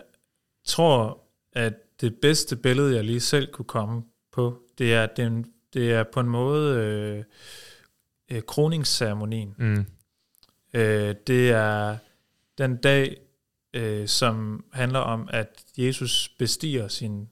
tror, 0.64 1.22
at 1.52 1.74
det 2.00 2.20
bedste 2.22 2.56
billede, 2.56 2.94
jeg 2.94 3.04
lige 3.04 3.20
selv 3.20 3.52
kunne 3.52 3.64
komme 3.64 4.02
på, 4.32 4.62
det 4.78 4.94
er, 4.94 5.06
det 5.06 5.22
er, 5.22 5.26
en, 5.26 5.52
det 5.74 5.92
er 5.92 6.04
på 6.12 6.20
en 6.20 6.28
måde 6.28 6.76
øh, 6.76 7.24
øh, 8.30 8.42
kroningsceremonien. 8.42 9.54
Mm. 9.58 9.86
Øh, 10.74 11.14
det 11.26 11.50
er 11.50 11.96
den 12.58 12.76
dag, 12.76 13.16
øh, 13.74 14.08
som 14.08 14.64
handler 14.72 14.98
om, 14.98 15.28
at 15.32 15.64
Jesus 15.78 16.28
bestiger 16.38 16.88
sin 16.88 17.28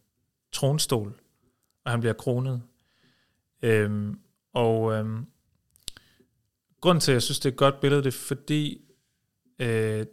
tronstol, 0.53 1.20
og 1.84 1.91
han 1.91 2.01
bliver 2.01 2.12
kronet. 2.12 2.62
Øhm, 3.62 4.20
og 4.53 4.93
øhm, 4.93 5.26
grunden 6.81 7.01
til, 7.01 7.12
at 7.12 7.14
jeg 7.14 7.22
synes, 7.22 7.39
det 7.39 7.49
er 7.49 7.53
et 7.53 7.57
godt 7.59 7.81
billede, 7.81 8.03
det 8.03 8.14
er 8.14 8.18
fordi, 8.18 8.81
øh, 9.59 10.07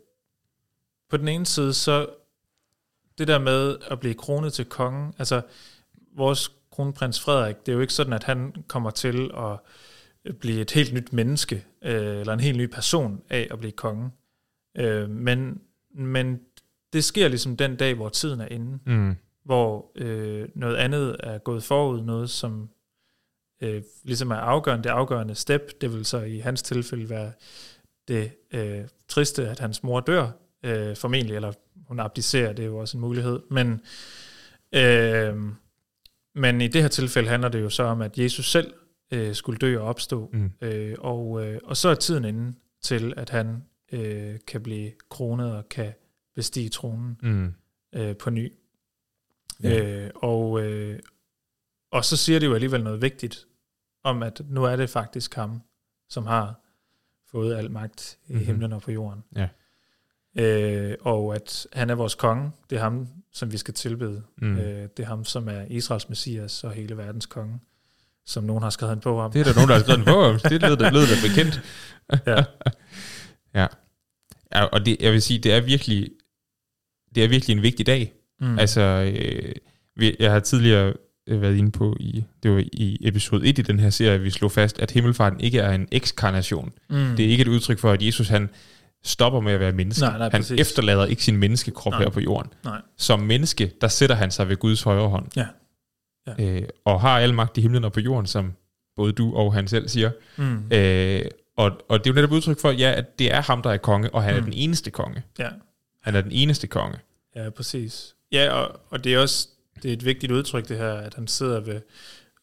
på 1.10 1.18
den 1.18 1.28
ene 1.28 1.46
side, 1.46 1.74
så 1.74 2.08
det 3.18 3.28
der 3.28 3.40
med 3.40 3.78
at 3.88 4.00
blive 4.00 4.14
kronet 4.14 4.54
til 4.54 4.66
kongen, 4.66 5.14
altså 5.18 5.42
vores 6.16 6.52
kronprins 6.72 7.22
Frederik, 7.22 7.66
det 7.66 7.72
er 7.72 7.74
jo 7.76 7.82
ikke 7.82 7.94
sådan, 7.94 8.14
at 8.14 8.24
han 8.24 8.56
kommer 8.68 8.90
til 8.90 9.32
at 9.38 9.60
blive 10.40 10.62
et 10.62 10.72
helt 10.72 10.94
nyt 10.94 11.14
menneske, 11.14 11.66
øh, 11.82 12.20
eller 12.20 12.34
en 12.34 12.40
helt 12.40 12.58
ny 12.58 12.66
person 12.66 13.22
af 13.30 13.48
at 13.52 13.60
blive 13.60 13.72
konge. 13.72 14.10
Øh, 14.78 15.10
men, 15.10 15.62
men 15.96 16.40
det 16.94 17.04
sker 17.04 17.28
ligesom 17.28 17.58
den 17.58 17.76
dag, 17.76 17.94
hvor 17.94 18.10
tiden 18.10 18.42
er 18.42 18.48
inde, 18.48 18.80
Mm. 18.86 19.16
hvor 19.44 19.92
øh, 19.96 20.50
noget 20.56 20.76
andet 20.76 21.16
er 21.20 21.38
gået 21.38 21.64
forud, 21.64 22.02
noget 22.02 22.30
som 22.30 22.70
øh, 23.62 23.84
ligesom 24.04 24.32
er 24.32 24.36
afgørende, 24.36 24.84
det 24.84 24.90
afgørende 24.90 25.36
step, 25.36 25.82
det 25.82 25.94
vil 25.94 26.06
så 26.06 26.22
i 26.22 26.38
hans 26.38 26.62
tilfælde 26.62 27.10
være 27.10 27.32
det 28.08 28.32
øh, 28.54 28.82
triste, 29.08 29.48
at 29.50 29.60
hans 29.60 29.84
mor 29.84 30.00
dør, 30.00 30.30
øh, 30.64 30.96
formentlig, 30.96 31.36
eller 31.36 31.54
hun 31.88 32.00
abdicerer, 32.00 32.54
det 32.54 32.64
er 32.64 32.68
jo 32.68 32.78
også 32.78 32.98
en 32.98 33.02
mulighed, 33.02 33.40
men 33.52 33.82
øh, 34.72 35.36
men 36.38 36.62
i 36.62 36.68
det 36.68 36.82
her 36.82 36.90
tilfælde 36.90 37.30
handler 37.30 37.50
det 37.50 37.62
jo 37.62 37.70
så 37.70 37.84
om, 37.84 38.02
at 38.02 38.18
Jesus 38.18 38.52
selv 38.52 38.74
øh, 39.12 39.36
skulle 39.36 39.58
dø 39.60 39.80
og 39.80 39.86
opstå, 39.88 40.30
Mm. 40.34 40.52
øh, 40.62 40.96
og, 41.00 41.46
øh, 41.48 41.60
og 41.64 41.78
så 41.78 41.90
er 41.90 41.96
tiden 41.96 42.26
inde 42.26 42.54
til, 42.82 43.14
at 43.18 43.30
han 43.30 43.64
øh, 43.92 44.36
kan 44.48 44.62
blive 44.64 44.92
kronet 45.10 45.56
og 45.56 45.70
kan 45.70 45.94
bestige 46.36 46.70
tronen 46.70 47.18
Mm. 47.22 47.54
øh, 47.96 48.18
på 48.18 48.30
ny. 48.30 48.54
Ja. 49.64 50.04
Øh, 50.06 50.10
og, 50.16 50.62
øh, 50.64 51.00
og 51.96 52.06
så 52.06 52.18
siger 52.18 52.40
det 52.40 52.48
jo 52.48 52.54
alligevel 52.54 52.84
noget 52.84 53.02
vigtigt 53.02 53.46
om, 54.04 54.24
at 54.24 54.42
nu 54.50 54.64
er 54.64 54.76
det 54.76 54.90
faktisk 54.90 55.36
ham, 55.36 55.62
som 56.10 56.26
har 56.26 56.60
fået 57.32 57.56
al 57.56 57.72
magt 57.72 58.18
i 58.28 58.32
Mhm. 58.32 58.34
mm-hmm. 58.36 58.46
himlen 58.46 58.74
og 58.74 58.82
på 58.82 58.92
jorden. 58.92 59.24
Ja. 59.36 59.48
Øh, 60.40 60.98
og 61.02 61.36
at 61.36 61.68
han 61.74 61.90
er 61.90 61.96
vores 61.96 62.16
konge. 62.16 62.52
Det 62.70 62.76
er 62.76 62.80
ham, 62.82 63.08
som 63.34 63.52
vi 63.52 63.58
skal 63.58 63.74
tilbede. 63.74 64.24
Mm. 64.38 64.58
Øh, 64.58 64.90
det 64.98 65.04
er 65.04 65.06
ham, 65.08 65.26
som 65.26 65.48
er 65.50 65.66
Israels 65.70 66.10
messias 66.10 66.64
og 66.64 66.72
hele 66.72 66.98
verdens 66.98 67.26
konge, 67.26 67.60
som 68.26 68.44
nogen 68.44 68.64
har 68.64 68.70
skrevet 68.70 68.94
en 68.94 69.00
bog 69.00 69.20
om. 69.20 69.32
Det 69.32 69.40
er 69.40 69.44
der 69.44 69.54
nogen, 69.56 69.70
der 69.70 69.76
har 69.76 69.82
skrevet 69.82 70.00
en 70.00 70.06
bog 70.06 70.24
om. 70.24 70.40
Det 70.40 70.52
lyder 70.62 70.76
da, 70.76 70.90
lyder 70.90 71.06
da 71.06 71.28
bekendt. 71.30 71.62
Ja. 72.28 72.44
ja. 73.62 73.68
ja. 74.56 74.64
Og 74.64 74.86
det, 74.86 74.98
jeg 75.00 75.12
vil 75.14 75.22
sige, 75.22 75.40
det 75.40 75.54
er 75.54 75.62
virkelig, 75.62 76.10
det 77.16 77.24
er 77.24 77.28
virkelig 77.28 77.56
en 77.56 77.62
vigtig 77.62 77.86
dag. 77.86 78.14
Mm. 78.40 78.60
Altså, 78.60 78.82
øh, 78.82 79.56
vi- 79.96 80.16
jeg 80.20 80.32
har 80.32 80.40
tidligere 80.40 80.94
været 81.28 81.58
inde 81.58 81.72
på, 81.72 81.98
i, 82.00 82.24
det 82.44 82.52
var 82.52 82.64
i 82.74 82.98
episode 83.02 83.48
1 83.48 83.60
i 83.60 83.62
den 83.62 83.80
her 83.80 83.90
serie, 83.90 84.20
vi 84.20 84.30
slog 84.30 84.52
fast, 84.52 84.80
at 84.80 84.92
himmelfarten 84.92 85.40
ikke 85.40 85.60
er 85.60 85.72
en 85.72 85.88
ekskarnation. 85.92 86.72
mm. 86.90 87.16
Det 87.18 87.26
er 87.26 87.30
ikke 87.30 87.42
et 87.42 87.48
udtryk 87.48 87.80
for, 87.80 87.92
at 87.92 88.02
Jesus 88.02 88.28
han 88.28 88.50
stopper 89.04 89.40
med 89.40 89.54
at 89.54 89.60
være 89.60 89.72
menneske. 89.72 90.02
Nej, 90.06 90.18
nej, 90.18 90.30
han 90.32 90.42
præcis. 90.42 90.60
efterlader 90.60 91.06
ikke 91.06 91.24
sin 91.24 91.38
menneskekrop 91.38 91.92
Nej. 91.92 92.02
her 92.02 92.10
på 92.10 92.20
jorden. 92.20 92.52
Nej. 92.64 92.82
Som 92.98 93.20
menneske, 93.20 93.72
der 93.82 93.88
sætter 93.88 94.16
han 94.16 94.32
sig 94.32 94.50
ved 94.50 94.58
Guds 94.58 94.84
højre 94.84 95.10
hånd. 95.10 95.28
Ja. 95.36 95.46
Ja. 96.28 96.46
Øh, 96.46 96.64
og 96.86 97.02
har 97.02 97.20
al 97.20 97.34
magt 97.34 97.58
i 97.58 97.62
himlen 97.62 97.84
og 97.84 97.94
på 97.94 98.00
jorden, 98.00 98.26
som 98.26 98.54
både 98.96 99.12
du 99.12 99.36
og 99.36 99.54
han 99.54 99.68
selv 99.68 99.88
siger. 99.88 100.12
Mm. 100.38 100.72
Øh, 100.72 101.22
og, 101.58 101.72
og 101.90 102.00
det 102.00 102.10
er 102.10 102.14
jo 102.14 102.16
netop 102.16 102.32
udtryk 102.32 102.60
for, 102.60 102.72
ja, 102.72 102.94
at 102.98 103.20
det 103.20 103.34
er 103.34 103.42
ham, 103.42 103.62
der 103.62 103.72
er 103.72 103.78
konge, 103.78 104.14
og 104.14 104.24
han 104.24 104.34
mm. 104.34 104.40
er 104.40 104.44
den 104.44 104.54
eneste 104.54 104.92
konge. 104.92 105.24
Ja. 105.40 105.50
Han 106.02 106.16
er 106.16 106.22
den 106.22 106.32
eneste 106.32 106.68
konge. 106.68 106.98
Ja, 107.36 107.50
præcis. 107.50 108.16
Ja, 108.32 108.54
og, 108.54 108.80
og 108.90 109.04
det 109.04 109.14
er 109.14 109.20
også 109.20 109.48
det 109.84 109.90
er 109.90 109.94
et 109.94 110.06
vigtigt 110.06 110.32
udtryk, 110.32 110.68
det 110.70 110.78
her, 110.78 110.94
at 110.94 111.14
han 111.14 111.28
sidder 111.28 111.60
ved 111.60 111.82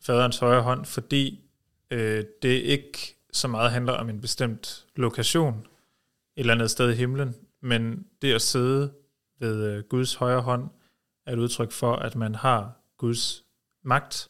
faderens 0.00 0.38
højre 0.38 0.62
hånd, 0.62 0.84
fordi 0.84 1.44
øh, 1.90 2.24
det 2.42 2.48
ikke 2.48 3.16
så 3.32 3.48
meget 3.48 3.70
handler 3.70 3.92
om 3.92 4.08
en 4.08 4.20
bestemt 4.20 4.86
lokation 4.96 5.54
et 5.58 6.40
eller 6.40 6.54
andet 6.54 6.70
sted 6.70 6.90
i 6.90 6.94
himlen, 6.94 7.34
men 7.60 8.06
det 8.22 8.34
at 8.34 8.42
sidde 8.42 8.92
ved 9.38 9.64
øh, 9.64 9.84
Guds 9.84 10.14
højre 10.14 10.40
hånd 10.40 10.70
er 11.26 11.32
et 11.32 11.38
udtryk 11.38 11.72
for, 11.72 11.96
at 11.96 12.16
man 12.16 12.34
har 12.34 12.72
Guds 12.98 13.44
magt. 13.84 14.28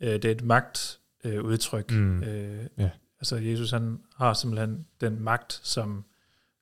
Øh, 0.00 0.12
det 0.12 0.24
er 0.24 0.30
et 0.30 0.44
magtudtryk. 0.44 1.92
Øh. 1.92 1.98
Mm. 1.98 2.22
øh, 2.22 2.66
Ja. 2.78 2.90
Altså 3.20 3.36
Jesus 3.36 3.70
han 3.70 4.00
har 4.16 4.34
simpelthen 4.34 4.86
den 5.00 5.20
magt, 5.20 5.60
som, 5.62 6.04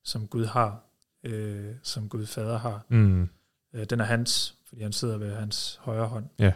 som 0.04 0.26
Gud 0.26 0.44
har, 0.44 0.84
øh, 1.24 1.74
som 1.82 2.08
Gud 2.08 2.26
fader 2.26 2.58
har. 2.58 2.84
Mm. 2.88 3.28
Øh, 3.74 3.84
den 3.84 4.00
er 4.00 4.04
hans, 4.04 4.54
fordi 4.72 4.82
han 4.82 4.92
sidder 4.92 5.18
ved 5.18 5.34
hans 5.34 5.80
højre 5.82 6.06
hånd. 6.06 6.26
Ja. 6.38 6.52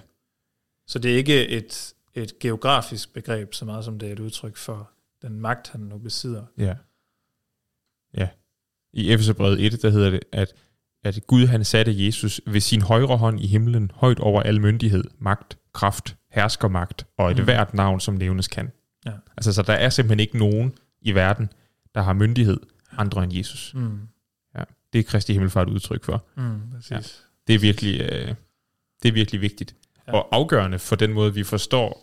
Så 0.87 0.99
det 0.99 1.13
er 1.13 1.17
ikke 1.17 1.49
et, 1.49 1.95
et 2.15 2.39
geografisk 2.39 3.15
begreb, 3.15 3.55
så 3.55 3.65
meget 3.65 3.85
som 3.85 3.99
det 3.99 4.09
er 4.09 4.13
et 4.13 4.21
udtryk 4.21 4.57
for 4.57 4.91
den 5.23 5.41
magt, 5.41 5.69
han 5.69 5.81
nu 5.81 5.99
besidder. 5.99 6.45
Ja. 6.59 6.75
Ja. 8.17 8.29
I 8.93 9.13
Efeserbrevet 9.13 9.67
1, 9.67 9.83
der 9.83 9.91
hedder 9.91 10.11
det, 10.11 10.21
at, 10.33 10.55
at 11.05 11.21
Gud 11.27 11.47
han 11.47 11.65
satte 11.65 12.05
Jesus 12.07 12.41
ved 12.47 12.61
sin 12.61 12.83
højre 12.83 13.17
hånd 13.17 13.41
i 13.41 13.47
himlen, 13.47 13.91
højt 13.95 14.21
over 14.21 14.43
al 14.43 14.61
myndighed, 14.61 15.05
magt, 15.19 15.59
kraft, 15.73 16.17
herskermagt 16.31 17.07
og 17.17 17.31
et 17.31 17.37
mm. 17.37 17.45
Hvert 17.45 17.75
navn, 17.75 18.01
som 18.01 18.15
nævnes 18.15 18.49
kan. 18.49 18.73
Ja. 19.07 19.13
Altså, 19.37 19.53
så 19.53 19.63
der 19.63 19.73
er 19.73 19.89
simpelthen 19.89 20.21
ikke 20.21 20.39
nogen 20.39 20.75
i 21.01 21.15
verden, 21.15 21.53
der 21.95 22.03
har 22.03 22.13
myndighed 22.13 22.61
andre 22.93 23.25
end 23.25 23.33
Jesus. 23.37 23.75
Mm. 23.75 24.09
Det 24.93 24.99
er 24.99 25.03
Kristi 25.03 25.33
Himmelfart 25.33 25.69
udtryk 25.69 26.05
for. 26.05 26.25
Mm, 26.37 26.61
præcis. 26.71 26.91
Ja. 26.91 26.99
Det 27.47 27.55
er 27.55 27.59
virkelig, 27.59 28.01
øh, 28.01 28.35
det 29.03 29.09
er 29.09 29.13
virkelig 29.13 29.41
vigtigt. 29.41 29.75
Ja. 30.07 30.13
Og 30.13 30.29
afgørende 30.33 30.79
for 30.79 30.97
den 30.97 31.13
måde, 31.13 31.35
vi 31.35 31.45
forstår 31.45 32.03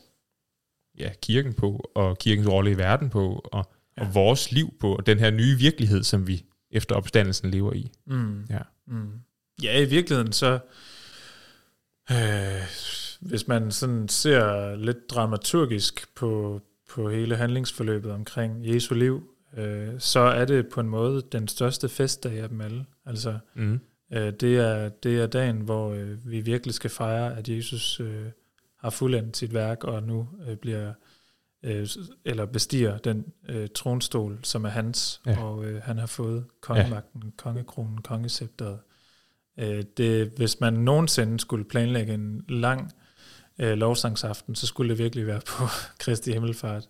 ja, 0.99 1.11
kirken 1.21 1.53
på, 1.53 1.91
og 1.95 2.17
kirkens 2.17 2.47
rolle 2.47 2.71
i 2.71 2.77
verden 2.77 3.09
på, 3.09 3.41
og. 3.43 3.71
Ja. 3.97 4.01
og 4.01 4.15
vores 4.15 4.51
liv 4.51 4.73
på, 4.79 4.95
og 4.95 5.05
den 5.05 5.19
her 5.19 5.31
nye 5.31 5.57
virkelighed, 5.57 6.03
som 6.03 6.27
vi 6.27 6.45
efter 6.71 6.95
opstandelsen 6.95 7.51
lever 7.51 7.73
i. 7.73 7.91
Mm. 8.05 8.45
Ja. 8.49 8.59
Mm. 8.87 9.09
Ja, 9.63 9.79
i 9.81 9.85
virkeligheden 9.85 10.33
så, 10.33 10.59
øh, 12.11 12.61
hvis 13.21 13.47
man 13.47 13.71
sådan 13.71 14.07
ser 14.09 14.75
lidt 14.75 15.09
dramaturgisk 15.09 16.15
på, 16.15 16.61
på 16.89 17.09
hele 17.09 17.35
handlingsforløbet 17.35 18.11
omkring 18.11 18.67
Jesu 18.73 18.95
liv, 18.95 19.29
øh, 19.57 19.99
så 19.99 20.19
er 20.19 20.45
det 20.45 20.67
på 20.67 20.79
en 20.79 20.89
måde 20.89 21.23
den 21.31 21.47
største 21.47 21.89
festdag 21.89 22.39
af 22.39 22.49
dem 22.49 22.61
alle. 22.61 22.85
Altså, 23.05 23.37
Mm. 23.55 23.79
Øh, 24.11 24.33
det, 24.33 24.57
er, 24.57 24.89
det 24.89 25.19
er 25.21 25.27
dagen, 25.27 25.57
hvor 25.61 25.93
øh, 25.93 26.31
vi 26.31 26.41
virkelig 26.41 26.73
skal 26.73 26.89
fejre, 26.89 27.37
at 27.37 27.49
Jesus 27.49 27.99
øh, 27.99 28.25
har 28.79 28.89
fuldendt 28.89 29.37
sit 29.37 29.53
værk, 29.53 29.83
og 29.83 30.03
nu 30.03 30.27
øh, 30.47 30.57
bliver 30.57 30.93
eller 32.25 32.45
bestiger 32.45 32.97
den 32.97 33.25
tronstol, 33.75 34.39
som 34.43 34.65
er 34.65 34.69
hans, 34.69 35.21
Ja. 35.25 35.31
ja. 35.31 35.43
og 35.43 35.81
han 35.83 35.97
har 35.97 36.05
fået 36.05 36.45
kongemagten, 36.61 37.23
ja. 37.23 37.29
kongekronen, 37.37 37.97
kongescepteret. 38.01 38.79
Det, 39.97 40.33
hvis 40.37 40.59
man 40.59 40.73
nogensinde 40.73 41.39
skulle 41.39 41.65
planlægge 41.65 42.13
en 42.13 42.45
lang 42.49 42.91
øh, 43.59 43.73
lovsangsaften, 43.73 44.55
så 44.55 44.67
skulle 44.67 44.89
det 44.89 44.97
virkelig 44.97 45.27
være 45.27 45.41
på 45.47 45.63
Kristi 46.03 46.31
Himmelfart. 46.31 46.87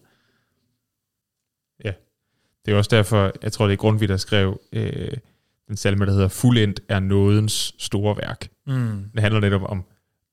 Det 2.65 2.73
er 2.73 2.77
også 2.77 2.95
derfor, 2.95 3.31
jeg 3.41 3.51
tror, 3.51 3.65
det 3.65 3.73
er 3.73 3.77
Grundtvig, 3.77 4.09
der 4.09 4.17
skrev 4.17 4.61
øh, 4.71 5.17
den 5.73 5.77
salme, 5.77 6.05
der 6.05 6.11
hedder 6.11 6.27
Fuldendt 6.27 6.79
er 6.89 6.99
nådens 6.99 7.75
store 7.79 8.17
værk. 8.17 8.47
Mm. 8.67 9.09
Det 9.13 9.21
handler 9.21 9.39
netop 9.39 9.61
om, 9.61 9.83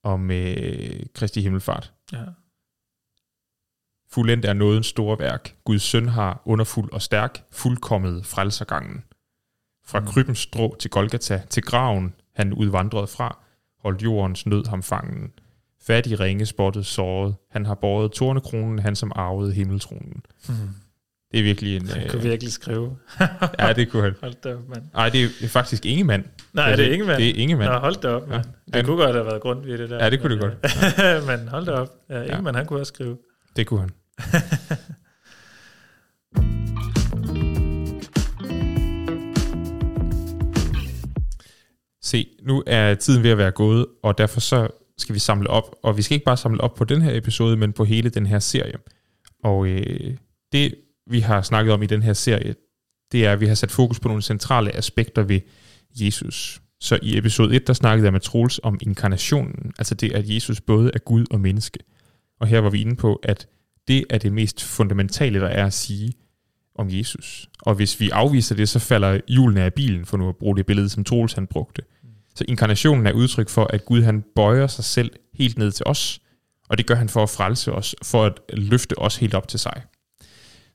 om 0.02 0.30
øh, 0.30 1.00
Kristi 1.14 1.40
Himmelfart. 1.40 1.92
Ja. 2.12 2.24
Fuldendt 4.10 4.44
er 4.44 4.52
nådens 4.52 4.86
store 4.86 5.18
værk. 5.18 5.56
Guds 5.64 5.82
søn 5.82 6.08
har 6.08 6.42
underfuld 6.44 6.92
og 6.92 7.02
stærk, 7.02 7.44
fuldkommet 7.52 8.26
frelsergangen. 8.26 9.04
Fra 9.86 10.00
Mm. 10.00 10.06
krybens 10.06 10.38
strå 10.38 10.76
til 10.80 10.90
Golgata, 10.90 11.42
til 11.50 11.62
graven 11.62 12.14
han 12.34 12.52
udvandrede 12.52 13.06
fra, 13.06 13.38
holdt 13.82 14.02
jordens 14.02 14.46
nød 14.46 14.66
ham 14.68 14.82
fangen. 14.82 15.32
Fattig 15.82 16.20
ringe 16.20 16.46
spottet 16.46 16.86
såret, 16.86 17.34
han 17.50 17.66
har 17.66 17.74
båret 17.74 18.12
tornekronen, 18.12 18.78
han 18.78 18.96
som 18.96 19.12
arvede 19.14 19.52
himmeltronen. 19.52 20.22
Mm. 20.48 20.54
Det 21.32 21.38
er 21.40 21.44
virkelig 21.44 21.76
en... 21.76 21.88
Han 21.88 22.02
Øh, 22.02 22.10
kunne 22.10 22.22
virkelig 22.22 22.52
skrive. 22.52 22.96
ja, 23.58 23.72
det 23.72 23.90
kunne 23.90 24.02
han. 24.02 24.14
Hold 24.22 24.34
da 24.44 24.54
op, 24.54 24.68
mand. 24.68 24.82
Nej, 24.94 25.08
det 25.08 25.24
er, 25.24 25.28
det 25.40 25.50
faktisk 25.50 25.86
ingen 25.86 26.06
mand. 26.06 26.24
Nej, 26.52 26.76
det 26.76 26.86
er 26.86 26.92
ingen 26.92 27.06
mand. 27.06 27.18
Det 27.22 27.28
er 27.30 27.34
ingen 27.34 27.58
mand. 27.58 27.70
Nå, 27.72 27.78
hold 27.78 27.94
da 28.02 28.08
op, 28.08 28.28
mand. 28.28 28.44
Ja. 28.74 28.78
Det 28.78 28.86
kunne 28.86 28.96
godt 28.96 29.14
have 29.14 29.26
været 29.26 29.42
grund 29.42 29.64
ved 29.64 29.78
det 29.78 29.90
der. 29.90 30.04
Ja, 30.04 30.10
det 30.10 30.20
kunne 30.20 30.34
det 30.36 30.42
men, 30.42 30.50
godt. 30.62 31.26
øh, 31.32 31.38
men 31.38 31.48
hold 31.48 31.66
da 31.66 31.72
op. 31.72 31.88
Ja, 32.10 32.14
ingen 32.16 32.30
Ja. 32.30 32.40
mand, 32.40 32.56
han 32.56 32.66
kunne 32.66 32.80
også 32.80 32.90
skrive. 32.94 33.16
Det 33.56 33.66
kunne 33.66 33.80
han. 33.80 33.90
Se, 42.02 42.26
nu 42.42 42.62
er 42.66 42.94
tiden 42.94 43.22
ved 43.22 43.30
at 43.30 43.38
være 43.38 43.50
gået, 43.50 43.86
og 44.02 44.18
derfor 44.18 44.40
så 44.40 44.68
skal 44.98 45.14
vi 45.14 45.18
samle 45.18 45.50
op. 45.50 45.74
Og 45.82 45.96
vi 45.96 46.02
skal 46.02 46.14
ikke 46.14 46.24
bare 46.24 46.36
samle 46.36 46.60
op 46.60 46.74
på 46.74 46.84
den 46.84 47.02
her 47.02 47.16
episode, 47.16 47.56
men 47.56 47.72
på 47.72 47.84
hele 47.84 48.10
den 48.10 48.26
her 48.26 48.38
serie. 48.38 48.74
Og 49.44 49.66
øh, 49.66 50.16
det, 50.52 50.74
vi 51.10 51.20
har 51.20 51.42
snakket 51.42 51.74
om 51.74 51.82
i 51.82 51.86
den 51.86 52.02
her 52.02 52.12
serie, 52.12 52.54
det 53.12 53.26
er, 53.26 53.32
at 53.32 53.40
vi 53.40 53.46
har 53.46 53.54
sat 53.54 53.70
fokus 53.70 54.00
på 54.00 54.08
nogle 54.08 54.22
centrale 54.22 54.76
aspekter 54.76 55.22
ved 55.22 55.40
Jesus. 55.94 56.62
Så 56.80 56.98
i 57.02 57.18
episode 57.18 57.56
1, 57.56 57.66
der 57.66 57.72
snakkede 57.72 58.04
jeg 58.04 58.12
med 58.12 58.20
Troels 58.20 58.60
om 58.62 58.78
inkarnationen, 58.80 59.72
altså 59.78 59.94
det, 59.94 60.12
at 60.12 60.28
Jesus 60.28 60.60
både 60.60 60.90
er 60.94 60.98
Gud 60.98 61.24
og 61.30 61.40
menneske. 61.40 61.78
Og 62.40 62.46
her 62.46 62.58
var 62.58 62.70
vi 62.70 62.80
inde 62.80 62.96
på, 62.96 63.20
at 63.22 63.48
det 63.88 64.04
er 64.10 64.18
det 64.18 64.32
mest 64.32 64.64
fundamentale, 64.64 65.40
der 65.40 65.46
er 65.46 65.66
at 65.66 65.72
sige 65.72 66.12
om 66.74 66.86
Jesus. 66.90 67.48
Og 67.62 67.74
hvis 67.74 68.00
vi 68.00 68.10
afviser 68.10 68.54
det, 68.54 68.68
så 68.68 68.78
falder 68.78 69.20
hjulene 69.28 69.62
af 69.62 69.74
bilen, 69.74 70.06
for 70.06 70.16
nu 70.16 70.28
at 70.28 70.36
bruge 70.36 70.56
det 70.56 70.66
billede, 70.66 70.88
som 70.88 71.04
Troels 71.04 71.32
han 71.32 71.46
brugte. 71.46 71.82
Så 72.34 72.44
inkarnationen 72.48 73.06
er 73.06 73.12
udtryk 73.12 73.48
for, 73.48 73.64
at 73.64 73.84
Gud 73.84 74.02
han 74.02 74.24
bøjer 74.34 74.66
sig 74.66 74.84
selv 74.84 75.10
helt 75.34 75.58
ned 75.58 75.72
til 75.72 75.86
os, 75.86 76.20
og 76.68 76.78
det 76.78 76.86
gør 76.86 76.94
han 76.94 77.08
for 77.08 77.22
at 77.22 77.30
frelse 77.30 77.72
os, 77.72 77.94
for 78.02 78.24
at 78.24 78.40
løfte 78.52 78.98
os 78.98 79.16
helt 79.16 79.34
op 79.34 79.48
til 79.48 79.58
sig. 79.58 79.82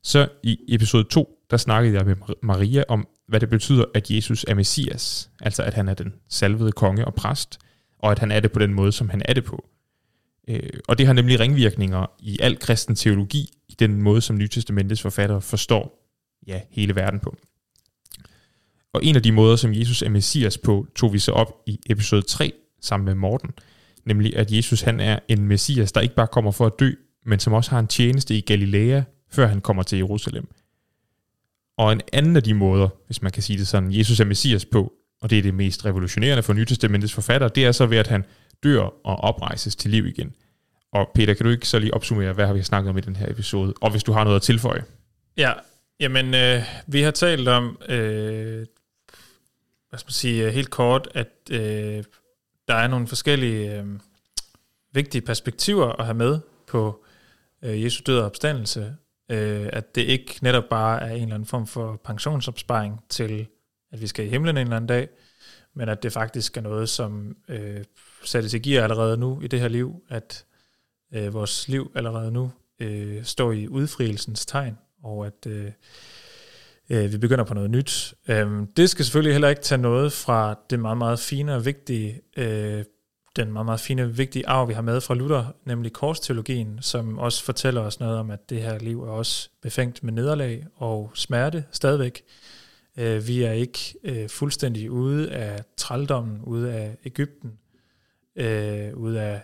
Så 0.06 0.28
i 0.43 0.60
episode 0.68 1.03
2, 1.03 1.39
der 1.51 1.58
snakkede 1.58 1.95
jeg 1.95 2.06
med 2.06 2.16
Maria 2.43 2.84
om, 2.88 3.08
hvad 3.28 3.39
det 3.39 3.49
betyder, 3.49 3.86
at 3.93 4.12
Jesus 4.12 4.45
er 4.47 4.53
Messias, 4.53 5.30
altså 5.41 5.64
at 5.64 5.74
han 5.74 5.88
er 5.88 5.93
den 5.93 6.14
salvede 6.30 6.72
konge 6.72 7.06
og 7.06 7.16
præst, 7.16 7.60
og 7.99 8.12
at 8.12 8.20
han 8.20 8.32
er 8.32 8.39
det 8.39 8.51
på 8.51 8.60
den 8.60 8.74
måde, 8.74 8.91
som 8.91 9.10
han 9.10 9.22
er 9.26 9.34
det 9.34 9.43
på. 9.43 9.70
Øh, 10.47 10.70
og 10.88 10.97
det 10.97 11.06
har 11.06 11.14
nemlig 11.14 11.39
ringvirkninger 11.39 12.06
i 12.20 12.39
al 12.41 12.60
kristen 12.60 12.95
teologi, 12.95 13.49
i 13.70 13.76
den 13.80 14.01
måde, 14.01 14.22
som 14.22 14.38
Nytestamentets 14.38 15.01
forfattere 15.01 15.41
forstår 15.41 16.10
ja, 16.47 16.62
hele 16.70 16.95
verden 16.95 17.20
på. 17.20 17.36
Og 18.93 19.03
en 19.03 19.16
af 19.16 19.24
de 19.24 19.32
måder, 19.32 19.56
som 19.56 19.74
Jesus 19.74 20.01
er 20.01 20.10
Messias 20.10 20.58
på, 20.58 20.88
tog 20.95 21.14
vi 21.14 21.20
så 21.20 21.32
op 21.32 21.53
i 21.68 21.80
episode 21.89 22.22
3 22.22 22.53
sammen 22.82 23.06
med 23.06 23.16
Morten, 23.16 23.51
nemlig 24.06 24.38
at 24.38 24.51
Jesus 24.51 24.82
han 24.82 24.99
er 24.99 25.20
en 25.28 25.47
Messias, 25.47 25.91
der 25.91 26.01
ikke 26.01 26.16
bare 26.16 26.28
kommer 26.28 26.51
for 26.51 26.66
at 26.66 26.74
dø, 26.80 26.91
men 27.26 27.39
som 27.39 27.53
også 27.53 27.72
har 27.72 27.80
en 27.80 27.88
tjeneste 27.88 28.38
i 28.38 28.41
Galilea, 28.41 29.01
før 29.32 29.47
han 29.47 29.61
kommer 29.61 29.84
til 29.84 29.97
Jerusalem. 29.97 30.47
Og 31.78 31.91
en 31.91 32.01
anden 32.13 32.36
af 32.36 32.43
de 32.43 32.53
måder, 32.53 32.89
hvis 33.05 33.21
man 33.21 33.32
kan 33.32 33.43
sige 33.43 33.59
det 33.59 33.67
sådan, 33.67 33.93
Jesus 33.93 34.19
er 34.19 34.26
Messias 34.26 34.65
på, 34.65 34.93
og 35.21 35.30
det 35.30 35.38
er 35.38 35.41
det 35.41 35.53
mest 35.53 35.86
revolutionerende 35.86 36.43
for 36.43 36.53
Nytestamentets 36.53 37.13
forfatter, 37.13 37.47
det 37.47 37.65
er 37.65 37.71
så 37.71 37.86
ved, 37.86 37.97
at 37.97 38.07
han 38.07 38.26
dør 38.63 38.82
og 38.82 39.15
oprejses 39.15 39.76
til 39.76 39.91
liv 39.91 40.05
igen. 40.05 40.34
Og 40.91 41.11
Peter, 41.15 41.34
kan 41.34 41.45
du 41.45 41.51
ikke 41.51 41.67
så 41.67 41.80
lige 41.80 41.93
opsummere, 41.93 42.34
hvad 42.34 42.47
har 42.47 42.53
vi 42.53 42.63
snakket 42.63 42.89
om 42.89 42.97
i 42.97 43.01
den 43.01 43.15
her 43.15 43.30
episode? 43.30 43.73
Og 43.82 43.91
hvis 43.91 44.03
du 44.03 44.11
har 44.11 44.23
noget 44.23 44.36
at 44.36 44.41
tilføje. 44.41 44.84
Ja, 45.38 45.53
jamen, 45.99 46.34
øh, 46.34 46.63
vi 46.88 47.01
har 47.01 47.11
talt 47.11 47.47
om, 47.47 47.78
øh, 47.89 48.65
hvad 49.89 49.99
skal 49.99 50.07
man 50.07 50.11
sige, 50.11 50.47
øh, 50.47 50.53
helt 50.53 50.69
kort, 50.69 51.07
at 51.13 51.32
øh, 51.51 52.03
der 52.67 52.76
er 52.76 52.88
nogle 52.88 53.07
forskellige 53.07 53.80
øh, 53.80 53.86
vigtige 54.93 55.21
perspektiver 55.21 55.88
at 55.88 56.05
have 56.05 56.17
med 56.17 56.39
på 56.67 57.05
øh, 57.63 57.84
Jesu 57.84 58.01
død 58.05 58.19
og 58.19 58.26
opstandelse. 58.26 58.95
Øh, 59.30 59.69
at 59.73 59.95
det 59.95 60.01
ikke 60.01 60.39
netop 60.41 60.63
bare 60.69 61.01
er 61.01 61.11
en 61.11 61.21
eller 61.21 61.36
anden 61.36 61.47
form 61.47 61.67
for 61.67 62.01
pensionsopsparing 62.03 63.03
til, 63.09 63.47
at 63.91 64.01
vi 64.01 64.07
skal 64.07 64.26
i 64.26 64.30
himlen 64.30 64.57
en 64.57 64.61
eller 64.61 64.76
anden 64.76 64.88
dag, 64.88 65.09
men 65.73 65.89
at 65.89 66.03
det 66.03 66.13
faktisk 66.13 66.57
er 66.57 66.61
noget, 66.61 66.89
som 66.89 67.38
øh, 67.49 67.84
sættes 68.23 68.53
i 68.53 68.59
gear 68.59 68.84
allerede 68.84 69.17
nu 69.17 69.41
i 69.41 69.47
det 69.47 69.59
her 69.59 69.67
liv, 69.67 70.03
at 70.09 70.45
øh, 71.13 71.34
vores 71.34 71.67
liv 71.67 71.91
allerede 71.95 72.32
nu 72.32 72.51
øh, 72.80 73.23
står 73.23 73.51
i 73.51 73.67
udfrielsens 73.67 74.45
tegn, 74.45 74.78
og 75.03 75.26
at 75.26 75.47
øh, 75.47 75.71
øh, 76.89 77.11
vi 77.11 77.17
begynder 77.17 77.43
på 77.43 77.53
noget 77.53 77.69
nyt. 77.69 78.13
Øh, 78.28 78.61
det 78.78 78.89
skal 78.89 79.05
selvfølgelig 79.05 79.34
heller 79.34 79.49
ikke 79.49 79.61
tage 79.61 79.82
noget 79.82 80.13
fra 80.13 80.59
det 80.69 80.80
meget, 80.80 80.97
meget 80.97 81.19
fine 81.19 81.55
og 81.55 81.65
vigtige, 81.65 82.21
øh, 82.38 82.84
den 83.36 83.53
meget, 83.53 83.65
meget 83.65 83.79
fine 83.79 84.15
vigtige 84.15 84.47
arv, 84.47 84.67
vi 84.67 84.73
har 84.73 84.81
med 84.81 85.01
fra 85.01 85.13
Luther, 85.15 85.55
nemlig 85.65 85.93
korsteologien, 85.93 86.77
som 86.81 87.17
også 87.17 87.43
fortæller 87.43 87.81
os 87.81 87.99
noget 87.99 88.17
om, 88.17 88.31
at 88.31 88.49
det 88.49 88.61
her 88.61 88.79
liv 88.79 89.03
er 89.03 89.09
også 89.09 89.49
befængt 89.61 90.03
med 90.03 90.13
nederlag 90.13 90.65
og 90.75 91.11
smerte 91.13 91.65
stadigvæk. 91.71 92.23
Øh, 92.97 93.27
vi 93.27 93.43
er 93.43 93.51
ikke 93.51 93.79
øh, 94.03 94.29
fuldstændig 94.29 94.91
ude 94.91 95.31
af 95.31 95.63
trældommen, 95.77 96.41
ude 96.43 96.73
af 96.73 96.97
Ægypten, 97.05 97.51
øh, 98.36 98.93
ude 98.97 99.21
af 99.21 99.41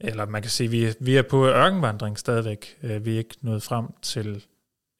eller 0.00 0.26
man 0.26 0.42
kan 0.42 0.50
sige, 0.50 0.70
vi 0.70 0.88
vi 1.00 1.16
er 1.16 1.22
på 1.22 1.46
ørkenvandring 1.46 2.18
stadigvæk. 2.18 2.78
Øh, 2.82 3.04
Vi 3.04 3.14
er 3.14 3.18
ikke 3.18 3.36
nået 3.40 3.62
frem 3.62 3.86
til 4.02 4.44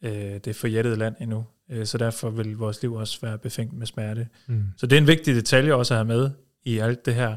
øh, 0.05 0.37
det 0.45 0.57
forjættede 0.57 0.97
land 0.97 1.15
endnu. 1.21 1.45
Øh, 1.71 1.87
Så 1.87 1.99
derfor 1.99 2.31
vil 2.31 2.57
vores 2.57 2.83
liv 2.83 2.95
også 2.95 3.19
være 3.23 3.39
befængt 3.39 3.73
med 3.73 3.87
smerte. 3.87 4.29
Mm. 4.47 4.65
Så 4.77 4.87
det 4.87 4.97
er 4.97 5.01
en 5.01 5.07
vigtig 5.07 5.35
detalje 5.35 5.75
også 5.75 5.95
at 5.95 5.99
have 5.99 6.05
med 6.05 6.31
i 6.65 6.79
alt 6.79 7.07
det 7.07 7.15
her. 7.15 7.37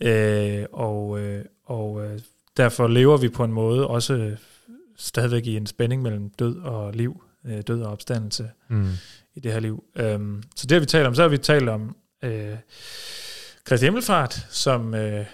Øh, 0.00 0.64
og 0.72 1.20
øh, 1.20 1.44
og 1.64 2.04
øh, 2.04 2.20
derfor 2.56 2.88
lever 2.88 3.16
vi 3.16 3.28
på 3.28 3.44
en 3.44 3.52
måde 3.52 3.86
også 3.86 4.36
stadigvæk 4.96 5.46
i 5.46 5.56
en 5.56 5.66
spænding 5.66 6.02
mellem 6.02 6.30
død 6.30 6.56
og 6.60 6.92
liv, 6.94 7.22
øh, 7.44 7.62
død 7.66 7.82
og 7.82 7.92
opstandelse 7.92 8.50
Mm. 8.68 8.90
i 9.34 9.40
det 9.40 9.52
her 9.52 9.60
liv. 9.60 9.84
Øhm, 9.96 10.42
så 10.56 10.66
det 10.66 10.72
har 10.76 10.80
vi 10.80 10.86
talt 10.86 11.06
om. 11.06 11.14
Så 11.14 11.22
har 11.22 11.28
vi 11.28 11.38
talt 11.38 11.68
om 11.68 11.96
øh, 12.22 12.56
Kristi 13.64 13.86
Himmelfart, 13.86 14.46
som 14.50 14.94
øh, 14.94 15.26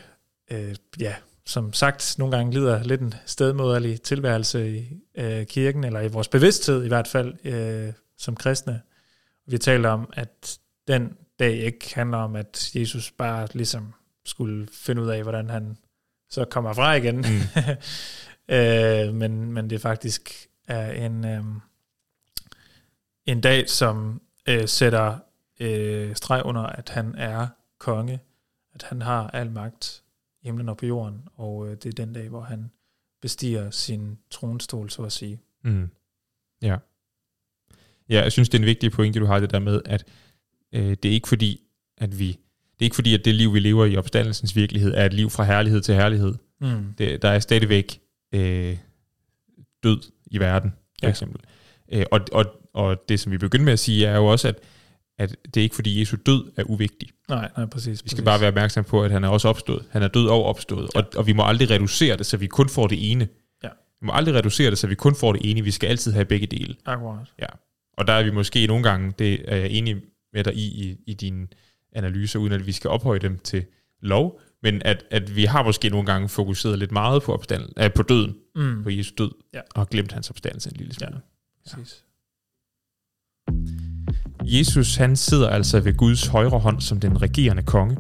øh, 0.51 0.75
ja, 1.01 1.15
som 1.47 1.73
sagt 1.73 2.15
nogle 2.19 2.37
gange 2.37 2.53
lider 2.53 2.83
lidt 2.85 3.01
en 3.01 3.15
stedmoderlig 3.27 4.03
tilværelse 4.03 4.71
i 4.79 4.87
øh, 5.19 5.47
kirken, 5.47 5.85
eller 5.85 6.01
i 6.01 6.09
vores 6.09 6.29
bevidsthed 6.29 6.85
i 6.85 6.89
hvert 6.89 7.09
fald, 7.09 7.35
øh, 7.47 7.93
som 8.19 8.37
kristne. 8.37 8.81
Vi 9.47 9.53
har 9.53 9.59
talt 9.59 9.87
om, 9.87 10.11
at 10.13 10.59
den 10.89 11.13
dag 11.39 11.53
ikke 11.57 11.95
handler 11.95 12.19
om, 12.19 12.37
at 12.37 12.71
Jesus 12.75 13.11
bare 13.11 13.49
ligesom 13.53 13.95
skulle 14.27 14.69
finde 14.73 15.03
ud 15.03 15.09
af, 15.09 15.23
hvordan 15.23 15.51
han 15.51 15.77
så 16.29 16.45
kommer 16.45 16.73
fra 16.73 16.95
igen. 16.95 17.17
Mm. 17.17 17.65
øh, 18.55 19.15
men, 19.15 19.53
men 19.53 19.71
det 19.71 19.81
faktisk 19.81 20.49
er 20.67 21.07
en, 21.07 21.25
øh, 21.25 21.45
en 23.27 23.41
dag, 23.41 23.71
som 23.71 24.23
øh, 24.49 24.69
sætter 24.69 25.19
øh, 25.61 26.17
streg 26.17 26.43
under, 26.45 26.63
at 26.63 26.89
han 26.89 27.15
er 27.15 27.49
konge, 27.79 28.21
at 28.75 28.83
han 28.83 29.03
har 29.03 29.31
al 29.31 29.51
magt 29.51 30.03
i 30.43 30.47
himlen 30.47 30.69
og 30.69 30.77
på 30.77 30.87
jorden, 30.87 31.29
og 31.35 31.69
øh, 31.69 31.77
det 31.77 31.87
er 31.87 32.05
den 32.05 32.13
dag, 32.13 32.29
hvor 32.29 32.41
han 32.41 32.71
bestiger 33.23 33.71
sin 33.71 34.19
tronstol, 34.31 34.91
så 34.91 35.03
at 35.03 35.13
sige. 35.13 35.41
Mm. 35.63 35.91
Ja. 36.63 36.77
Ja, 38.09 38.23
jeg 38.23 38.33
synes, 38.33 38.49
det 38.49 38.59
er 38.59 38.63
en 38.63 38.67
vigtig 38.67 38.93
pointe, 38.93 39.21
du 39.21 39.27
har 39.27 39.41
det 39.41 39.51
der 39.51 39.59
med, 39.59 39.81
at 39.85 40.05
øh, 40.73 40.91
det 40.91 41.05
er 41.05 41.13
ikke 41.13 41.29
fordi, 41.29 41.61
at 41.99 42.19
vi, 42.19 42.39
det 42.79 42.83
er 42.83 42.87
ikke 42.87 42.95
fordi, 42.95 43.15
at 43.15 43.25
det 43.25 43.35
liv, 43.35 43.55
vi 43.55 43.61
lever 43.61 43.85
i 43.85 43.97
opstandelsens 43.97 44.57
virkelighed, 44.57 44.95
er 44.95 45.07
et 45.07 45.13
liv 45.13 45.31
fra 45.31 45.45
herlighed 45.45 45.81
til 45.81 45.95
herlighed. 45.95 46.35
Mm. 46.61 46.95
Det, 46.99 47.23
der 47.23 47.29
er 47.29 47.39
stadigvæk 47.39 48.01
øh, 48.35 48.77
død 49.83 49.99
i 50.27 50.39
verden, 50.39 50.71
for 50.71 51.07
Ja. 51.07 51.09
eksempel. 51.11 51.41
Øh, 51.93 52.05
og, 52.11 52.21
og, 52.33 52.45
og 52.75 53.09
det, 53.09 53.21
som 53.21 53.33
vi 53.33 53.39
begynder 53.39 53.65
med 53.65 53.73
at 53.73 53.79
sige, 53.79 54.07
er 54.07 54.17
jo 54.17 54.27
også, 54.27 54.49
at, 54.49 54.59
at 55.19 55.37
det 55.45 55.57
er 55.57 55.63
ikke 55.63 55.75
fordi, 55.75 56.01
Jesu 56.01 56.17
død 56.27 56.53
er 56.57 56.65
uvigtig. 56.65 57.09
Nej, 57.29 57.51
nej, 57.57 57.67
præcis. 57.67 58.05
Vi 58.05 58.09
skal 58.09 58.17
præcis. 58.17 58.25
bare 58.25 58.41
være 58.41 58.49
opmærksom 58.49 58.85
på, 58.85 59.03
at 59.03 59.11
han 59.11 59.25
er 59.25 59.29
også 59.29 59.49
opstået. 59.49 59.85
Han 59.91 60.03
er 60.03 60.09
død 60.09 60.27
og 60.29 60.45
opstået. 60.45 60.89
Ja. 60.95 61.01
Og, 61.01 61.07
og 61.17 61.27
vi 61.27 61.33
må 61.33 61.43
aldrig 61.47 61.71
reducere 61.71 62.17
det, 62.17 62.27
så 62.27 62.37
vi 62.37 62.47
kun 62.47 62.69
får 62.69 62.87
det 62.87 63.11
ene. 63.11 63.29
Ja. 63.65 63.69
Vi 64.01 64.07
må 64.07 64.13
aldrig 64.13 64.35
reducere 64.35 64.71
det, 64.71 64.79
så 64.79 64.87
vi 64.87 64.95
kun 64.95 65.15
får 65.15 65.33
det 65.33 65.51
ene. 65.51 65.63
Vi 65.63 65.71
skal 65.71 65.87
altid 65.87 66.13
have 66.13 66.25
begge 66.25 66.47
dele. 66.47 66.75
Akkurat. 66.87 67.33
Og 67.99 68.07
der 68.07 68.13
er 68.13 68.23
vi 68.25 68.31
måske 68.31 68.67
nogle 68.67 68.83
gange, 68.83 69.13
det 69.19 69.41
er 69.53 69.57
jeg 69.57 69.71
enig 69.71 69.97
med 70.33 70.45
dig 70.45 70.55
i, 70.55 70.67
i, 70.67 70.97
i 71.07 71.15
dine 71.15 71.47
analyser, 71.97 72.39
uden 72.39 72.53
at 72.53 72.67
vi 72.67 72.73
skal 72.73 72.91
ophøje 72.91 73.19
dem 73.19 73.39
til 73.45 73.65
lov, 74.03 74.41
men 74.63 74.83
at, 74.85 75.05
at 75.11 75.37
vi 75.37 75.45
har 75.45 75.63
måske 75.63 75.89
nogle 75.89 76.07
gange 76.07 76.29
fokuseret 76.29 76.79
lidt 76.79 76.93
meget 76.93 77.23
på, 77.23 77.33
opstand, 77.33 77.63
äh, 77.77 77.91
på 77.97 78.03
døden, 78.03 78.35
Mm. 78.57 78.83
på 78.83 78.91
Jesu 78.91 79.13
død, 79.19 79.31
Ja. 79.55 79.61
og 79.75 79.89
glemt 79.91 80.13
hans 80.13 80.31
opstandelse 80.31 80.71
en 80.71 80.77
lille 80.77 80.95
smule. 80.95 81.21
Præcis. 81.75 82.03
Jesus 84.43 84.97
han 84.97 85.17
sidder 85.17 85.49
altså 85.49 85.81
ved 85.81 85.95
Guds 85.97 86.27
højre 86.27 86.59
hånd 86.59 86.81
som 86.81 87.01
den 87.01 87.23
regerende 87.23 87.63
konge, 87.63 87.97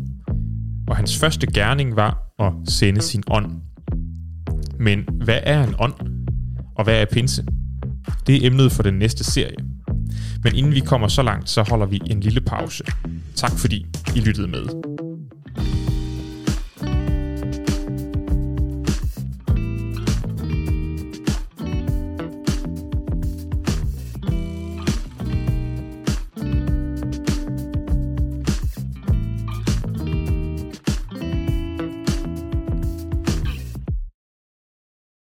og 0.88 0.96
hans 0.96 1.18
første 1.18 1.46
gerning 1.46 1.96
var 1.96 2.32
at 2.38 2.52
sende 2.68 3.02
sin 3.02 3.22
ånd. 3.30 3.52
Men 4.78 5.08
hvad 5.24 5.40
er 5.42 5.64
en 5.66 5.74
ånd, 5.78 5.94
og 6.76 6.84
hvad 6.84 7.00
er 7.00 7.04
pinse? 7.04 7.44
Det 8.26 8.36
er 8.36 8.46
emnet 8.46 8.72
for 8.72 8.82
den 8.82 8.94
næste 8.94 9.24
serie. 9.24 9.56
Men 10.44 10.54
inden 10.54 10.72
vi 10.74 10.80
kommer 10.80 11.08
så 11.08 11.22
langt, 11.22 11.48
så 11.50 11.62
holder 11.62 11.86
vi 11.86 12.00
en 12.10 12.20
lille 12.20 12.40
pause. 12.40 12.84
Tak 13.36 13.52
fordi 13.58 13.86
I 14.16 14.20
lyttede 14.20 14.48
med. 14.48 14.85